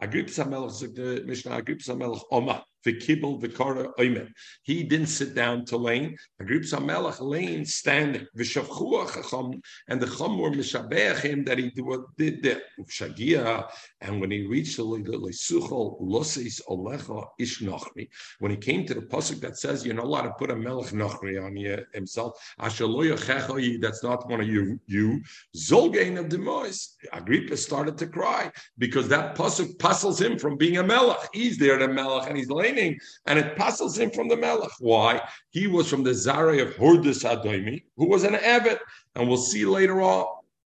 Agrippa 0.00 0.30
Samelech, 0.30 0.94
the 0.94 1.22
Mishnah, 1.26 1.56
Agrippa 1.56 1.82
Samelech, 1.82 2.22
Oma. 2.30 2.64
Oimen. 2.86 4.32
He 4.62 4.82
didn't 4.82 5.08
sit 5.08 5.34
down 5.34 5.64
to 5.66 5.76
lane. 5.76 6.16
Agrib 6.40 6.62
Samelach 6.62 7.20
lane 7.20 7.64
standing. 7.64 8.26
V'shavchu 8.36 9.12
chacham 9.12 9.60
and 9.88 10.00
the 10.00 10.06
chum 10.06 10.38
were 10.38 10.50
mishabeach 10.50 11.20
him 11.20 11.44
that 11.44 11.58
he 11.58 11.70
did 11.70 12.42
the 12.42 12.60
shagia. 12.88 13.70
And 14.00 14.20
when 14.20 14.30
he 14.30 14.46
reached 14.46 14.76
the 14.76 14.84
lesuchol 14.84 15.96
losis 16.00 16.60
olecha 16.68 17.26
ish 17.38 17.60
nochri, 17.60 18.08
when 18.38 18.50
he 18.50 18.56
came 18.56 18.86
to 18.86 18.94
the 18.94 19.02
pasuk 19.02 19.40
that 19.40 19.58
says 19.58 19.84
you're 19.84 19.94
not 19.94 20.06
allowed 20.06 20.22
to 20.22 20.32
put 20.38 20.50
a 20.50 20.56
melech 20.56 20.92
nochri 20.92 21.42
on 21.42 21.56
you, 21.56 21.84
himself, 21.92 22.38
that's 22.58 22.80
not 22.80 24.30
one 24.30 24.40
of 24.40 24.48
you. 24.48 24.80
You 24.86 25.20
zolgain 25.56 26.18
of 26.18 26.30
the 26.30 26.38
mois. 26.38 26.96
Agrippa 27.12 27.56
started 27.56 27.98
to 27.98 28.06
cry 28.06 28.50
because 28.78 29.08
that 29.08 29.36
pasuk 29.36 29.78
puzzles 29.78 30.20
him 30.20 30.38
from 30.38 30.56
being 30.56 30.78
a 30.78 30.82
melech. 30.82 31.28
He's 31.32 31.58
there, 31.58 31.78
the 31.78 31.88
melech, 31.88 32.28
and 32.28 32.36
he's 32.36 32.50
laying 32.50 32.69
and 32.78 33.38
it 33.38 33.56
passes 33.56 33.98
him 33.98 34.10
from 34.10 34.28
the 34.28 34.36
Melech. 34.36 34.70
Why? 34.78 35.20
He 35.50 35.66
was 35.66 35.88
from 35.88 36.02
the 36.02 36.14
Zare 36.14 36.62
of 36.62 36.74
Hurdus 36.76 37.24
Adoimi, 37.24 37.82
who 37.96 38.08
was 38.08 38.24
an 38.24 38.36
Abbot, 38.36 38.80
and 39.14 39.28
we'll 39.28 39.36
see 39.36 39.64
later 39.64 40.00
on. 40.00 40.26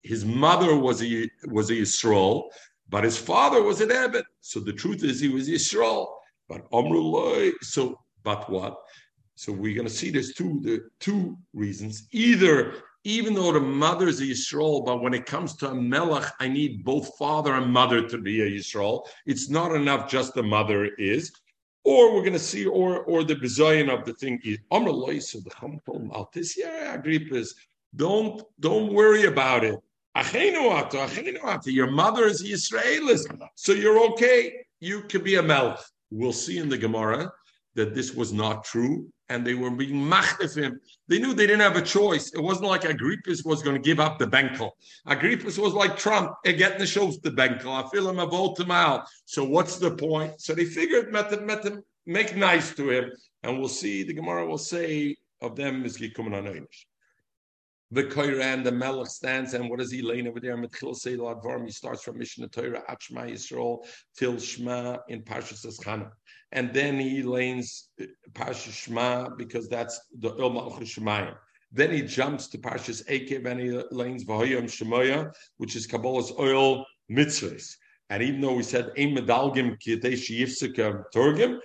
His 0.02 0.24
mother 0.24 0.76
was 0.76 1.02
a 1.02 1.28
was 1.46 1.70
a 1.70 1.74
Yisrael, 1.74 2.48
but 2.88 3.04
his 3.04 3.18
father 3.18 3.62
was 3.62 3.80
an 3.80 3.90
Abbot. 3.90 4.24
So 4.40 4.60
the 4.60 4.72
truth 4.72 5.02
is, 5.02 5.20
he 5.20 5.28
was 5.28 5.48
Yisrael. 5.48 6.08
But 6.48 6.70
Amrullah, 6.70 7.52
so 7.62 7.98
but 8.22 8.48
what? 8.48 8.76
So 9.34 9.52
we're 9.52 9.74
going 9.74 9.88
to 9.88 9.92
see 9.92 10.10
there's 10.10 10.32
two 10.32 10.60
the 10.62 10.88
two 11.00 11.36
reasons. 11.52 12.08
Either 12.12 12.74
even 13.06 13.34
though 13.34 13.52
the 13.52 13.60
mother 13.60 14.08
is 14.08 14.20
a 14.20 14.24
Yisrael, 14.24 14.84
but 14.84 15.00
when 15.00 15.14
it 15.14 15.26
comes 15.26 15.54
to 15.54 15.70
a 15.70 15.74
Melech, 15.74 16.32
I 16.40 16.48
need 16.48 16.82
both 16.84 17.16
father 17.16 17.54
and 17.54 17.72
mother 17.72 18.08
to 18.08 18.18
be 18.18 18.42
a 18.42 18.50
Yisrael. 18.50 19.06
It's 19.26 19.48
not 19.48 19.76
enough 19.76 20.10
just 20.10 20.34
the 20.34 20.42
mother 20.42 20.86
is. 20.98 21.30
Or 21.86 22.12
we're 22.12 22.22
going 22.22 22.32
to 22.32 22.38
see, 22.40 22.66
or 22.66 23.04
or 23.04 23.22
the 23.22 23.36
bizayin 23.36 23.88
of 23.96 24.04
the 24.04 24.12
thing 24.12 24.40
is 24.42 24.58
so 25.30 25.38
the 25.38 25.50
Chamkol 25.50 26.10
Maltis, 26.10 26.56
yeah, 26.56 26.96
Agrippas, 26.96 27.50
don't 27.94 28.42
don't 28.58 28.92
worry 28.92 29.26
about 29.26 29.62
it. 29.62 29.78
Your 31.78 31.90
mother 31.90 32.24
is 32.26 32.42
Israelis, 32.42 33.22
so 33.54 33.72
you're 33.72 34.00
okay. 34.10 34.66
You 34.80 35.02
could 35.02 35.22
be 35.22 35.36
a 35.36 35.42
Melch. 35.42 35.80
We'll 36.10 36.32
see 36.32 36.58
in 36.58 36.68
the 36.68 36.76
Gemara 36.76 37.32
that 37.76 37.94
this 37.94 38.12
was 38.14 38.32
not 38.32 38.64
true, 38.64 39.08
and 39.28 39.46
they 39.46 39.54
were 39.54 39.70
being 39.70 39.94
machdef 39.94 40.56
him. 40.56 40.80
They 41.08 41.18
knew 41.18 41.34
they 41.34 41.46
didn't 41.46 41.60
have 41.60 41.76
a 41.76 41.82
choice. 41.82 42.32
It 42.32 42.40
wasn't 42.40 42.68
like 42.68 42.82
Agrippus 42.82 43.44
was 43.44 43.62
going 43.62 43.76
to 43.76 43.82
give 43.82 44.00
up 44.00 44.18
the 44.18 44.26
Benkel. 44.26 44.70
Agrippus 45.06 45.58
was 45.58 45.72
like 45.72 45.96
Trump, 45.96 46.32
getting 46.44 46.78
the 46.78 46.86
shows 46.86 47.18
the 47.20 47.30
Benkel. 47.30 47.66
I 47.66 47.88
feel 47.90 48.08
him, 48.08 48.20
I 48.20 48.26
vote 48.26 48.58
him 48.58 48.70
out. 48.70 49.06
So 49.24 49.44
what's 49.44 49.78
the 49.78 49.92
point? 49.92 50.40
So 50.40 50.54
they 50.54 50.64
figured, 50.64 51.12
met 51.12 51.32
him, 51.32 51.46
met 51.46 51.64
him, 51.64 51.82
make 52.06 52.36
nice 52.36 52.74
to 52.74 52.90
him, 52.90 53.10
and 53.42 53.58
we'll 53.58 53.68
see. 53.68 54.04
The 54.04 54.14
Gemara 54.14 54.46
will 54.46 54.58
say 54.58 55.16
of 55.40 55.56
them 55.56 55.84
is 55.84 55.98
Gikumen 55.98 56.32
Anoinish. 56.32 56.86
The 57.92 58.02
Koiran, 58.02 58.64
the 58.64 58.72
Melech 58.72 59.06
stands, 59.06 59.54
and 59.54 59.70
what 59.70 59.78
does 59.78 59.92
he 59.92 60.02
lay 60.02 60.26
over 60.26 60.40
there? 60.40 60.56
Mitchil 60.56 60.96
Seilad 60.96 61.40
Varm. 61.44 61.66
He 61.66 61.70
starts 61.70 62.02
from 62.02 62.18
Mishnah 62.18 62.48
Torah, 62.48 62.82
Achma 62.90 63.30
Yisrael, 63.30 63.86
till 64.16 64.40
Shema 64.40 64.98
in 65.08 65.22
Parshas 65.22 65.64
Eschana 65.64 66.10
and 66.52 66.72
then 66.72 66.98
he 66.98 67.22
lanes 67.22 67.88
Parsha 68.36 68.72
Shema 68.72 69.30
because 69.30 69.68
that's 69.68 70.00
the 70.18 70.34
Il 70.36 70.50
Malchus 70.50 70.98
Then 71.72 71.90
he 71.90 72.02
jumps 72.02 72.46
to 72.48 72.58
Parshas 72.58 73.04
Ekev 73.08 73.46
and 73.46 73.60
he 73.60 73.82
lanes 73.90 74.24
Vahoyam 74.24 74.64
Shemoya, 74.64 75.32
which 75.56 75.74
is 75.74 75.86
Kabbalah's 75.86 76.32
oil 76.38 76.84
mitzvahs. 77.10 77.76
And 78.10 78.22
even 78.22 78.40
though 78.40 78.54
we 78.54 78.62
said 78.62 78.92
Ein 78.98 79.16
Medalgim 79.16 79.78
Kidesh 79.80 80.30
Yifsika 80.30 81.04
Turgim, 81.12 81.58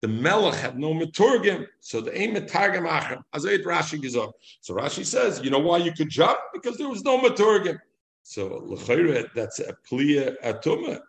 the 0.00 0.08
Melech 0.08 0.54
had 0.54 0.78
no 0.78 0.94
Meturgim, 0.94 1.66
so 1.80 2.00
the 2.00 2.12
Ein 2.18 2.34
Metargim 2.34 2.88
Achim. 2.88 3.22
As 3.34 3.44
it 3.44 3.64
Rashi 3.64 4.00
gesagt. 4.00 4.32
So 4.60 4.74
Rashi 4.74 5.04
says, 5.04 5.40
you 5.44 5.50
know 5.50 5.58
why 5.58 5.78
you 5.78 5.92
could 5.92 6.08
jump? 6.08 6.38
Because 6.54 6.76
there 6.78 6.88
was 6.88 7.02
no 7.04 7.18
Meturgim. 7.20 7.78
So 8.22 8.62
L'chayre, 8.64 9.28
that's 9.34 9.58
a 9.58 9.76
Pliya 9.90 10.36
Atuma. 10.42 11.00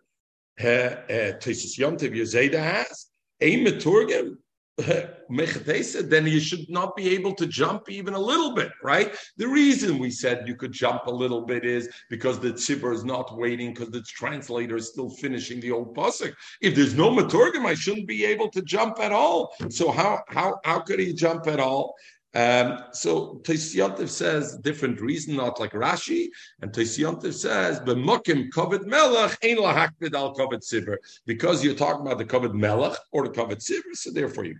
Tesis 0.60 1.80
Yomtev 1.80 2.16
Yezeda 2.16 2.60
has 2.60 3.08
a 3.42 3.64
meturgim, 3.64 4.38
then 4.78 6.26
you 6.26 6.40
should 6.40 6.68
not 6.68 6.96
be 6.96 7.10
able 7.10 7.36
to 7.36 7.46
jump 7.46 7.90
even 7.92 8.16
a 8.16 8.20
little 8.20 8.56
bit, 8.56 8.72
right? 8.82 9.16
The 9.38 9.48
reason 9.48 10.00
we 10.00 10.10
said 10.10 10.48
you 10.48 10.56
could 10.56 10.72
jump 10.72 11.06
a 11.06 11.12
little 11.12 11.42
bit 11.42 11.64
is 11.64 11.88
because 12.10 12.40
the 12.40 12.54
tzibur 12.54 12.92
is 12.94 13.06
not 13.06 13.38
waiting 13.38 13.74
because 13.74 13.92
the 13.92 14.02
translator 14.02 14.76
is 14.76 14.90
still 14.90 15.12
finishing 15.12 15.60
the 15.60 15.72
old 15.72 15.96
pasuk. 15.96 16.34
If 16.62 16.76
there's 16.76 16.96
no 16.96 17.12
maturgim, 17.12 17.66
I 17.66 17.76
shouldn't 17.76 18.08
be 18.08 18.26
able 18.26 18.50
to 18.50 18.64
jump 18.64 19.00
at 19.00 19.12
all. 19.12 19.54
So 19.70 19.92
how 19.92 20.24
how 20.28 20.60
how 20.64 20.80
could 20.80 21.00
he 21.00 21.14
jump 21.14 21.46
at 21.46 21.60
all? 21.60 21.94
Um, 22.36 22.80
so 22.94 23.42
Tosyantiv 23.44 24.10
says 24.10 24.58
different 24.58 25.00
reason, 25.00 25.36
not 25.36 25.60
like 25.60 25.74
Rashi, 25.74 26.30
and 26.62 26.72
Tosyantiv 26.72 27.34
says 27.34 27.80
b'mokim 27.82 28.50
kovet 28.50 28.86
melech 28.86 29.38
ein 29.44 29.58
al 29.60 30.36
sivir 30.36 30.98
because 31.28 31.64
you're 31.64 31.76
talking 31.76 32.02
about 32.02 32.18
the 32.18 32.26
kovet 32.26 32.54
melech 32.54 32.98
or 33.12 33.28
the 33.28 33.30
kovet 33.30 33.60
sivir, 33.60 33.94
so 33.94 34.12
therefore 34.12 34.46
you. 34.46 34.58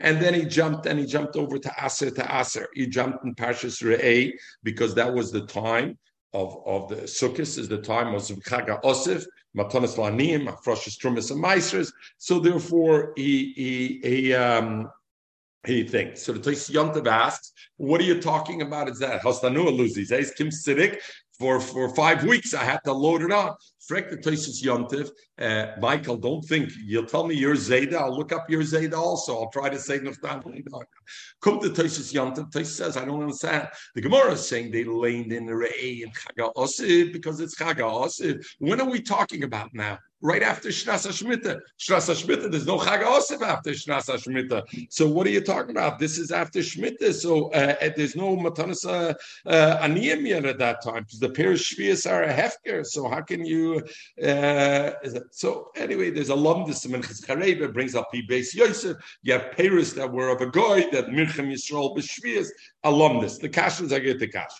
And 0.00 0.20
then 0.20 0.34
he 0.34 0.44
jumped 0.44 0.86
and 0.86 0.98
he 0.98 1.06
jumped 1.06 1.36
over 1.36 1.58
to 1.58 1.72
Aser 1.82 2.10
to 2.10 2.40
Aser. 2.40 2.68
He 2.74 2.86
jumped 2.86 3.24
in 3.24 3.34
Parshas 3.34 3.82
Re'eh 3.82 4.32
because 4.62 4.94
that 4.94 5.12
was 5.12 5.30
the 5.30 5.46
time 5.46 5.98
of, 6.32 6.60
of 6.66 6.88
the 6.88 6.96
Sukkot, 6.96 7.40
is 7.40 7.68
the 7.68 7.78
time 7.78 8.14
of 8.14 8.22
Chaga 8.22 8.82
Osif, 8.82 9.24
Matonis 9.56 9.96
Lanim, 9.96 10.48
Afroshis 10.48 10.98
Trumas 10.98 11.30
and 11.30 11.42
Meisers. 11.42 11.92
So 12.18 12.40
therefore 12.40 13.12
he 13.16 13.52
he 13.54 14.00
he 14.02 14.34
um 14.34 14.90
he 15.66 15.84
thinks. 15.84 16.22
So 16.22 16.32
the 16.32 16.40
Tais 16.40 16.70
Yontav 16.70 17.06
asks, 17.06 17.52
what 17.76 18.00
are 18.00 18.04
you 18.04 18.20
talking 18.20 18.62
about? 18.62 18.88
Is 18.88 18.98
that 18.98 19.22
Hastanua 19.22 19.76
loses? 19.76 20.08
Says 20.08 20.30
eh, 20.30 20.34
Kim 20.36 20.48
Siddiq 20.48 20.98
for, 21.38 21.60
for 21.60 21.94
five 21.94 22.24
weeks. 22.24 22.54
I 22.54 22.64
had 22.64 22.80
to 22.84 22.92
load 22.92 23.22
it 23.22 23.32
on. 23.32 23.54
Frek 23.88 24.10
the 24.10 24.16
Toisus 24.16 24.62
Yontif. 24.62 25.10
Michael, 25.80 26.16
don't 26.16 26.42
think 26.42 26.70
you'll 26.84 27.06
tell 27.06 27.26
me 27.26 27.34
your 27.34 27.54
Zayda. 27.54 27.94
I'll 27.94 28.16
look 28.16 28.32
up 28.32 28.48
your 28.48 28.62
Zayda 28.62 28.94
also. 28.94 29.40
I'll 29.40 29.50
try 29.50 29.68
to 29.68 29.78
say 29.78 29.98
Nuftan. 29.98 30.42
Come 31.40 31.60
to 31.60 31.68
Toisus 31.68 32.12
Yontif. 32.12 32.50
Toisus 32.50 32.76
says, 32.76 32.96
I 32.96 33.04
don't 33.04 33.20
understand. 33.20 33.68
The 33.94 34.02
Gemara 34.02 34.32
is 34.32 34.48
saying 34.48 34.70
they 34.70 34.84
leaned 34.84 35.32
in 35.32 35.46
the 35.46 35.52
Re'eh 35.52 36.04
and 36.04 36.14
Chaga 36.14 36.54
Osir 36.54 37.12
because 37.12 37.40
it's 37.40 37.56
Chaga 37.56 37.80
Osir. 37.80 38.44
When 38.58 38.80
are 38.80 38.88
we 38.88 39.00
talking 39.00 39.42
about 39.42 39.74
now? 39.74 39.98
right 40.22 40.42
after 40.42 40.68
Shnas 40.68 41.06
Shemitah. 41.06 41.60
Shnas 41.78 42.08
Shemitah, 42.08 42.50
there's 42.50 42.66
no 42.66 42.78
Chag 42.78 43.02
Osif 43.02 43.42
after 43.42 43.70
Shnas 43.70 44.06
Shemitah. 44.06 44.62
So 44.90 45.08
what 45.08 45.26
are 45.26 45.30
you 45.30 45.40
talking 45.40 45.72
about? 45.72 45.98
This 45.98 46.16
is 46.16 46.30
after 46.30 46.60
Shemitah, 46.60 47.12
so 47.12 47.50
uh, 47.50 47.90
there's 47.96 48.16
no 48.16 48.36
Matanas 48.36 48.86
uh, 48.86 49.78
Aniyim 49.78 50.26
yet 50.26 50.46
at 50.46 50.58
that 50.58 50.82
time 50.82 51.02
because 51.02 51.18
the 51.18 51.30
pair 51.30 51.52
of 51.52 51.58
Shvias 51.58 52.10
are 52.10 52.22
a 52.22 52.32
hefker. 52.32 52.86
So 52.86 53.08
how 53.08 53.20
can 53.20 53.44
you? 53.44 53.71
Uh, 53.76 54.90
so 55.30 55.70
anyway, 55.76 56.10
there's 56.10 56.30
a 56.30 56.34
lumdus 56.34 56.84
in 56.84 57.00
Chareva 57.00 57.72
brings 57.72 57.94
up 57.94 58.10
Beis 58.12 58.54
Yosef. 58.54 58.96
You 59.22 59.34
have 59.34 59.52
Paris 59.52 59.92
that 59.94 60.10
were 60.10 60.28
of 60.28 60.40
a 60.40 60.46
goy 60.46 60.84
that 60.92 61.06
Mirchem 61.08 61.50
Yisrael 61.52 61.96
b'Shvias 61.96 62.48
alumnus. 62.84 63.38
The 63.38 63.48
kashas 63.48 63.92
I 63.92 63.98
get 63.98 64.18
the 64.18 64.28
kash. 64.28 64.52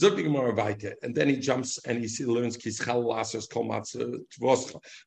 And 0.00 1.14
then 1.14 1.28
he 1.28 1.36
jumps 1.36 1.78
and 1.84 1.98
he 1.98 2.24
learns 2.24 2.56
Kischal 2.56 3.04
Lasers 3.04 3.48
Komatz 3.48 3.96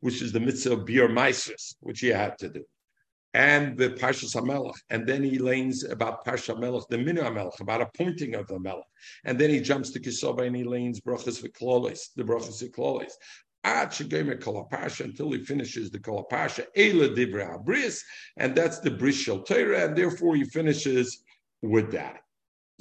which 0.01 0.21
is 0.21 0.31
the 0.31 0.39
mitzvah 0.39 0.73
of 0.73 0.85
Bir 0.85 1.07
Meisers, 1.07 1.75
which 1.79 2.01
he 2.01 2.07
had 2.07 2.37
to 2.39 2.49
do. 2.49 2.63
And 3.33 3.77
the 3.77 3.91
Parshas 3.91 4.35
HaMelech. 4.35 4.75
And 4.89 5.07
then 5.07 5.23
he 5.23 5.39
learns 5.39 5.85
about 5.85 6.25
Parsha 6.25 6.59
Melech, 6.59 6.83
the 6.89 6.97
Minu 6.97 7.19
HaMelech, 7.19 7.61
about 7.61 7.79
appointing 7.79 8.35
of 8.35 8.47
the 8.47 8.59
Melech. 8.59 8.83
And 9.23 9.39
then 9.39 9.49
he 9.49 9.61
jumps 9.61 9.91
to 9.91 10.01
Kisoba 10.01 10.45
and 10.45 10.55
he 10.55 10.65
learns 10.65 10.99
Brachas 10.99 11.41
V'Klolis, 11.41 12.09
the 12.17 12.23
Brachas 12.23 12.61
V'Klolis 12.61 13.13
until 13.63 15.31
he 15.31 15.43
finishes 15.43 15.91
the 15.91 15.99
Kolapasha, 15.99 16.65
Eila 16.75 17.15
Divra 17.15 17.63
Abris, 17.63 18.01
and 18.37 18.55
that's 18.55 18.79
the 18.79 18.91
Bris 18.91 19.25
Torah, 19.25 19.85
and 19.85 19.95
therefore 19.95 20.35
he 20.35 20.43
finishes 20.45 21.23
with 21.61 21.91
that. 21.91 22.21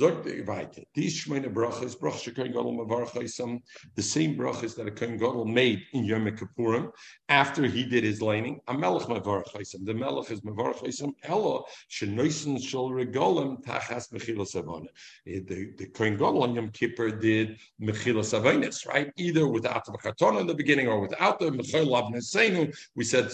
These 0.01 1.25
Shemina 1.25 1.53
brachas, 1.53 1.95
brachas 1.99 2.35
Kohen 2.35 2.53
Gadol 2.53 2.87
Mavarchaisam, 2.87 3.61
the 3.97 4.03
same 4.03 4.35
brachas 4.35 4.75
that 4.77 4.87
a 4.87 4.91
Kohen 4.91 5.19
Gadol 5.19 5.45
made 5.45 5.83
in 5.93 6.05
Yom 6.05 6.25
Kippurim 6.25 6.91
after 7.29 7.67
he 7.67 7.85
did 7.85 8.05
his 8.05 8.23
laning. 8.23 8.61
A 8.69 8.75
Melech 8.75 9.09
Mavarchaisam. 9.09 9.85
The 9.85 9.93
Melech 9.93 10.31
is 10.31 10.41
Mavarchaisam. 10.41 11.13
Ella 11.25 11.61
Shenoisen 11.91 12.63
Shal 12.63 12.89
Regolim 12.89 13.63
Tachas 13.63 14.11
Mechilas 14.11 14.55
Avona. 14.55 14.87
The 15.27 15.73
the 15.77 15.87
Kohen 15.89 16.15
Gadol 16.15 16.45
on 16.45 16.55
Yom 16.55 16.71
Kippur 16.71 17.11
did 17.11 17.59
Mechilas 17.81 18.33
Avonis, 18.33 18.87
right? 18.87 19.13
Either 19.19 19.47
without 19.49 19.85
the 19.85 19.93
Machaton 19.93 20.41
in 20.41 20.47
the 20.47 20.55
beginning 20.55 20.89
or 20.89 21.01
without 21.01 21.39
the 21.39 21.51
Mechil 21.51 21.89
Avnesenu. 21.89 22.75
We 22.95 23.05
said 23.05 23.27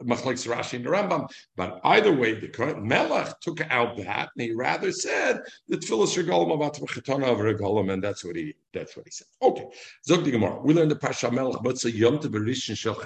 Machlek 0.00 0.46
Rashi 0.46 0.74
and 0.74 0.86
the 0.86 0.90
Rambam. 0.90 1.28
But 1.56 1.80
either 1.82 2.14
way, 2.14 2.34
the 2.34 2.76
Melech 2.80 3.40
took 3.40 3.60
out 3.72 3.96
that 3.96 4.30
and 4.36 4.42
he 4.42 4.52
rather 4.52 4.92
said 4.92 5.40
the 5.68 5.76
Tfilas 5.76 6.11
and 6.16 8.02
that's 8.02 8.24
what 8.24 8.36
he 8.36 8.54
that's 8.72 8.96
what 8.96 9.06
he 9.06 9.10
said. 9.10 9.26
Okay, 9.40 9.66
Zog 10.06 10.24
Gemara. 10.24 10.60
We 10.60 10.74
learned 10.74 10.90
the 10.90 10.96
Pasha 10.96 11.30
Melech 11.30 11.62
Motza 11.62 11.92
Yom 11.92 12.18
Berishin 12.18 12.76
Shel. 12.76 12.96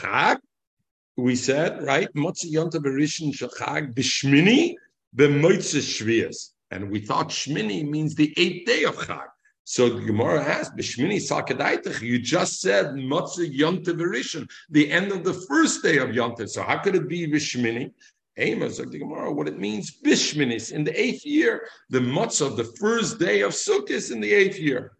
We 1.16 1.36
said 1.36 1.82
right 1.82 2.12
Motza 2.14 2.50
Yom 2.50 2.70
Berishin 2.70 3.34
Shel 3.34 3.48
Chag 3.48 3.94
B'Shmini 3.94 4.74
Shvias, 5.16 6.50
and 6.70 6.90
we 6.90 7.00
thought 7.00 7.28
Shmini 7.28 7.88
means 7.88 8.14
the 8.14 8.34
eighth 8.36 8.66
day 8.66 8.84
of 8.84 8.96
Chag. 8.96 9.26
So 9.68 9.88
the 9.88 10.04
Gemara 10.04 10.44
asked, 10.44 10.76
B'Shmini 10.76 11.16
Sakadaitach, 11.16 12.00
you 12.00 12.20
just 12.20 12.60
said 12.60 12.86
Motza 12.94 13.48
Yom 13.50 13.82
Berishin, 13.82 14.48
the 14.70 14.92
end 14.92 15.10
of 15.10 15.24
the 15.24 15.32
first 15.32 15.82
day 15.82 15.98
of 15.98 16.14
Yom 16.14 16.36
So 16.46 16.62
how 16.62 16.78
could 16.78 16.94
it 16.94 17.08
be 17.08 17.26
B'Shmini? 17.26 17.92
Like 18.38 18.90
the 18.90 18.98
Gemara, 18.98 19.32
what 19.32 19.48
it 19.48 19.58
means, 19.58 19.98
Bishminis, 20.04 20.70
in 20.70 20.84
the 20.84 20.98
eighth 21.00 21.24
year, 21.24 21.66
the 21.88 22.00
matzah 22.00 22.46
of 22.46 22.56
the 22.56 22.70
first 22.78 23.18
day 23.18 23.40
of 23.40 23.52
Sukkot 23.52 24.12
in 24.12 24.20
the 24.20 24.32
eighth 24.32 24.58
year. 24.58 24.92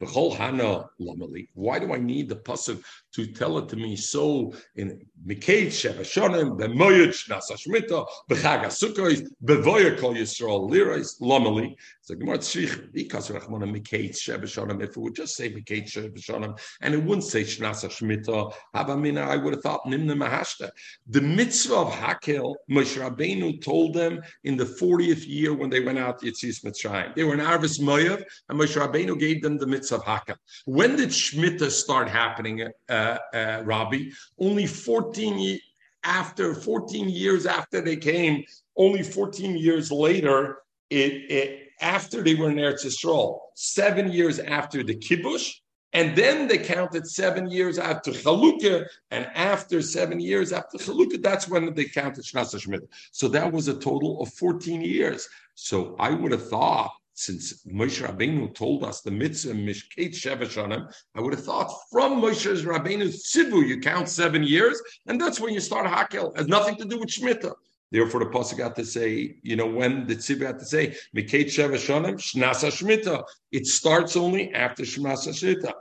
Why 0.00 1.78
do 1.78 1.92
I 1.92 1.98
need 1.98 2.30
the 2.30 2.36
pasuk 2.36 2.82
to 3.12 3.26
tell 3.26 3.58
it 3.58 3.68
to 3.68 3.76
me 3.76 3.96
so 3.96 4.54
in 4.76 5.06
Mikate 5.26 5.66
Sheva 5.66 6.00
Shonim, 6.00 6.58
Bemoyed 6.58 7.10
Shnasa 7.10 7.52
Shmita, 7.52 8.06
Bechag 8.30 8.64
Sukkos, 8.64 9.28
Bevoya 9.44 9.98
Kol 9.98 10.14
Yisrael 10.14 10.70
Lirais, 10.70 11.20
Lomeli. 11.20 11.76
So 12.00 12.14
Gemara 12.14 12.38
Tzrich, 12.38 12.90
because 12.92 13.28
Rachmana 13.28 13.70
Sheva 13.70 14.44
Shonim, 14.44 14.82
if 14.82 14.90
it 14.90 14.96
would 14.96 15.14
just 15.14 15.36
say 15.36 15.52
Mikate 15.52 15.84
Sheva 15.84 16.18
Shonim, 16.18 16.58
and 16.80 16.94
it 16.94 17.02
wouldn't 17.02 17.24
say 17.24 17.42
Shnasa 17.42 17.90
Shmita, 17.90 18.54
Havamina, 18.74 19.28
I 19.28 19.36
would 19.36 19.52
have 19.52 19.62
thought 19.62 19.84
Nimna 19.84 20.16
Mahashta. 20.16 20.70
The 21.08 21.20
mitzvah 21.20 21.74
of 21.74 21.92
Hakel, 21.92 22.54
Moshe 22.70 22.98
Rabbeinu 22.98 23.62
told 23.62 23.92
them 23.92 24.22
in 24.44 24.56
the 24.56 24.64
40th 24.64 25.28
year 25.28 25.52
when 25.52 25.68
they 25.68 25.80
went 25.80 25.98
out 25.98 26.22
Yitzis 26.22 26.64
Mitzrayim. 26.64 27.14
They 27.14 27.24
were 27.24 27.34
in 27.34 27.40
Arvis 27.40 27.78
Moyav, 27.78 28.24
and 28.48 28.58
Moshe 28.58 28.80
Rabbeinu 28.80 29.18
gave 29.18 29.42
them 29.42 29.58
the 29.58 29.66
mitzvah 29.66 29.89
of 29.92 30.02
Hakel. 30.04 30.36
When 30.66 30.96
did 30.96 31.10
Shmita 31.10 31.70
start 31.70 32.08
happening? 32.08 32.68
Uh, 32.88 33.18
uh, 33.34 33.62
Rabbi. 33.64 34.10
Only 34.38 34.66
14 34.66 35.60
after 36.04 36.54
14 36.54 37.08
years 37.08 37.46
after 37.46 37.80
they 37.80 37.96
came, 37.96 38.44
only 38.76 39.02
14 39.02 39.56
years 39.56 39.92
later, 39.92 40.58
it, 40.88 41.30
it 41.30 41.68
after 41.80 42.22
they 42.22 42.34
were 42.34 42.50
in 42.50 42.56
Eretz 42.56 42.84
Yisrael, 42.84 43.38
seven 43.54 44.10
years 44.10 44.38
after 44.38 44.82
the 44.82 44.94
kibush, 44.94 45.54
and 45.92 46.16
then 46.16 46.46
they 46.46 46.58
counted 46.58 47.06
seven 47.06 47.50
years 47.50 47.78
after 47.78 48.12
Chalukah, 48.12 48.86
and 49.10 49.26
after 49.34 49.82
seven 49.82 50.20
years 50.20 50.52
after 50.52 50.78
Chalukah, 50.78 51.20
that's 51.20 51.48
when 51.48 51.74
they 51.74 51.84
counted 51.84 52.24
Shnasa 52.24 52.60
Shemitah. 52.60 52.88
So 53.10 53.28
that 53.28 53.50
was 53.52 53.68
a 53.68 53.74
total 53.74 54.22
of 54.22 54.32
14 54.34 54.82
years. 54.82 55.28
So 55.54 55.96
I 55.98 56.10
would 56.10 56.32
have 56.32 56.48
thought 56.48 56.92
since 57.20 57.62
Moshe 57.66 58.02
Rabbeinu 58.06 58.54
told 58.54 58.82
us 58.82 59.02
the 59.02 59.10
mitzvah 59.10 59.52
mishkeit 59.52 60.14
sheva 60.14 60.92
I 61.14 61.20
would 61.20 61.34
have 61.34 61.44
thought 61.44 61.70
from 61.92 62.20
Moshe 62.22 62.64
Rabbeinu's 62.64 63.30
Sivu, 63.30 63.66
you 63.66 63.78
count 63.78 64.08
seven 64.08 64.42
years, 64.42 64.80
and 65.06 65.20
that's 65.20 65.38
when 65.38 65.52
you 65.52 65.60
start 65.60 65.86
hakel. 65.86 66.32
It 66.32 66.38
has 66.38 66.48
nothing 66.48 66.76
to 66.76 66.86
do 66.86 66.98
with 66.98 67.10
shmita. 67.10 67.52
Therefore, 67.92 68.20
the 68.20 68.30
pasuk 68.30 68.56
got 68.56 68.74
to 68.76 68.86
say, 68.86 69.36
you 69.42 69.56
know, 69.56 69.66
when 69.66 70.06
the 70.06 70.16
tzibur 70.16 70.46
had 70.46 70.60
to 70.60 70.64
say 70.64 70.96
mikait 71.14 71.46
sheva 71.46 71.74
shnasa 71.74 72.70
shmita. 72.70 73.24
It 73.52 73.66
starts 73.66 74.16
only 74.16 74.54
after 74.54 74.84
shnasa 74.84 75.28
shmita. 75.28 75.72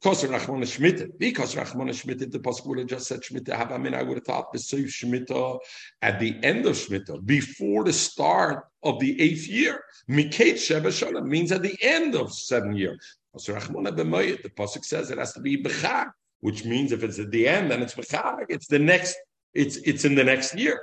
Because 0.00 0.24
Rachmana 0.24 0.62
Shmita, 0.62 1.10
because 1.18 1.54
Rachmana 1.54 1.90
Shmita, 1.90 2.30
the 2.30 2.38
Pasuk 2.38 2.66
would 2.66 2.78
have 2.78 2.88
just 2.88 3.06
said 3.06 3.20
Shmita 3.20 3.54
Have 3.54 3.72
I 3.72 4.02
would 4.02 4.16
have 4.16 4.24
thought 4.24 4.52
the 4.52 4.58
Seif 4.58 4.86
Shmita 4.86 5.58
at 6.02 6.18
the 6.18 6.36
end 6.42 6.66
of 6.66 6.76
Shmita, 6.76 7.24
before 7.24 7.84
the 7.84 7.92
start 7.92 8.66
of 8.82 8.98
the 9.00 9.20
eighth 9.20 9.46
year. 9.48 9.84
Mikate 10.08 10.58
Sheba 10.58 11.22
means 11.22 11.52
at 11.52 11.62
the 11.62 11.76
end 11.82 12.14
of 12.14 12.32
seven 12.32 12.74
B'mayit, 13.92 14.42
the 14.42 14.50
Pasuk 14.50 14.84
says 14.84 15.10
it 15.10 15.18
has 15.18 15.32
to 15.34 15.40
be 15.40 15.62
B'chag, 15.62 16.10
which 16.40 16.64
means 16.64 16.92
if 16.92 17.02
it's 17.02 17.18
at 17.18 17.30
the 17.30 17.48
end, 17.48 17.70
then 17.70 17.82
it's 17.82 17.94
B'chag. 17.94 18.46
It's 18.48 18.66
the 18.66 18.78
next, 18.78 19.16
it's 19.54 19.76
it's 19.78 20.04
in 20.04 20.14
the 20.14 20.24
next 20.24 20.54
year. 20.54 20.80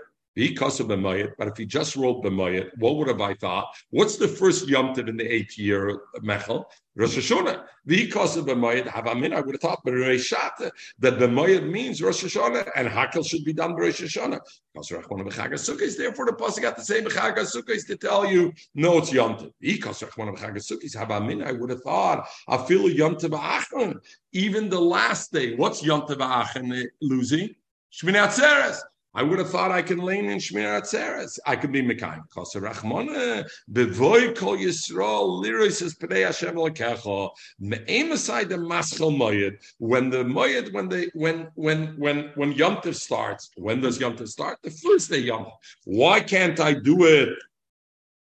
B'mayit, 0.47 1.33
but 1.37 1.47
if 1.47 1.57
he 1.57 1.65
just 1.65 1.95
wrote 1.95 2.23
B'mayit, 2.23 2.69
what 2.77 2.95
would 2.97 3.07
have 3.07 3.21
I 3.21 3.33
thought? 3.33 3.75
What's 3.89 4.17
the 4.17 4.27
first 4.27 4.67
Yom 4.67 4.97
in 4.99 5.17
the 5.17 5.25
eighth 5.25 5.57
year, 5.57 6.01
Mechel? 6.23 6.65
Rosh 6.95 7.17
Hashanah. 7.17 7.63
Because 7.85 8.35
of 8.37 8.45
B'mayit, 8.45 8.87
Havamin, 8.87 9.33
I 9.33 9.41
would 9.41 9.55
have 9.55 9.61
thought 9.61 9.85
B'reishat, 9.85 10.71
that 10.99 11.17
B'mayit 11.17 11.69
means 11.69 12.01
Rosh 12.01 12.23
Hashanah, 12.23 12.69
and 12.75 12.87
Hakel 12.87 13.27
should 13.27 13.43
be 13.43 13.53
done 13.53 13.73
by 13.73 13.81
Rosh 13.83 14.01
Hashanah. 14.01 14.39
Because 14.73 14.89
Rachman 14.89 15.27
B'chag 15.29 15.53
Sukkot, 15.53 15.97
therefore 15.97 16.25
the 16.25 16.33
Pasuk 16.33 16.61
got 16.61 16.77
to 16.77 16.83
say 16.83 17.01
B'chag 17.01 17.35
Sukkot 17.37 17.87
to 17.87 17.95
tell 17.95 18.25
you, 18.25 18.53
no, 18.75 18.97
it's 18.97 19.11
Yom 19.11 19.35
Tov. 19.35 19.51
Because 19.59 20.01
Rachman 20.01 20.35
B'chag 20.35 20.55
Sukkot, 20.55 20.95
Havamin, 20.95 21.45
I 21.45 21.51
would 21.51 21.69
have 21.69 21.81
thought, 21.81 22.27
I 22.47 22.57
feel 22.57 22.89
Yom 22.89 23.15
Tov 23.15 23.99
Even 24.33 24.69
the 24.69 24.79
last 24.79 25.31
day, 25.31 25.55
what's 25.55 25.83
Yom 25.83 26.01
Tov 26.01 26.85
Lucy? 27.01 27.57
Shmini 27.91 28.27
Atzeres. 28.27 28.79
I 29.19 29.21
would 29.21 29.37
have 29.37 29.49
thought 29.49 29.69
I 29.69 29.81
can 29.81 29.97
lean 29.97 30.29
in 30.29 30.37
Shmir 30.37 30.79
Atzeres. 30.79 31.39
I 31.45 31.57
could 31.57 31.73
be 31.73 31.81
Mekayim. 31.81 32.23
Kosa 32.33 32.61
Rachmona, 32.61 33.45
Bevoy 33.69 34.33
Kol 34.33 34.55
Yisrael, 34.55 35.43
Liroy 35.43 35.73
says 35.73 35.93
Pnei 35.93 36.25
Hashem 36.25 36.55
Lekecho, 36.55 37.31
Me'emasai 37.59 38.47
the 38.47 38.55
Maschel 38.55 39.13
Moyed, 39.13 39.57
when 39.77 40.09
the 40.09 40.23
Moyed, 40.23 40.71
when 40.71 40.87
they, 40.87 41.09
when, 41.15 41.49
when, 41.55 41.97
when, 41.97 42.31
when 42.35 42.53
Yom 42.53 42.77
Tov 42.77 42.95
starts, 42.95 43.51
when 43.57 43.81
does 43.81 43.99
Yom 43.99 44.15
Tov 44.15 44.29
start? 44.29 44.57
The 44.63 44.71
first 44.71 45.09
day 45.09 45.19
Yom 45.19 45.43
Tov. 45.43 45.51
Why 45.83 46.21
can't 46.21 46.57
I 46.61 46.73
do 46.75 47.03
it 47.03 47.37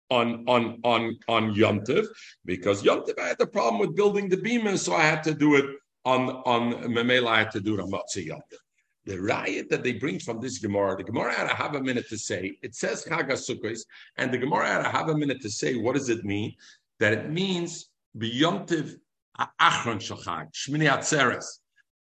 on 0.10 0.44
on 0.50 0.82
on 0.84 1.18
on 1.30 1.56
Yom 1.56 1.80
Tov 1.80 2.06
because 2.44 2.84
Yom 2.84 3.06
Tov 3.06 3.18
I 3.18 3.30
had 3.30 3.38
the 3.38 3.48
problem 3.48 3.80
with 3.80 3.96
building 3.96 4.28
the 4.28 4.36
bima, 4.36 4.78
so 4.78 4.94
I 4.94 5.04
had 5.04 5.24
to 5.24 5.34
do 5.34 5.56
it 5.56 5.66
on 6.04 6.30
on 6.46 6.74
Memela. 6.90 7.30
I 7.30 7.40
had 7.40 7.52
to 7.52 7.62
do 7.62 7.76
it 7.76 7.80
on 7.80 7.90
Matzah 7.90 8.26
Yom 8.26 8.42
Tov 8.52 8.58
the 9.06 9.20
riot 9.22 9.70
that 9.70 9.84
they 9.84 9.94
bring 9.94 10.20
from 10.20 10.40
this 10.40 10.60
Gemara, 10.60 10.96
the 10.98 11.04
Gemara 11.04 11.34
had 11.34 11.48
to 11.50 11.56
have 11.56 11.76
a 11.76 11.82
minute 11.82 12.08
to 12.10 12.18
say, 12.18 12.58
it 12.62 12.76
says 12.76 13.06
Chag 13.06 13.84
and 14.18 14.34
the 14.34 14.38
Gemara 14.38 14.68
had 14.68 14.84
to 14.84 14.90
have 14.90 15.10
a 15.10 15.18
minute 15.18 15.42
to 15.42 15.50
say, 15.50 15.76
what 15.76 15.96
does 15.96 16.10
it 16.10 16.24
mean? 16.24 16.54
That 17.00 17.14
it 17.14 17.30
means 17.30 17.90
B'yomtiv 18.18 18.96
Achron 19.40 20.00
Shachag, 20.00 20.52
Shmini 20.54 20.90
Atzeres. 20.90 21.46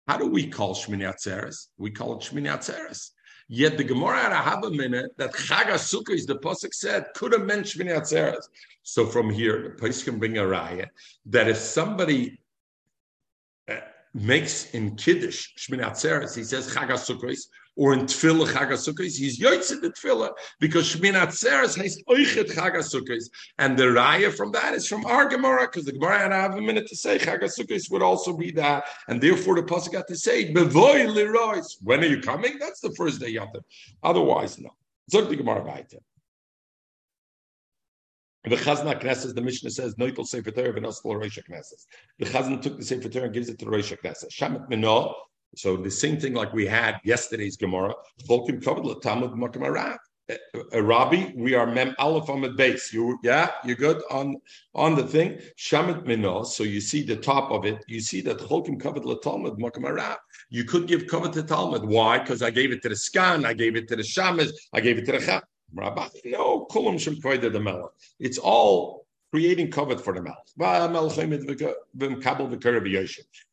How 0.07 0.17
do 0.17 0.27
we 0.27 0.47
call 0.47 0.75
Shmini 0.75 1.11
Atzeres? 1.11 1.67
We 1.77 1.91
call 1.91 2.17
it 2.17 2.21
Shmini 2.21 2.47
Atzeres. 2.47 3.11
Yet 3.49 3.77
the 3.77 3.83
Gemara 3.83 4.21
had 4.21 4.31
a 4.31 4.35
have 4.35 4.63
a 4.63 4.71
minute 4.71 5.11
that 5.17 5.33
Chag 5.33 5.73
is 6.13 6.25
the 6.25 6.35
Pasuk 6.35 6.73
said, 6.73 7.07
could 7.15 7.33
have 7.33 7.45
meant 7.45 7.65
Shmini 7.65 7.97
Atzeres. 7.97 8.45
So 8.83 9.05
from 9.05 9.29
here, 9.29 9.61
the 9.63 9.69
place 9.71 10.03
can 10.03 10.19
bring 10.19 10.37
a 10.37 10.47
riot 10.47 10.89
that 11.25 11.49
if 11.49 11.57
somebody 11.57 12.39
makes 14.13 14.71
in 14.71 14.95
Kiddush 14.95 15.49
Shmini 15.57 15.83
Atzeres, 15.83 16.35
he 16.35 16.43
says 16.43 16.73
Chag 16.73 16.89
or 17.75 17.93
in 17.93 18.01
Tefillah 18.01 18.47
Chagasukkos, 18.47 19.17
he's 19.17 19.39
yotzid 19.39 19.81
the 19.81 19.89
Tefillah 19.89 20.31
because 20.59 20.95
Shmin 20.95 21.13
Atzeres 21.13 21.75
has 21.81 22.01
oichet 22.07 22.51
Chagasukkos, 22.51 23.29
and 23.57 23.77
the 23.77 23.85
raya 23.85 24.31
from 24.31 24.51
that 24.51 24.73
is 24.73 24.87
from 24.87 25.05
our 25.05 25.27
Gemara 25.27 25.67
because 25.67 25.85
the 25.85 25.91
Gemara 25.91 26.19
had 26.19 26.27
to 26.29 26.35
have 26.35 26.55
a 26.55 26.61
minute 26.61 26.87
to 26.87 26.95
say 26.95 27.17
Chagasukkos 27.17 27.89
would 27.91 28.03
also 28.03 28.37
be 28.37 28.51
that, 28.51 28.85
and 29.07 29.19
therefore 29.19 29.55
the 29.55 29.63
pasuk 29.63 29.93
got 29.93 30.07
to 30.07 30.15
say 30.15 30.53
Bevoy 30.53 31.07
Lirois. 31.07 31.77
When 31.81 32.03
are 32.03 32.07
you 32.07 32.21
coming? 32.21 32.59
That's 32.59 32.79
the 32.79 32.93
first 32.95 33.19
day 33.19 33.29
Yom 33.29 33.49
Otherwise, 34.03 34.59
no. 34.59 34.69
Zog 35.11 35.29
the 35.29 35.35
Gemara 35.35 35.63
weiter. 35.63 35.99
The 38.45 38.57
Chazna 38.57 38.99
Knesses, 39.01 39.33
the 39.33 39.41
Mishnah 39.41 39.69
says, 39.69 39.95
Noitel 39.95 40.27
Sefer 40.27 40.51
Torah 40.51 40.73
v'nosel 40.73 41.17
Rosh. 41.17 41.39
The 42.19 42.25
Chazan 42.25 42.61
took 42.61 42.77
the 42.77 42.83
Sefer 42.83 43.07
Torah 43.07 43.25
and 43.25 43.33
gives 43.33 43.47
it 43.47 43.57
to 43.59 43.65
the 43.65 43.71
Rosh 43.71 43.93
Knesses. 43.93 44.31
Shamet 44.31 44.69
Minah, 44.69 45.13
so 45.55 45.77
the 45.77 45.91
same 45.91 46.19
thing 46.19 46.33
like 46.33 46.51
we 46.53 46.65
had 46.65 46.99
yesterday's 47.05 47.55
Gemara. 47.55 47.93
Cholkim 48.27 48.63
covered 48.63 49.01
Talmud 49.01 49.31
Makam 49.31 49.97
a 50.29 50.33
uh, 50.33 50.63
uh, 50.73 50.81
Rabbi, 50.81 51.31
we 51.35 51.53
are 51.53 51.67
mem 51.67 51.95
aleph 51.99 52.27
the 52.27 52.53
base. 52.55 52.93
You 52.93 53.19
yeah, 53.23 53.51
you're 53.65 53.75
good 53.75 54.01
on 54.09 54.37
on 54.73 54.95
the 54.95 55.05
thing. 55.05 55.39
Shamit 55.57 56.05
minos. 56.05 56.55
So 56.55 56.63
you 56.63 56.79
see 56.79 57.03
the 57.03 57.17
top 57.17 57.51
of 57.51 57.65
it. 57.65 57.83
You 57.87 57.99
see 57.99 58.21
that 58.21 58.37
cholkim 58.37 58.79
covered 58.79 59.03
Talmud 59.21 59.57
makam 59.57 60.17
You 60.49 60.63
could 60.63 60.87
give 60.87 61.07
cover 61.07 61.29
to 61.29 61.43
Talmud. 61.43 61.85
Why? 61.85 62.19
Because 62.19 62.41
I 62.41 62.51
gave 62.51 62.71
it 62.71 62.81
to 62.83 62.89
the 62.89 62.95
skan, 62.95 63.45
I 63.45 63.53
gave 63.53 63.75
it 63.75 63.89
to 63.89 63.97
the 63.97 64.01
shamas, 64.03 64.51
I 64.71 64.79
gave 64.79 64.97
it 64.97 65.05
to 65.05 65.11
the 65.11 65.19
cham. 65.19 65.41
The 65.75 67.59
melech. 67.61 67.91
It's 68.19 68.37
all 68.37 69.05
creating 69.31 69.71
covet 69.71 69.99
for 69.99 70.13
the 70.13 70.21
mouth. 70.21 70.53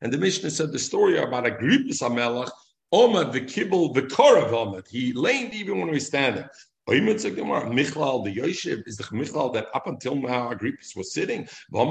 And 0.03 0.12
the 0.12 0.18
Mishnah 0.18 0.51
said 0.51 0.73
the 0.73 0.79
story 0.79 1.18
about 1.18 1.47
a 1.47 1.51
Agrippas 1.53 2.03
HaMelech, 2.03 2.51
Omad 2.93 3.33
v'kibel 3.33 3.95
v'korav 3.95 4.87
He 4.89 5.12
leaned 5.14 5.55
even 5.55 5.79
when 5.79 5.89
he 5.89 5.95
was 5.95 6.07
standing. 6.07 6.45
Michlal 6.91 8.24
the 8.24 8.34
Yoshev 8.34 8.86
is 8.86 8.97
the 8.97 9.05
Michlal 9.05 9.53
that 9.55 9.68
up 9.74 9.86
until 9.86 10.16
now 10.16 10.53
Agrippus 10.53 10.97
was 10.97 11.12
sitting. 11.12 11.49
How 11.72 11.88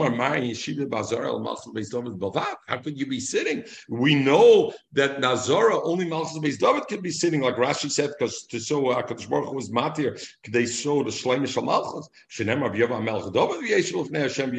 could 2.77 2.99
you 2.99 3.05
be 3.05 3.19
sitting? 3.19 3.63
We 3.87 4.15
know 4.15 4.73
that 4.93 5.19
Nazara 5.19 5.79
only 5.83 6.05
Malchus 6.05 6.37
Beis 6.39 6.57
David 6.57 6.87
could 6.87 7.01
be 7.01 7.11
sitting, 7.11 7.41
like 7.41 7.55
Rashi 7.55 7.89
said, 7.89 8.11
because 8.17 8.43
to 8.47 8.59
show 8.59 8.89
uh, 8.89 9.01
Hakadosh 9.01 9.29
Baruch 9.29 9.53
was 9.53 9.69
matir, 9.69 10.21
they 10.49 10.65
show 10.65 11.03
the 11.03 11.11
Shleimish 11.11 11.57
of 11.57 11.63
Malchus. 11.65 12.09
Shenem 12.29 12.61
Rav 12.61 12.73
Yava 12.73 13.01
Melch 13.01 13.31
David 13.33 13.69
Hashem 13.69 14.53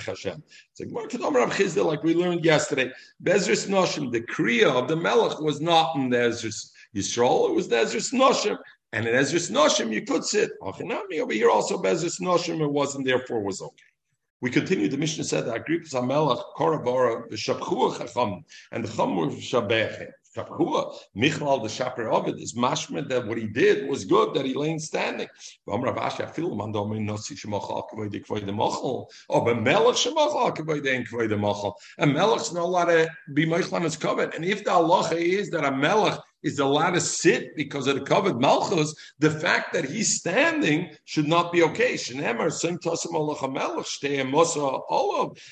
Hashem. 0.00 0.42
It's 0.70 0.80
like 0.80 1.34
Rav 1.34 1.50
Chisda, 1.52 1.84
like 1.84 2.02
we 2.02 2.14
learned 2.14 2.44
yesterday. 2.44 2.90
Bezris 3.22 3.68
Noshim, 3.68 4.10
the 4.10 4.20
Kriya 4.20 4.74
of 4.74 4.88
the 4.88 4.96
Melech 4.96 5.40
was 5.40 5.60
not 5.60 5.96
in 5.96 6.10
the 6.10 6.16
Ezris 6.16 6.70
Yisrael, 6.94 7.50
it 7.50 7.54
was 7.54 7.68
the 7.68 7.76
Ezris 7.76 8.12
Noshim. 8.12 8.58
And 8.94 9.08
in 9.08 9.14
Ezra's 9.16 9.50
Noshim, 9.50 9.92
you 9.92 10.02
could 10.02 10.24
sit. 10.24 10.52
Over 10.62 11.32
here 11.32 11.50
also, 11.50 11.82
Ezra's 11.82 12.20
Noshim, 12.20 12.60
it 12.60 12.70
wasn't, 12.70 13.04
therefore 13.04 13.40
was 13.42 13.60
okay. 13.60 13.90
We 14.40 14.50
continue. 14.50 14.88
The 14.88 14.96
Mishnah 14.96 15.24
said 15.24 15.46
that 15.46 15.66
Agrippas 15.66 15.94
Hamelach 15.94 16.40
Korabara 16.56 17.28
Shabchua 17.32 17.98
Chacham 17.98 18.44
and 18.70 18.84
the 18.84 18.88
Cham 18.96 19.16
were 19.16 19.30
Shabech. 19.30 20.12
Shabchua 20.36 20.96
Michal 21.16 21.58
the 21.60 21.68
Shaper 21.68 22.08
Ovid 22.08 22.38
is 22.38 22.54
mashma 22.54 23.08
that 23.08 23.26
what 23.26 23.36
he 23.36 23.48
did 23.48 23.88
was 23.88 24.04
good 24.04 24.32
that 24.34 24.44
he 24.44 24.54
lay 24.54 24.78
standing. 24.78 25.28
Oh, 25.66 25.78
but 25.78 25.94
Melech 25.94 26.12
Shemachal 29.96 30.56
Kavoid 30.56 31.08
Kvoid 31.08 31.30
the 31.30 31.36
Machal. 31.36 31.80
A 31.98 32.06
Melech's 32.06 32.52
not 32.52 32.62
allowed 32.62 32.86
to 32.86 33.08
be 33.32 33.44
Meichel 33.44 33.72
on 33.72 33.82
his 33.82 33.96
covet. 33.96 34.34
And 34.36 34.44
if 34.44 34.62
the 34.62 34.70
halacha 34.70 35.16
is 35.16 35.50
that 35.50 35.64
a 35.64 35.72
Melech 35.72 36.20
is 36.44 36.58
allowed 36.60 36.92
to 36.92 37.00
sit 37.00 37.56
because 37.56 37.86
of 37.88 37.96
the 37.96 38.02
covered 38.02 38.40
malchus, 38.40 38.94
the 39.18 39.30
fact 39.30 39.72
that 39.72 39.84
he's 39.84 40.18
standing 40.20 40.90
should 41.04 41.26
not 41.26 41.50
be 41.52 41.62
okay. 41.62 41.96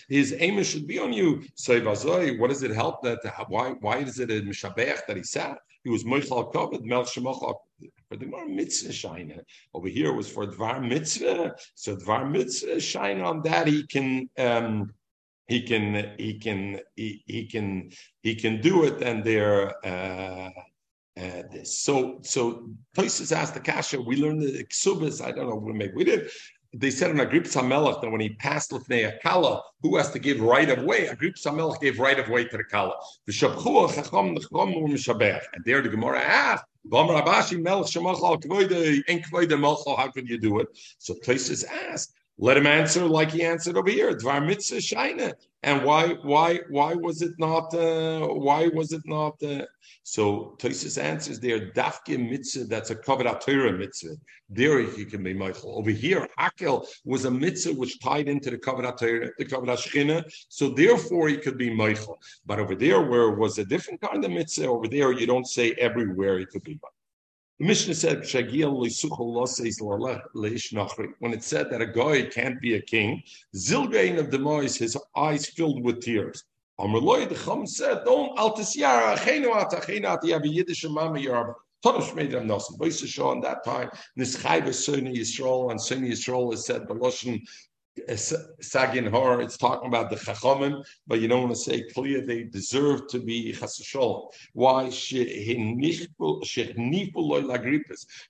His 0.08 0.34
aim 0.38 0.62
should 0.62 0.86
be 0.86 0.98
on 0.98 1.12
you. 1.12 1.42
What 2.38 2.48
does 2.50 2.62
it 2.62 2.70
help 2.70 3.02
that? 3.02 3.18
Why? 3.48 3.70
Why 3.80 3.96
is 3.98 4.20
it 4.20 4.30
a 4.30 4.42
mishabech 4.42 5.06
that 5.08 5.16
he 5.16 5.22
sat? 5.22 5.58
He 5.84 5.90
was 5.90 6.04
moichal 6.04 6.52
covered 6.52 6.82
shemachal 6.82 7.56
for 8.08 8.16
the 8.16 8.26
more 8.26 8.46
mitzvah 8.46 8.92
shine. 8.92 9.40
Over 9.74 9.88
here 9.88 10.12
was 10.12 10.30
for 10.30 10.46
dvar 10.46 10.86
mitzvah. 10.86 11.56
So 11.74 11.96
dvar 11.96 12.30
mitzvah 12.30 12.80
shine 12.80 13.20
on 13.20 13.42
that 13.42 13.66
he 13.66 13.86
can. 13.86 14.28
Um, 14.38 14.92
he 15.48 15.62
can 15.62 16.14
he 16.18 16.38
can 16.38 16.80
he, 16.96 17.22
he 17.26 17.46
can 17.46 17.90
he 18.22 18.34
can 18.34 18.60
do 18.60 18.84
it 18.84 19.02
and 19.02 19.24
they're 19.24 19.74
uh, 19.84 20.50
uh, 21.16 21.42
this. 21.52 21.78
So, 21.78 22.18
so 22.22 22.68
Tosis 22.96 23.34
asked 23.34 23.54
the 23.54 23.60
Kasha, 23.60 24.00
we 24.00 24.16
learned 24.16 24.42
the 24.42 24.64
Ksubas, 24.64 25.22
I 25.24 25.32
don't 25.32 25.48
know, 25.48 25.60
maybe 25.60 25.92
we 25.94 26.04
did. 26.04 26.30
They 26.74 26.90
said 26.90 27.10
in 27.10 27.20
Agrippa 27.20 27.50
Samelech 27.50 28.00
that 28.00 28.10
when 28.10 28.22
he 28.22 28.30
passed 28.30 28.70
Lefnei 28.70 29.20
Akala, 29.20 29.60
who 29.82 29.98
has 29.98 30.10
to 30.12 30.18
give 30.18 30.40
right 30.40 30.70
of 30.70 30.82
way? 30.84 31.06
Agrippa 31.06 31.38
Samelech 31.38 31.80
gave 31.82 31.98
right 31.98 32.18
of 32.18 32.30
way 32.30 32.46
to 32.46 32.56
the 32.56 32.64
Kala. 32.64 32.94
And 33.26 33.34
there 35.66 35.82
the 35.82 35.88
Gemara 35.90 36.20
asked, 36.20 36.64
how 36.90 37.04
could 40.10 40.28
you 40.28 40.38
do 40.38 40.60
it? 40.60 40.68
So 40.98 41.14
places 41.22 41.64
asked, 41.64 42.14
let 42.38 42.56
him 42.56 42.66
answer 42.66 43.04
like 43.04 43.30
he 43.30 43.44
answered 43.44 43.76
over 43.76 43.90
here. 43.90 44.12
Dvar 44.14 44.44
mitzvah 44.44 44.76
shaina. 44.76 45.34
And 45.64 45.84
why, 45.84 46.14
why, 46.22 46.60
why 46.70 46.94
was 46.94 47.22
it 47.22 47.34
not? 47.38 47.72
Uh, 47.72 48.26
why 48.26 48.66
was 48.68 48.92
it 48.92 49.02
not? 49.04 49.40
Uh, 49.42 49.64
so 50.02 50.56
Tosis 50.58 51.00
answers 51.00 51.38
there. 51.38 51.70
Dafke 51.70 52.18
mitzvah. 52.18 52.64
That's 52.64 52.90
a 52.90 52.96
covered 52.96 53.28
Torah 53.40 53.72
mitzvah. 53.72 54.16
There 54.50 54.80
he 54.80 55.04
can 55.04 55.22
be 55.22 55.34
Michael. 55.34 55.78
Over 55.78 55.90
here, 55.90 56.26
Hakel 56.38 56.86
was 57.04 57.26
a 57.26 57.30
mitzvah 57.30 57.74
which 57.74 58.00
tied 58.00 58.28
into 58.28 58.50
the 58.50 58.58
Torah, 58.58 59.30
the 59.38 59.44
Shechina. 59.44 60.24
So 60.48 60.70
therefore, 60.70 61.28
he 61.28 61.36
could 61.36 61.58
be 61.58 61.72
Michael. 61.72 62.18
But 62.44 62.58
over 62.58 62.74
there, 62.74 63.02
where 63.02 63.28
it 63.28 63.38
was 63.38 63.58
a 63.58 63.64
different 63.64 64.00
kind 64.00 64.24
of 64.24 64.30
mitzvah, 64.30 64.66
over 64.66 64.88
there 64.88 65.12
you 65.12 65.26
don't 65.26 65.46
say 65.46 65.72
everywhere 65.72 66.38
he 66.38 66.46
could 66.46 66.64
be 66.64 66.74
Michael. 66.82 67.01
The 67.62 67.68
Mishnah 67.68 67.94
said, 67.94 68.18
when 71.20 71.32
it 71.32 71.44
said 71.44 71.70
that 71.70 71.80
a 71.80 71.86
guy 71.86 72.22
can't 72.22 72.60
be 72.60 72.74
a 72.74 72.82
king, 72.82 73.22
Zilgain 73.54 74.18
of 74.18 74.30
Demois, 74.30 74.76
his 74.76 74.98
eyes 75.16 75.46
filled 75.46 75.84
with 75.84 76.00
tears. 76.00 76.42
Amrloy, 76.80 77.28
the 77.28 77.36
Chum 77.36 77.64
said, 77.68 78.02
don't 78.04 78.36
altisiara, 78.36 79.16
chenuat, 79.16 79.70
achenat, 79.74 80.24
a 80.24 80.48
Yiddish 80.48 80.84
mama 80.88 81.20
yarba. 81.20 81.54
Todosh 81.84 82.12
made 82.16 82.32
them 82.32 82.48
nosim. 82.48 82.76
Boisa 82.78 83.06
Shaw 83.06 83.30
in 83.30 83.40
that 83.42 83.62
time, 83.64 83.90
Nischai 84.18 84.74
Sunni 84.74 85.14
Yisrael, 85.18 85.70
and 85.70 85.80
Sunni 85.80 86.10
Yisrael 86.10 86.52
is 86.52 86.66
said, 86.66 86.88
Beloshin 86.88 87.46
Sagin 88.08 89.08
Hor, 89.10 89.42
it's 89.42 89.58
talking 89.58 89.88
about 89.88 90.08
the 90.08 90.16
Chachamim, 90.16 90.82
but 91.06 91.20
you 91.20 91.28
don't 91.28 91.42
want 91.42 91.54
to 91.54 91.60
say 91.60 91.82
clear 91.94 92.24
they 92.24 92.44
deserve 92.44 93.06
to 93.08 93.18
be 93.18 93.52
Chasashol. 93.52 94.30
Why? 94.54 94.84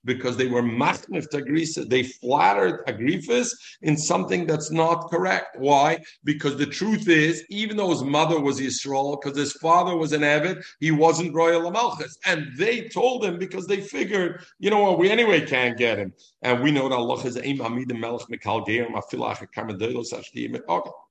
Because 0.05 0.37
they 0.37 0.47
were 0.47 0.61
Machnif 0.61 1.29
Tagrisa. 1.29 1.87
They 1.87 2.03
flattered 2.03 2.85
Agrifas 2.87 3.51
in 3.81 3.95
something 3.97 4.45
that's 4.45 4.69
not 4.69 5.09
correct. 5.09 5.57
Why? 5.57 5.99
Because 6.25 6.57
the 6.57 6.65
truth 6.65 7.07
is, 7.07 7.45
even 7.49 7.77
though 7.77 7.91
his 7.91 8.03
mother 8.03 8.41
was 8.41 8.59
Yisrael, 8.59 9.21
because 9.21 9.37
his 9.37 9.53
father 9.53 9.95
was 9.95 10.11
an 10.11 10.21
Evid, 10.21 10.61
he 10.81 10.91
wasn't 10.91 11.33
Royal 11.33 11.71
Amalchus. 11.71 12.17
And 12.25 12.47
they 12.57 12.89
told 12.89 13.23
him 13.23 13.37
because 13.39 13.65
they 13.67 13.79
figured, 13.79 14.43
you 14.59 14.69
know 14.69 14.79
what, 14.79 14.99
we 14.99 15.09
anyway 15.09 15.45
can't 15.45 15.77
get 15.77 15.97
him. 15.97 16.11
And 16.41 16.61
we 16.61 16.71
know 16.71 16.89
that 16.89 16.95
Allah 16.95 17.23
is 17.23 17.39
Aim 17.41 17.59
Hamid 17.59 17.97
Melech 17.97 18.27
Mikal 18.27 18.65
Geir 18.67 18.87
Mafilach 18.87 19.52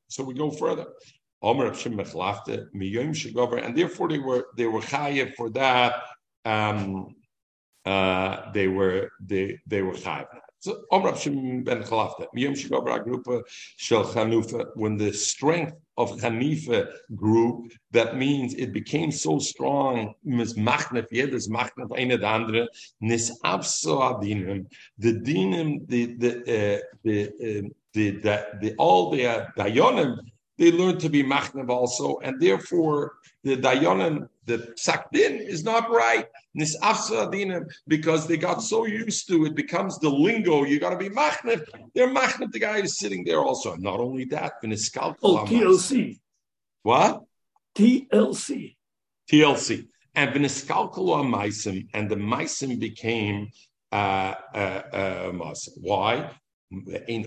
so 0.09 0.25
we 0.25 0.35
go 0.35 0.51
further. 0.51 0.87
And 1.45 1.75
therefore 3.77 4.09
they 4.09 4.19
were 4.19 4.47
they 4.57 4.67
were 4.67 4.81
chayiv 4.81 5.35
for 5.35 5.51
that. 5.51 5.95
Um, 6.45 7.17
uh, 7.85 8.53
they 8.53 8.69
were 8.69 9.11
they 9.21 9.59
they 9.67 9.83
were 9.83 9.95
chayiv. 9.95 10.29
So 10.63 10.85
Omer 10.93 11.17
Shimon 11.17 11.65
ben 11.65 11.83
Chalafta, 11.83 12.27
Miyom 12.37 12.55
Shigover 12.55 13.05
Grupa 13.05 13.43
Shel 13.79 14.05
Chanufa, 14.05 14.67
when 14.77 14.97
the 14.97 15.13
strength 15.13 15.73
of 15.97 16.13
Hanifa 16.21 16.87
grew, 17.17 17.69
that 17.91 18.17
means 18.17 18.55
it 18.55 18.73
became 18.73 19.11
so 19.11 19.41
strong, 19.41 20.15
mis 20.23 20.55
machnef, 20.55 21.09
jedes 21.13 21.49
machnef, 21.49 21.91
eine 21.99 22.17
der 22.17 22.29
andere, 22.29 22.69
nis 23.01 23.37
abso 23.43 24.03
adinim, 24.03 24.67
the 24.99 25.15
dinim, 25.15 25.85
the, 25.89 26.15
the, 26.15 26.43
uh, 26.43 26.79
the, 27.03 27.29
uh, 27.43 27.69
the, 27.95 28.11
the, 28.11 28.47
the, 28.61 28.75
all 28.79 29.11
the 29.11 29.27
uh, 29.27 29.47
dayonim, 29.57 30.19
they 30.59 30.73
learn 30.73 30.99
to 30.99 31.09
be 31.09 31.23
machnav 31.23 31.69
also, 31.69 32.19
and 32.23 32.41
therefore 32.41 33.15
the 33.45 33.57
dayonim 33.57 34.29
the 34.45 34.75
sakdin 34.79 35.41
is 35.41 35.65
not 35.65 35.91
right. 35.91 36.27
Because 37.89 38.27
they 38.27 38.37
got 38.37 38.63
so 38.63 38.87
used 38.87 39.29
to 39.29 39.47
it, 39.47 39.55
becomes 39.55 39.99
the 39.99 40.09
lingo. 40.09 40.65
You 40.65 40.81
got 40.81 40.91
to 40.91 40.97
be 40.97 41.09
machnif. 41.09 41.65
They're 41.95 42.09
machnif. 42.09 42.53
The 42.53 42.59
guy 42.59 42.79
is 42.79 42.99
sitting 42.99 43.25
there 43.25 43.41
also. 43.41 43.77
Not 43.77 44.01
only 44.01 44.25
that, 44.27 44.55
oh, 45.23 45.47
TLC. 45.47 46.21
What? 46.83 47.23
TLC. 47.77 48.77
TLC. 49.31 49.87
And 50.15 50.35
v'niskalkalu 50.35 51.25
maisim, 51.25 51.89
and 51.95 52.11
the 52.11 52.17
maisim 52.17 52.79
became 52.79 53.51
uh, 53.93 54.35
uh, 54.55 54.83
uh, 54.93 55.55
Why? 55.81 56.31
And 56.73 57.27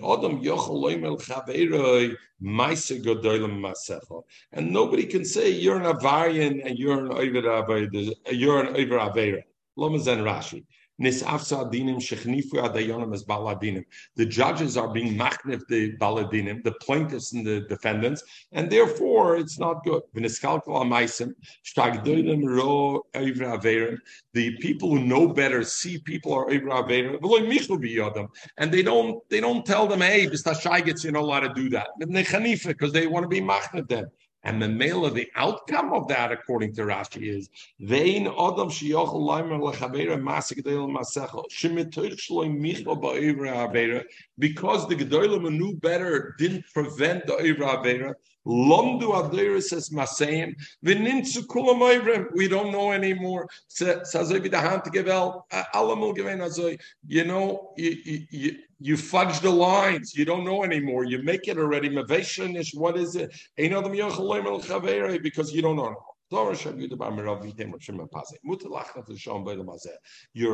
nobody 4.72 5.06
can 5.06 5.26
say 5.26 5.50
you're 5.50 5.78
an 5.78 5.84
Avarian 5.84 6.66
and 6.66 6.80
you're 6.80 7.06
an 7.06 7.12
Over 7.12 7.42
You're 8.32 8.64
an 8.64 8.70
Over 8.70 8.98
Avera. 8.98 9.44
Lamazen 9.78 10.24
Rashi. 10.24 10.66
The 10.98 11.12
judges 14.28 14.78
are 14.78 14.88
being 14.88 15.18
machnif 15.18 15.68
the 15.68 15.98
baladinim, 15.98 16.64
the 16.64 16.72
plaintiffs 16.72 17.34
and 17.34 17.46
the 17.46 17.62
defendants, 17.68 18.24
and 18.54 18.72
therefore 18.72 19.36
it's 19.36 19.60
not 19.60 19.84
good. 19.84 20.04
The 24.34 24.58
people 24.62 24.90
who 24.90 25.00
know 25.02 25.28
better 25.28 25.64
see 25.64 25.98
people 25.98 26.34
are 26.34 26.50
and 28.58 28.72
they 28.72 28.82
don't 28.84 29.30
they 29.30 29.42
don't 29.42 29.66
tell 29.66 29.88
them, 29.88 30.00
hey, 30.02 30.22
you're 30.22 31.12
not 31.12 31.24
allowed 31.24 31.42
to 31.42 31.54
do 31.54 31.70
that. 31.70 31.88
Because 32.00 32.94
they 32.94 33.08
want 33.08 33.24
to 33.24 33.30
be 33.30 33.42
machnif 33.42 33.90
them. 33.90 34.06
And 34.46 34.62
the 34.62 34.70
male 34.70 35.06
of 35.06 35.16
the 35.16 35.28
outcome 35.36 35.92
of 35.92 36.08
that, 36.10 36.32
according 36.32 36.76
to 36.76 36.84
Rashi, 36.84 37.36
is 37.36 37.50
vein 37.80 38.28
adam 38.28 38.70
shiyochel 38.70 39.16
leimer 39.16 39.60
lechavera 39.60 40.22
masikadel 40.22 40.88
masecho 40.96 41.44
shemitoch 41.50 42.14
shloim 42.14 42.60
michel 42.60 42.96
ba'ivra 42.96 43.68
avera 43.68 44.04
because 44.38 44.88
the 44.88 44.96
gedolim 44.96 45.52
knew 45.58 45.76
better 45.76 46.36
didn't 46.38 46.64
prevent 46.74 47.26
the 47.26 47.34
ivra 47.34 47.78
avera 47.78 48.14
Lomdu 48.48 49.14
Aderis 49.14 49.64
says 49.64 49.90
Maseim, 49.90 50.54
we 50.84 52.48
don't 52.48 52.72
know 52.72 52.92
anymore. 52.92 53.48
Geven 53.80 54.82
uh, 56.42 56.78
you 57.08 57.26
know, 57.26 57.74
you, 57.78 58.26
you, 58.30 58.56
you 58.80 58.98
fudge 58.98 59.40
the 59.40 59.50
lines, 59.50 60.16
you 60.16 60.26
don't 60.26 60.46
know 60.46 60.64
anymore. 60.64 61.06
You 61.06 61.24
make 61.24 61.48
it 61.48 61.58
already. 61.58 61.90
Maveshanish, 61.90 62.76
what 62.76 62.98
is 62.98 63.16
it? 63.16 63.32
Because 65.24 65.54
you 65.54 65.62
don't 65.62 65.76
know. 65.76 65.96
You're 66.32 66.54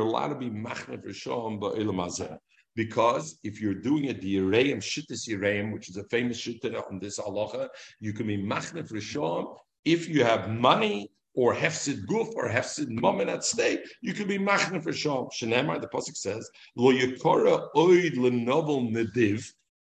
allowed 0.00 0.28
to 0.28 0.34
be 0.34 0.50
machne 0.50 1.02
for 1.02 1.08
shom 1.08 1.58
ba'ilum 1.58 2.38
because 2.74 3.38
if 3.42 3.60
you're 3.60 3.74
doing 3.74 4.10
a 4.10 4.14
direim 4.14 4.78
shittis 4.78 5.28
yireim, 5.28 5.72
which 5.72 5.88
is 5.88 5.96
a 5.96 6.04
famous 6.04 6.40
shitta 6.40 6.82
on 6.90 6.98
this 6.98 7.18
halacha, 7.18 7.68
you 8.00 8.12
can 8.12 8.26
be 8.26 8.36
machne 8.36 8.82
rishon 8.90 9.56
if 9.84 10.08
you 10.08 10.24
have 10.24 10.48
money 10.48 11.10
or 11.34 11.54
hefsid 11.54 12.06
guf 12.06 12.32
or 12.34 12.48
hefsid 12.48 12.88
moment 12.88 13.30
at 13.30 13.44
stake, 13.44 13.80
you 14.00 14.12
can 14.12 14.28
be 14.28 14.38
machne 14.38 14.82
for 14.82 14.92
shom. 14.92 15.30
Shenemar, 15.32 15.80
the 15.80 15.88
pasuk 15.88 16.16
says, 16.16 16.48
lo 16.76 16.92
yikora 16.92 17.68
oid 17.74 18.14
lenovel 18.14 18.90
nediv. 18.92 19.44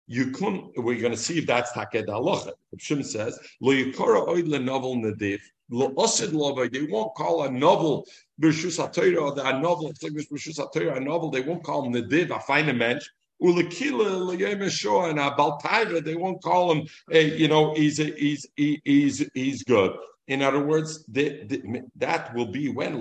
You 0.07 0.31
can. 0.31 0.71
We're 0.77 0.99
going 0.99 1.11
to 1.11 1.17
see 1.17 1.37
if 1.37 1.45
that's 1.45 1.71
taked 1.73 2.07
halacha. 2.07 2.51
Shim 2.79 3.05
says, 3.05 3.37
lo 3.61 3.73
yikora 3.73 4.27
oid 4.27 4.47
lenovel 4.47 4.97
nediv. 4.97 5.39
They 5.69 6.87
won't 6.89 7.15
call 7.15 7.43
a 7.43 7.51
novel 7.51 8.07
B'Rishus 8.41 8.77
HaTorah, 8.79 9.55
a 9.55 9.59
novel, 9.59 9.91
B'Rishus 9.93 10.59
HaTorah, 10.59 10.97
a 10.97 10.99
novel, 10.99 11.31
they 11.31 11.41
won't 11.41 11.63
call 11.63 11.85
him 11.85 11.93
Nediv, 11.93 12.29
a 12.29 12.39
fine 12.39 12.77
mensch. 12.77 13.05
Ulekila 13.41 14.25
l'yem 14.25 14.61
and 15.09 16.05
they 16.05 16.15
won't 16.15 16.41
call 16.41 16.71
him, 16.71 16.87
you 17.11 17.47
know, 17.47 17.73
he's, 17.75 17.97
he's, 17.97 18.45
he, 18.55 18.81
he's, 18.83 19.29
he's 19.33 19.63
good. 19.63 19.95
In 20.27 20.41
other 20.41 20.63
words, 20.63 21.05
the, 21.07 21.43
the, 21.45 21.83
that 21.95 22.35
will 22.35 22.47
be 22.47 22.67
when 22.69 22.99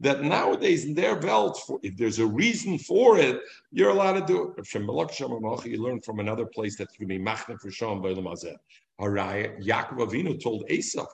that 0.00 0.22
nowadays 0.22 0.84
in 0.84 0.94
their 0.94 1.16
belt, 1.16 1.62
for, 1.66 1.78
if 1.82 1.96
there's 1.96 2.18
a 2.18 2.26
reason 2.26 2.78
for 2.78 3.18
it, 3.18 3.40
you're 3.70 3.90
allowed 3.90 4.14
to 4.14 4.26
do 4.26 4.54
it. 4.58 4.74
You 5.66 5.82
learn 5.82 6.00
from 6.00 6.18
another 6.18 6.46
place 6.46 6.76
that 6.78 6.88
you 6.92 7.06
can 7.06 7.08
be 7.08 7.18
machne 7.18 7.60
for 7.60 7.68
Shom 7.68 8.02
Haraya, 9.00 9.62
Yaakov 9.62 10.08
Avinu 10.08 10.42
told 10.42 10.66
Esav, 10.70 11.06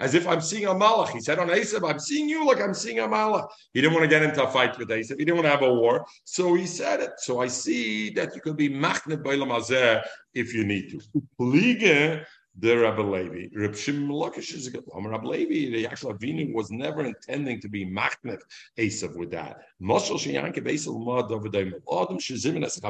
as 0.00 0.14
if 0.14 0.26
I'm 0.26 0.40
seeing 0.40 0.66
a 0.66 0.74
malach. 0.74 1.10
He 1.10 1.20
said 1.20 1.38
on 1.38 1.48
Esav, 1.48 1.88
I'm 1.88 2.00
seeing 2.00 2.28
you 2.28 2.44
like 2.44 2.60
I'm 2.60 2.74
seeing 2.74 2.98
a 2.98 3.06
malach. 3.06 3.48
He 3.72 3.80
didn't 3.80 3.94
want 3.94 4.04
to 4.04 4.08
get 4.08 4.24
into 4.24 4.42
a 4.42 4.50
fight 4.50 4.76
with 4.76 4.88
Esav. 4.88 5.18
He 5.18 5.24
didn't 5.24 5.36
want 5.36 5.46
to 5.46 5.50
have 5.50 5.62
a 5.62 5.72
war. 5.72 6.04
So 6.24 6.54
he 6.54 6.66
said 6.66 7.00
it. 7.00 7.12
So 7.18 7.40
I 7.40 7.46
see 7.46 8.10
that 8.10 8.34
you 8.34 8.40
could 8.40 8.56
be 8.56 8.68
machne 8.68 9.22
b'elam 9.22 10.02
if 10.34 10.52
you 10.52 10.64
need 10.64 10.90
to. 10.90 11.00
Pliege 11.38 12.24
the 12.58 12.76
Rabbi 12.76 13.02
Levi. 13.02 13.46
Reb 13.54 13.76
Shimon 13.76 14.32
is 14.36 14.66
a 14.66 14.70
good 14.72 14.82
one. 14.86 15.06
Rabbi 15.06 15.26
Levi, 15.26 15.70
the 15.76 15.86
actual 15.86 16.14
Avinu 16.14 16.52
was 16.52 16.72
never 16.72 17.04
intending 17.04 17.60
to 17.60 17.68
be 17.68 17.86
machnef 17.86 18.40
Esav 18.76 19.16
with 19.16 19.30
that. 19.30 19.58
Moshel 19.80 20.16
sheyankev 20.16 20.66
Esav 20.66 20.98
ma 21.04 21.22
davidayim. 21.22 21.74
Adam 21.90 22.18
shizim 22.18 22.64
es 22.64 22.80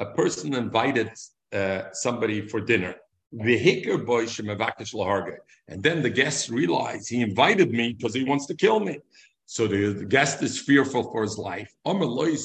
a 0.00 0.06
person 0.06 0.54
invited 0.54 1.10
uh, 1.52 1.82
somebody 1.92 2.40
for 2.48 2.60
dinner. 2.60 2.94
And 3.32 3.46
then 5.86 6.02
the 6.02 6.10
guest 6.10 6.48
realized 6.48 7.08
he 7.08 7.20
invited 7.22 7.70
me 7.70 7.92
because 7.92 8.14
he 8.14 8.24
wants 8.24 8.46
to 8.46 8.54
kill 8.54 8.80
me. 8.80 8.98
So 9.46 9.66
the, 9.66 9.92
the, 9.92 10.04
guest 10.04 10.42
is 10.42 10.60
fearful 10.60 11.10
for 11.10 11.22
his 11.22 11.36
life. 11.36 11.72
So 11.84 11.92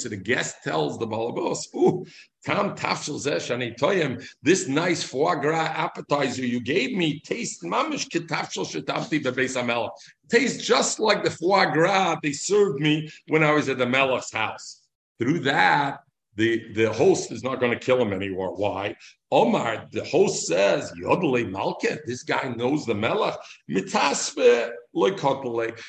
the 0.09 0.21
guest 0.21 0.55
tells 0.63 0.97
the 0.97 1.05
balabos, 1.07 1.59
"Ooh, 1.75 2.03
Tam 2.45 2.75
tafshel 2.75 3.19
zeshani 3.19 3.77
toyim. 3.77 4.23
This 4.43 4.67
nice 4.67 5.03
foie 5.03 5.35
gras 5.35 5.71
appetizer 5.75 6.45
you 6.45 6.59
gave 6.59 6.95
me 6.95 7.19
tastes 7.19 7.63
mamish 7.63 8.07
ketafshel 8.07 8.65
shetamti 8.65 9.23
bebeis 9.23 9.89
Tastes 10.29 10.63
just 10.63 10.99
like 10.99 11.23
the 11.23 11.31
foie 11.31 11.65
gras 11.71 12.17
they 12.21 12.31
served 12.31 12.79
me 12.79 13.09
when 13.27 13.43
I 13.43 13.51
was 13.51 13.69
at 13.69 13.77
the 13.79 13.85
Melech's 13.85 14.31
house. 14.31 14.81
Through 15.19 15.39
that, 15.41 16.04
the, 16.35 16.73
the 16.73 16.91
host 16.91 17.31
is 17.31 17.43
not 17.43 17.59
going 17.59 17.71
to 17.71 17.79
kill 17.79 18.01
him 18.01 18.13
anymore. 18.13 18.55
Why? 18.55 18.95
Omar, 19.31 19.87
the 19.91 20.03
host 20.05 20.45
says, 20.47 20.91
Yodele 21.01 21.49
Malket, 21.49 21.99
this 22.05 22.23
guy 22.23 22.53
knows 22.55 22.85
the 22.85 22.95
Melech. 22.95 23.35
Mitaspe 23.69 24.71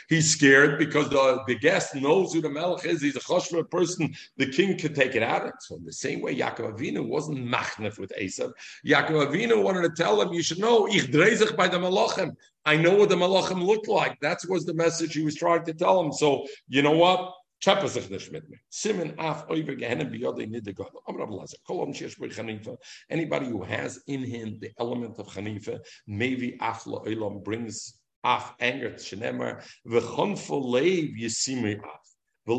He's 0.08 0.32
scared 0.32 0.80
because 0.80 1.08
the, 1.10 1.40
the 1.46 1.54
guest 1.54 1.94
knows 1.94 2.32
who 2.32 2.40
the 2.40 2.50
Melech 2.50 2.84
is. 2.84 3.00
He's 3.00 3.14
a 3.14 3.20
choshva 3.20 3.70
person. 3.70 4.12
The 4.36 4.50
king 4.50 4.76
could 4.76 4.96
take 4.96 5.14
it 5.14 5.22
out. 5.22 5.46
of 5.46 5.52
So 5.60 5.76
in 5.76 5.84
the 5.84 5.92
same 5.92 6.22
way, 6.22 6.34
Yaakov 6.34 6.76
Avinu 6.76 7.06
wasn't 7.06 7.38
machnef 7.38 8.00
with 8.00 8.12
Esav. 8.20 8.52
Yaakov 8.84 9.28
Avinu 9.28 9.62
wanted 9.62 9.82
to 9.82 10.02
tell 10.02 10.20
him, 10.20 10.32
you 10.32 10.42
should 10.42 10.58
know, 10.58 10.88
ich 10.88 11.04
dreizich 11.04 11.56
by 11.56 11.68
the 11.68 11.78
Malachim. 11.78 12.34
I 12.64 12.76
know 12.76 12.96
what 12.96 13.10
the 13.10 13.14
Malachim 13.14 13.62
looked 13.64 13.86
like. 13.86 14.18
That 14.20 14.38
was 14.48 14.64
the 14.64 14.74
message 14.74 15.14
he 15.14 15.22
was 15.22 15.36
trying 15.36 15.64
to 15.66 15.72
tell 15.72 16.00
him. 16.02 16.12
So, 16.12 16.44
you 16.68 16.82
know 16.82 16.96
what? 16.96 17.32
Af 17.66 19.44
oiver 19.50 20.46
nidigod. 20.46 21.02
Amr 21.08 21.92
shesh 21.94 22.16
chanifa. 22.30 22.76
Anybody 23.10 23.46
who 23.46 23.62
has 23.62 23.98
in 24.06 24.24
him 24.24 24.60
the 24.60 24.70
element 24.78 25.18
of 25.18 25.26
chanifa, 25.26 25.78
maybe 26.06 26.56
af 26.60 26.86
lo 26.86 27.42
brings 27.44 28.00
af 28.24 28.54
anger. 28.60 28.96
to 28.96 29.04
Shenemar 29.04 29.62
v'chonfo 29.86 30.60
leiv 30.74 31.14
yisimi 31.16 31.74
af. 31.74 32.15
His 32.46 32.54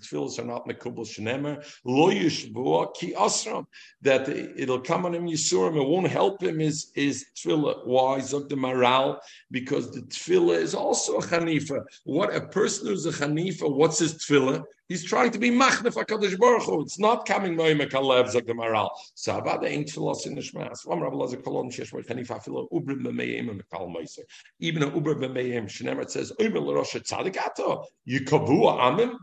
tefillahs 0.00 0.38
are 0.40 0.44
not 0.44 0.66
mekubal 0.66 1.06
shenemer. 1.06 1.64
Lo 1.84 2.10
yishbua 2.10 2.94
ki 2.94 3.12
asram. 3.12 3.64
That 4.00 4.28
it'll 4.28 4.80
come 4.80 5.06
on 5.06 5.14
him 5.14 5.28
yisurim. 5.28 5.80
It 5.80 5.86
won't 5.86 6.08
help 6.08 6.42
him. 6.42 6.60
Is 6.60 6.90
is 6.96 7.26
tefillah? 7.36 7.86
Why 7.86 8.18
zog 8.18 8.48
the 8.48 8.56
maral? 8.56 9.20
Because 9.52 9.92
the 9.92 10.00
tefillah 10.00 10.56
is 10.56 10.74
also 10.74 11.18
a 11.18 11.22
chanifa. 11.22 11.84
What 12.04 12.34
a 12.34 12.40
person 12.40 12.88
who's 12.88 13.06
a 13.06 13.12
chanifa? 13.12 13.72
What's 13.72 14.00
his 14.00 14.14
tefillah? 14.14 14.64
He's 14.88 15.04
trying 15.04 15.30
to 15.30 15.38
be 15.38 15.50
machnef 15.50 15.94
HaKadosh 15.94 16.38
Baruch 16.38 16.64
Hu. 16.64 16.82
It's 16.82 16.98
not 16.98 17.24
coming 17.24 17.54
moime 17.54 17.88
kalev 17.88 18.28
zog 18.30 18.46
the 18.46 18.52
maral. 18.52 18.90
So 19.14 19.40
the 19.40 19.66
ain't 19.66 19.88
tefillah 19.88 20.26
in 20.26 20.34
the 20.34 20.40
shmas. 20.40 20.86
Vam 20.86 21.00
Rabbi 21.00 21.16
Lazar 21.16 21.36
kolon 21.38 21.72
shesh 21.72 21.92
v'y 21.92 22.04
chanifa 22.04 22.42
filo 22.42 22.68
ubrim 22.72 23.02
b'meim 23.02 23.60
mekal 23.60 23.88
meiser. 23.94 24.24
Even 24.60 24.82
a 24.82 24.90
ubrim 24.90 25.20
b'meim 25.20 25.66
shenemer 25.66 26.10
says 26.10 26.32
oimer 26.40 26.60
l'rosh 26.60 26.94
tzaddik 27.00 27.36
ato. 27.36 27.84
You 28.04 28.20
kavu 28.20 28.64
amim, 28.78 29.16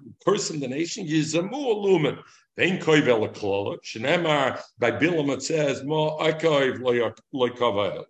in 0.52 0.60
the 0.60 0.68
nation. 0.68 1.06
Yizamu 1.06 1.52
alumen. 1.52 2.18
Vein 2.60 2.78
koivel 2.78 3.34
klola. 3.34 3.78
Shnemar 3.82 4.62
by 4.80 4.92
Bilam 4.92 5.32
it 5.32 5.42
says 5.42 5.82
mo 5.86 6.18
akoiv 6.20 6.80
loykavel. 7.34 8.04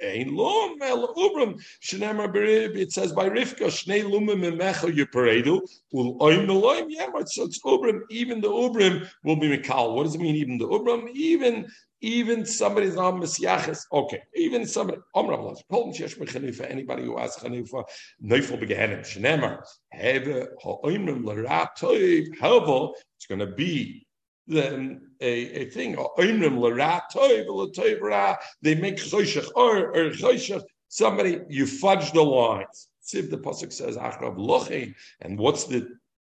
Ein 0.00 0.36
lum 0.36 0.78
el 0.80 1.12
ubram. 1.14 1.60
Shnemar 1.82 2.32
berib 2.32 2.76
it 2.76 2.92
says 2.92 3.12
by 3.12 3.28
Rivka 3.28 3.66
shnei 3.66 4.04
lumim 4.04 4.42
memecha 4.44 4.94
yuparedu 4.96 5.60
ul 5.92 6.18
oim 6.20 6.46
meloim 6.46 6.88
yemot. 6.88 7.26
So 7.28 7.46
it's 7.46 7.60
ubram. 7.64 8.02
Even 8.08 8.40
the 8.40 8.48
ubram 8.48 9.08
will 9.24 9.34
be 9.34 9.48
mikal. 9.48 9.96
What 9.96 10.04
does 10.04 10.14
it 10.14 10.20
mean? 10.20 10.36
Even 10.36 10.58
the 10.58 10.68
ubram. 10.68 11.10
Even 11.12 11.66
even 12.00 12.44
somebody's 12.44 12.96
on 12.96 13.20
Messiachis, 13.20 13.84
okay, 13.92 14.22
even 14.34 14.66
somebody, 14.66 14.98
Omrav 15.14 15.60
Kol 15.70 15.92
Shesh 15.92 16.18
Mechanufa, 16.18 16.70
anybody 16.70 17.04
who 17.04 17.18
asks 17.18 17.42
Chanufa, 17.42 17.84
Neufel 18.22 18.60
Begehenim, 18.60 19.00
Shnemer, 19.00 19.62
Heve, 19.92 20.48
Ha'oimrim 20.62 21.24
L'Ra 21.24 21.70
Toiv, 21.78 22.38
however, 22.38 22.92
it's 23.16 23.26
going 23.26 23.38
to 23.38 23.46
be 23.46 24.06
then 24.46 25.00
a, 25.20 25.62
a 25.62 25.70
thing, 25.70 25.94
Ha'oimrim 25.94 26.58
L'Ra 26.58 27.02
Toiv, 27.12 28.00
Ra, 28.00 28.36
they 28.62 28.74
make 28.74 28.96
Choshech, 28.96 29.48
or, 29.54 29.96
or 29.96 30.10
Choshech, 30.10 30.62
somebody, 30.88 31.40
you 31.48 31.66
fudge 31.66 32.12
the 32.12 32.22
lines. 32.22 32.88
See 33.00 33.18
if 33.20 33.30
the 33.30 33.38
Pasuk 33.38 33.72
says, 33.72 33.96
Achrav 33.96 34.36
Lochi, 34.36 34.94
and 35.20 35.38
what's 35.38 35.64
the 35.64 35.88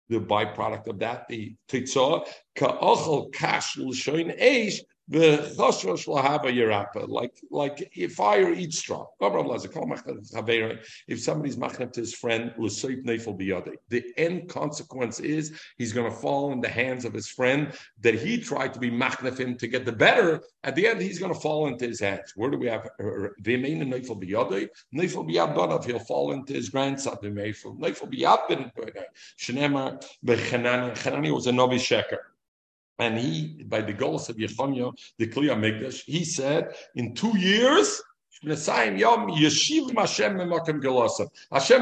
the 0.09 0.19
byproduct 0.19 0.87
of 0.87 0.99
that, 0.99 1.27
the 1.27 1.55
titzah, 1.69 2.27
ka'achal 2.55 3.31
kash 3.33 3.77
l'shoin 3.77 4.37
eish, 4.39 4.79
the 5.09 5.53
like 7.09 7.31
like 7.51 7.91
if 7.95 8.13
fire 8.13 8.53
eats 8.53 8.79
straw. 8.79 9.05
If 11.07 11.21
somebody's 11.21 11.57
machnem 11.57 11.91
to 11.91 11.99
his 11.99 12.13
friend, 12.13 12.53
the 12.57 14.03
end 14.17 14.49
consequence 14.49 15.19
is 15.19 15.59
he's 15.77 15.91
going 15.91 16.09
to 16.09 16.17
fall 16.17 16.53
in 16.53 16.61
the 16.61 16.69
hands 16.69 17.03
of 17.03 17.13
his 17.13 17.27
friend 17.27 17.73
that 17.99 18.15
he 18.15 18.39
tried 18.39 18.73
to 18.73 18.79
be 18.79 18.89
machnef 18.89 19.37
him 19.37 19.57
to 19.57 19.67
get 19.67 19.85
the 19.85 19.91
better. 19.91 20.41
At 20.63 20.75
the 20.75 20.87
end, 20.87 21.01
he's 21.01 21.19
going 21.19 21.33
to 21.33 21.39
fall 21.39 21.67
into 21.67 21.85
his 21.85 21.99
hands. 21.99 22.31
Where 22.35 22.49
do 22.49 22.57
we 22.57 22.67
have 22.67 22.89
neifel 22.99 24.21
biyadei? 24.23 24.69
Neifel 24.95 25.85
He'll 25.85 25.99
fall 25.99 26.31
into 26.31 26.53
his 26.53 26.69
grandson. 26.69 27.17
Chanani 30.95 31.33
was 31.33 31.47
a 31.47 31.51
novi 31.51 31.77
sheker. 31.77 32.17
And 32.99 33.17
he, 33.17 33.63
by 33.65 33.81
the 33.81 33.93
goals 33.93 34.29
of 34.29 34.37
Yechonyo, 34.37 34.93
the 35.17 35.27
Kliya 35.27 35.57
Mikdash, 35.57 36.03
he 36.05 36.23
said, 36.23 36.75
in 36.95 37.15
two 37.15 37.37
years, 37.37 38.01
Hashem 38.45 38.97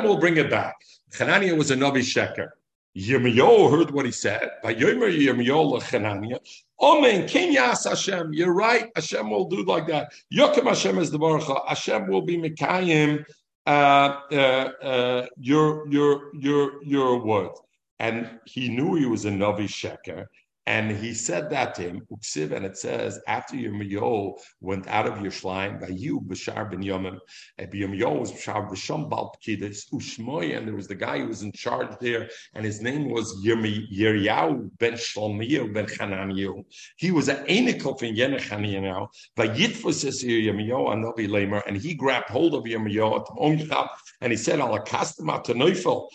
will 0.03 0.17
bring 0.19 0.37
it 0.37 0.49
back. 0.49 0.75
Hananiah 1.17 1.55
was 1.55 1.71
a 1.71 1.75
Navi 1.75 2.01
Sheker. 2.01 2.49
Yirmiyahu 2.95 3.71
heard 3.71 3.91
what 3.91 4.05
he 4.05 4.11
said. 4.11 4.49
By 4.61 4.75
Yomer 4.75 5.11
Yirmiyahu 5.11 5.81
Hananiah, 5.81 6.39
Omen, 6.79 7.27
Kenyas 7.27 7.87
Hashem. 7.87 8.33
You're 8.33 8.53
right. 8.53 8.89
Hashem 8.95 9.29
will 9.29 9.45
do 9.45 9.63
like 9.63 9.87
that. 9.87 10.13
Yokim 10.33 10.65
Hashem 10.65 10.97
is 10.97 11.11
the 11.11 11.19
Baruch. 11.19 11.47
Hashem 11.67 12.07
will 12.07 12.23
be 12.23 12.37
Mekayim 12.37 13.25
uh, 13.67 14.21
uh, 14.31 14.35
uh, 14.35 15.25
your 15.37 15.87
your 15.89 16.35
your 16.35 16.83
your 16.83 17.23
word. 17.23 17.51
And 17.99 18.39
he 18.45 18.69
knew 18.69 18.95
he 18.95 19.05
was 19.05 19.25
a 19.25 19.29
Navi 19.29 19.67
Sheker. 19.67 20.25
And 20.67 20.91
he 20.91 21.15
said 21.15 21.49
that 21.49 21.73
to 21.75 21.81
him, 21.81 22.07
Uksiv, 22.11 22.51
and 22.51 22.63
it 22.63 22.77
says, 22.77 23.19
after 23.27 23.55
Yirmiyahu 23.55 24.37
went 24.59 24.87
out 24.87 25.07
of 25.07 25.15
Yerushalayim, 25.15 25.81
by 25.81 25.87
you, 25.87 26.21
Bashar 26.21 26.69
ben 26.69 26.83
Yomim, 26.83 27.17
and 27.57 27.71
Yirmiyahu 27.71 28.19
was 28.19 28.31
Bashar 28.31 28.69
b'Sham 28.69 29.09
Bal 29.09 29.35
Pkidis, 29.35 29.91
Ushmoy, 29.91 30.55
and 30.55 30.67
there 30.67 30.75
was 30.75 30.87
the 30.87 30.93
guy 30.93 31.17
who 31.17 31.27
was 31.27 31.41
in 31.41 31.51
charge 31.51 31.89
there, 31.99 32.29
and 32.53 32.63
his 32.63 32.79
name 32.79 33.09
was 33.09 33.43
Yirmiyahu 33.43 34.69
ben 34.77 34.93
Shalmiyahu 34.93 35.73
ben 35.73 35.87
Hananiyahu. 35.87 36.63
He 36.95 37.09
was 37.09 37.27
an 37.27 37.43
Enikov 37.47 38.03
in 38.03 38.15
Yenechaniyahu, 38.15 39.07
by 39.35 39.47
Yitfus 39.47 40.05
is 40.05 40.23
Yirmiyahu, 40.23 40.93
Anovi 40.93 41.27
Lamer, 41.27 41.63
and 41.65 41.75
he 41.75 41.95
grabbed 41.95 42.29
hold 42.29 42.53
of 42.53 42.65
Yirmiyahu, 42.65 43.89
and 44.21 44.31
he 44.31 44.37
said, 44.37 44.59
Al 44.59 44.77
Akastama 44.77 45.43
to 45.43 45.55
Neufel, 45.55 46.07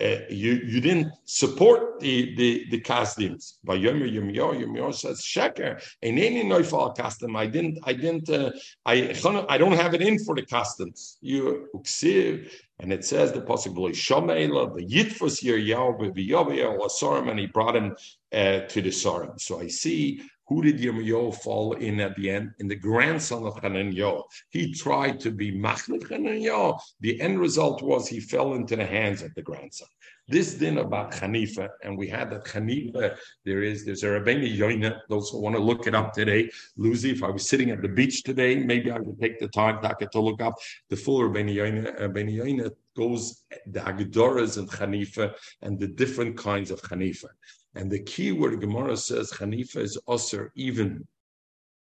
uh, 0.00 0.16
you 0.28 0.54
you 0.64 0.80
didn't 0.80 1.12
support 1.24 2.00
the 2.00 2.34
the 2.34 2.66
the 2.70 2.80
Kasdims. 2.80 3.58
By 3.62 3.76
Yomer 3.76 4.10
Yirmiyahu, 4.10 4.64
Yirmiyahu 4.64 4.94
says 4.94 5.20
Sheker. 5.20 5.80
Ain't 6.02 6.18
noifal 6.46 6.96
custom. 6.96 7.36
I 7.36 7.46
didn't 7.46 7.78
I 7.84 7.92
didn't 7.92 8.28
uh, 8.28 8.50
I 8.84 9.14
I 9.48 9.58
don't 9.58 9.76
have 9.76 9.94
it 9.94 10.02
in 10.02 10.18
for 10.18 10.34
the 10.34 10.44
customs. 10.44 11.18
You 11.20 11.68
uksiv. 11.74 12.50
And 12.80 12.92
it 12.92 13.04
says 13.04 13.32
the 13.32 13.40
possible 13.40 13.88
Shomeila, 13.88 14.74
the 14.74 14.84
Yitfus 14.84 15.44
Yirmiyahu, 15.44 16.12
B'Yovel 16.12 16.80
Asorim, 16.80 17.30
and 17.30 17.38
he 17.38 17.46
brought 17.46 17.76
him 17.76 17.94
uh, 18.32 18.60
to 18.66 18.82
the 18.82 18.90
Sorim. 18.90 19.40
So 19.40 19.60
I 19.60 19.68
see 19.68 20.22
who 20.46 20.62
did 20.62 20.78
Yirmiyahu 20.78 21.34
fall 21.36 21.72
in 21.74 22.00
at 22.00 22.16
the 22.16 22.30
end? 22.30 22.52
In 22.58 22.68
the 22.68 22.74
grandson 22.74 23.44
of 23.44 23.58
Hananiah. 23.62 24.20
He 24.50 24.72
tried 24.72 25.18
to 25.20 25.30
be 25.30 25.50
Machlif 25.52 26.10
Hananiah. 26.10 26.74
The 27.00 27.20
end 27.20 27.40
result 27.40 27.82
was 27.82 28.08
he 28.08 28.20
fell 28.20 28.54
into 28.54 28.76
the 28.76 28.84
hands 28.86 29.22
of 29.22 29.34
the 29.34 29.42
grandson. 29.42 29.88
This 30.26 30.54
din 30.54 30.78
about 30.78 31.12
Hanifa, 31.12 31.68
and 31.82 31.98
we 31.98 32.08
had 32.08 32.30
that 32.30 32.46
Hanifa, 32.46 33.16
there 33.44 33.62
is, 33.62 33.84
there's 33.84 34.04
a 34.04 34.06
Rabbeinu 34.06 34.56
Yoina, 34.56 35.00
those 35.10 35.28
who 35.28 35.38
want 35.38 35.54
to 35.54 35.60
look 35.60 35.86
it 35.86 35.94
up 35.94 36.14
today. 36.14 36.50
Lucy, 36.78 37.10
if 37.10 37.22
I 37.22 37.30
was 37.30 37.46
sitting 37.46 37.70
at 37.70 37.82
the 37.82 37.88
beach 37.88 38.22
today, 38.22 38.56
maybe 38.56 38.90
I 38.90 38.98
would 38.98 39.20
take 39.20 39.38
the 39.38 39.48
time 39.48 39.82
to 39.82 40.20
look 40.20 40.40
up 40.40 40.54
the 40.88 40.96
full 40.96 41.20
Rabbeinu 41.20 41.54
Yoina. 41.54 42.00
Rabbeinu 42.00 42.38
Yoina 42.38 42.70
goes 42.96 43.44
the 43.66 43.80
Agdoras 43.80 44.56
and 44.56 44.70
Hanifa 44.70 45.34
and 45.60 45.78
the 45.78 45.88
different 45.88 46.38
kinds 46.38 46.70
of 46.70 46.80
Hanifa. 46.82 47.28
And 47.74 47.90
the 47.90 48.00
key 48.00 48.32
word 48.32 48.60
Gemara 48.60 48.96
says 48.96 49.32
Hanifa 49.32 49.78
is 49.78 49.98
usher 50.06 50.52
even 50.54 51.06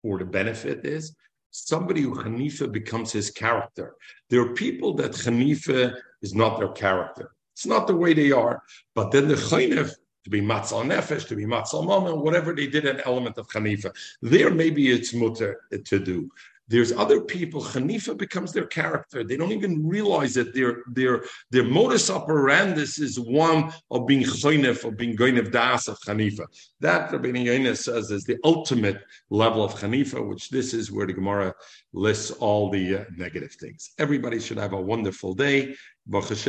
for 0.02 0.18
the 0.18 0.24
benefit 0.24 0.84
is 0.84 1.14
somebody 1.50 2.02
who 2.02 2.14
Hanifa 2.14 2.70
becomes 2.70 3.10
his 3.12 3.30
character. 3.30 3.96
There 4.30 4.40
are 4.40 4.54
people 4.54 4.94
that 4.94 5.12
Hanifa 5.12 5.96
is 6.22 6.34
not 6.34 6.58
their 6.58 6.68
character. 6.68 7.32
It's 7.54 7.66
not 7.66 7.86
the 7.86 7.96
way 7.96 8.14
they 8.14 8.32
are. 8.32 8.62
But 8.94 9.10
then 9.10 9.28
the 9.28 9.34
Chaynef, 9.34 9.92
to 10.24 10.30
be 10.30 10.40
matzal 10.40 10.84
nefesh, 10.84 11.26
to 11.28 11.36
be 11.36 11.44
matzal 11.44 11.84
mama, 11.84 12.14
whatever 12.14 12.54
they 12.54 12.66
did, 12.66 12.86
an 12.86 13.00
element 13.04 13.38
of 13.38 13.48
Hanifa. 13.48 13.92
There 14.22 14.50
maybe 14.50 14.90
it's 14.90 15.14
mutter 15.14 15.62
to 15.72 15.98
do. 15.98 16.30
There's 16.68 16.92
other 16.92 17.20
people, 17.20 17.62
Hanifa 17.62 18.16
becomes 18.16 18.52
their 18.52 18.66
character. 18.66 19.24
They 19.24 19.36
don't 19.36 19.52
even 19.52 19.86
realize 19.86 20.34
that 20.34 20.54
their 20.54 20.82
their 20.86 21.24
their 21.50 21.64
modus 21.64 22.10
operandus 22.10 23.00
is 23.00 23.18
one 23.18 23.72
of 23.90 24.06
being 24.06 24.22
choynef, 24.22 24.84
of 24.84 24.96
being 24.96 25.16
goynev 25.16 25.50
das 25.50 25.88
of 25.88 25.98
Hanifa. 26.00 26.46
That 26.80 27.10
Rabbi 27.10 27.28
Yonis 27.28 27.78
says 27.78 28.10
is 28.10 28.24
the 28.24 28.38
ultimate 28.44 29.00
level 29.30 29.64
of 29.64 29.72
Hanifa, 29.74 30.26
which 30.28 30.50
this 30.50 30.74
is 30.74 30.92
where 30.92 31.06
the 31.06 31.14
Gemara 31.14 31.54
lists 31.92 32.30
all 32.32 32.70
the 32.70 32.98
uh, 32.98 33.04
negative 33.16 33.52
things. 33.52 33.92
Everybody 33.98 34.38
should 34.38 34.58
have 34.58 34.74
a 34.74 34.80
wonderful 34.80 35.34
day. 35.34 35.74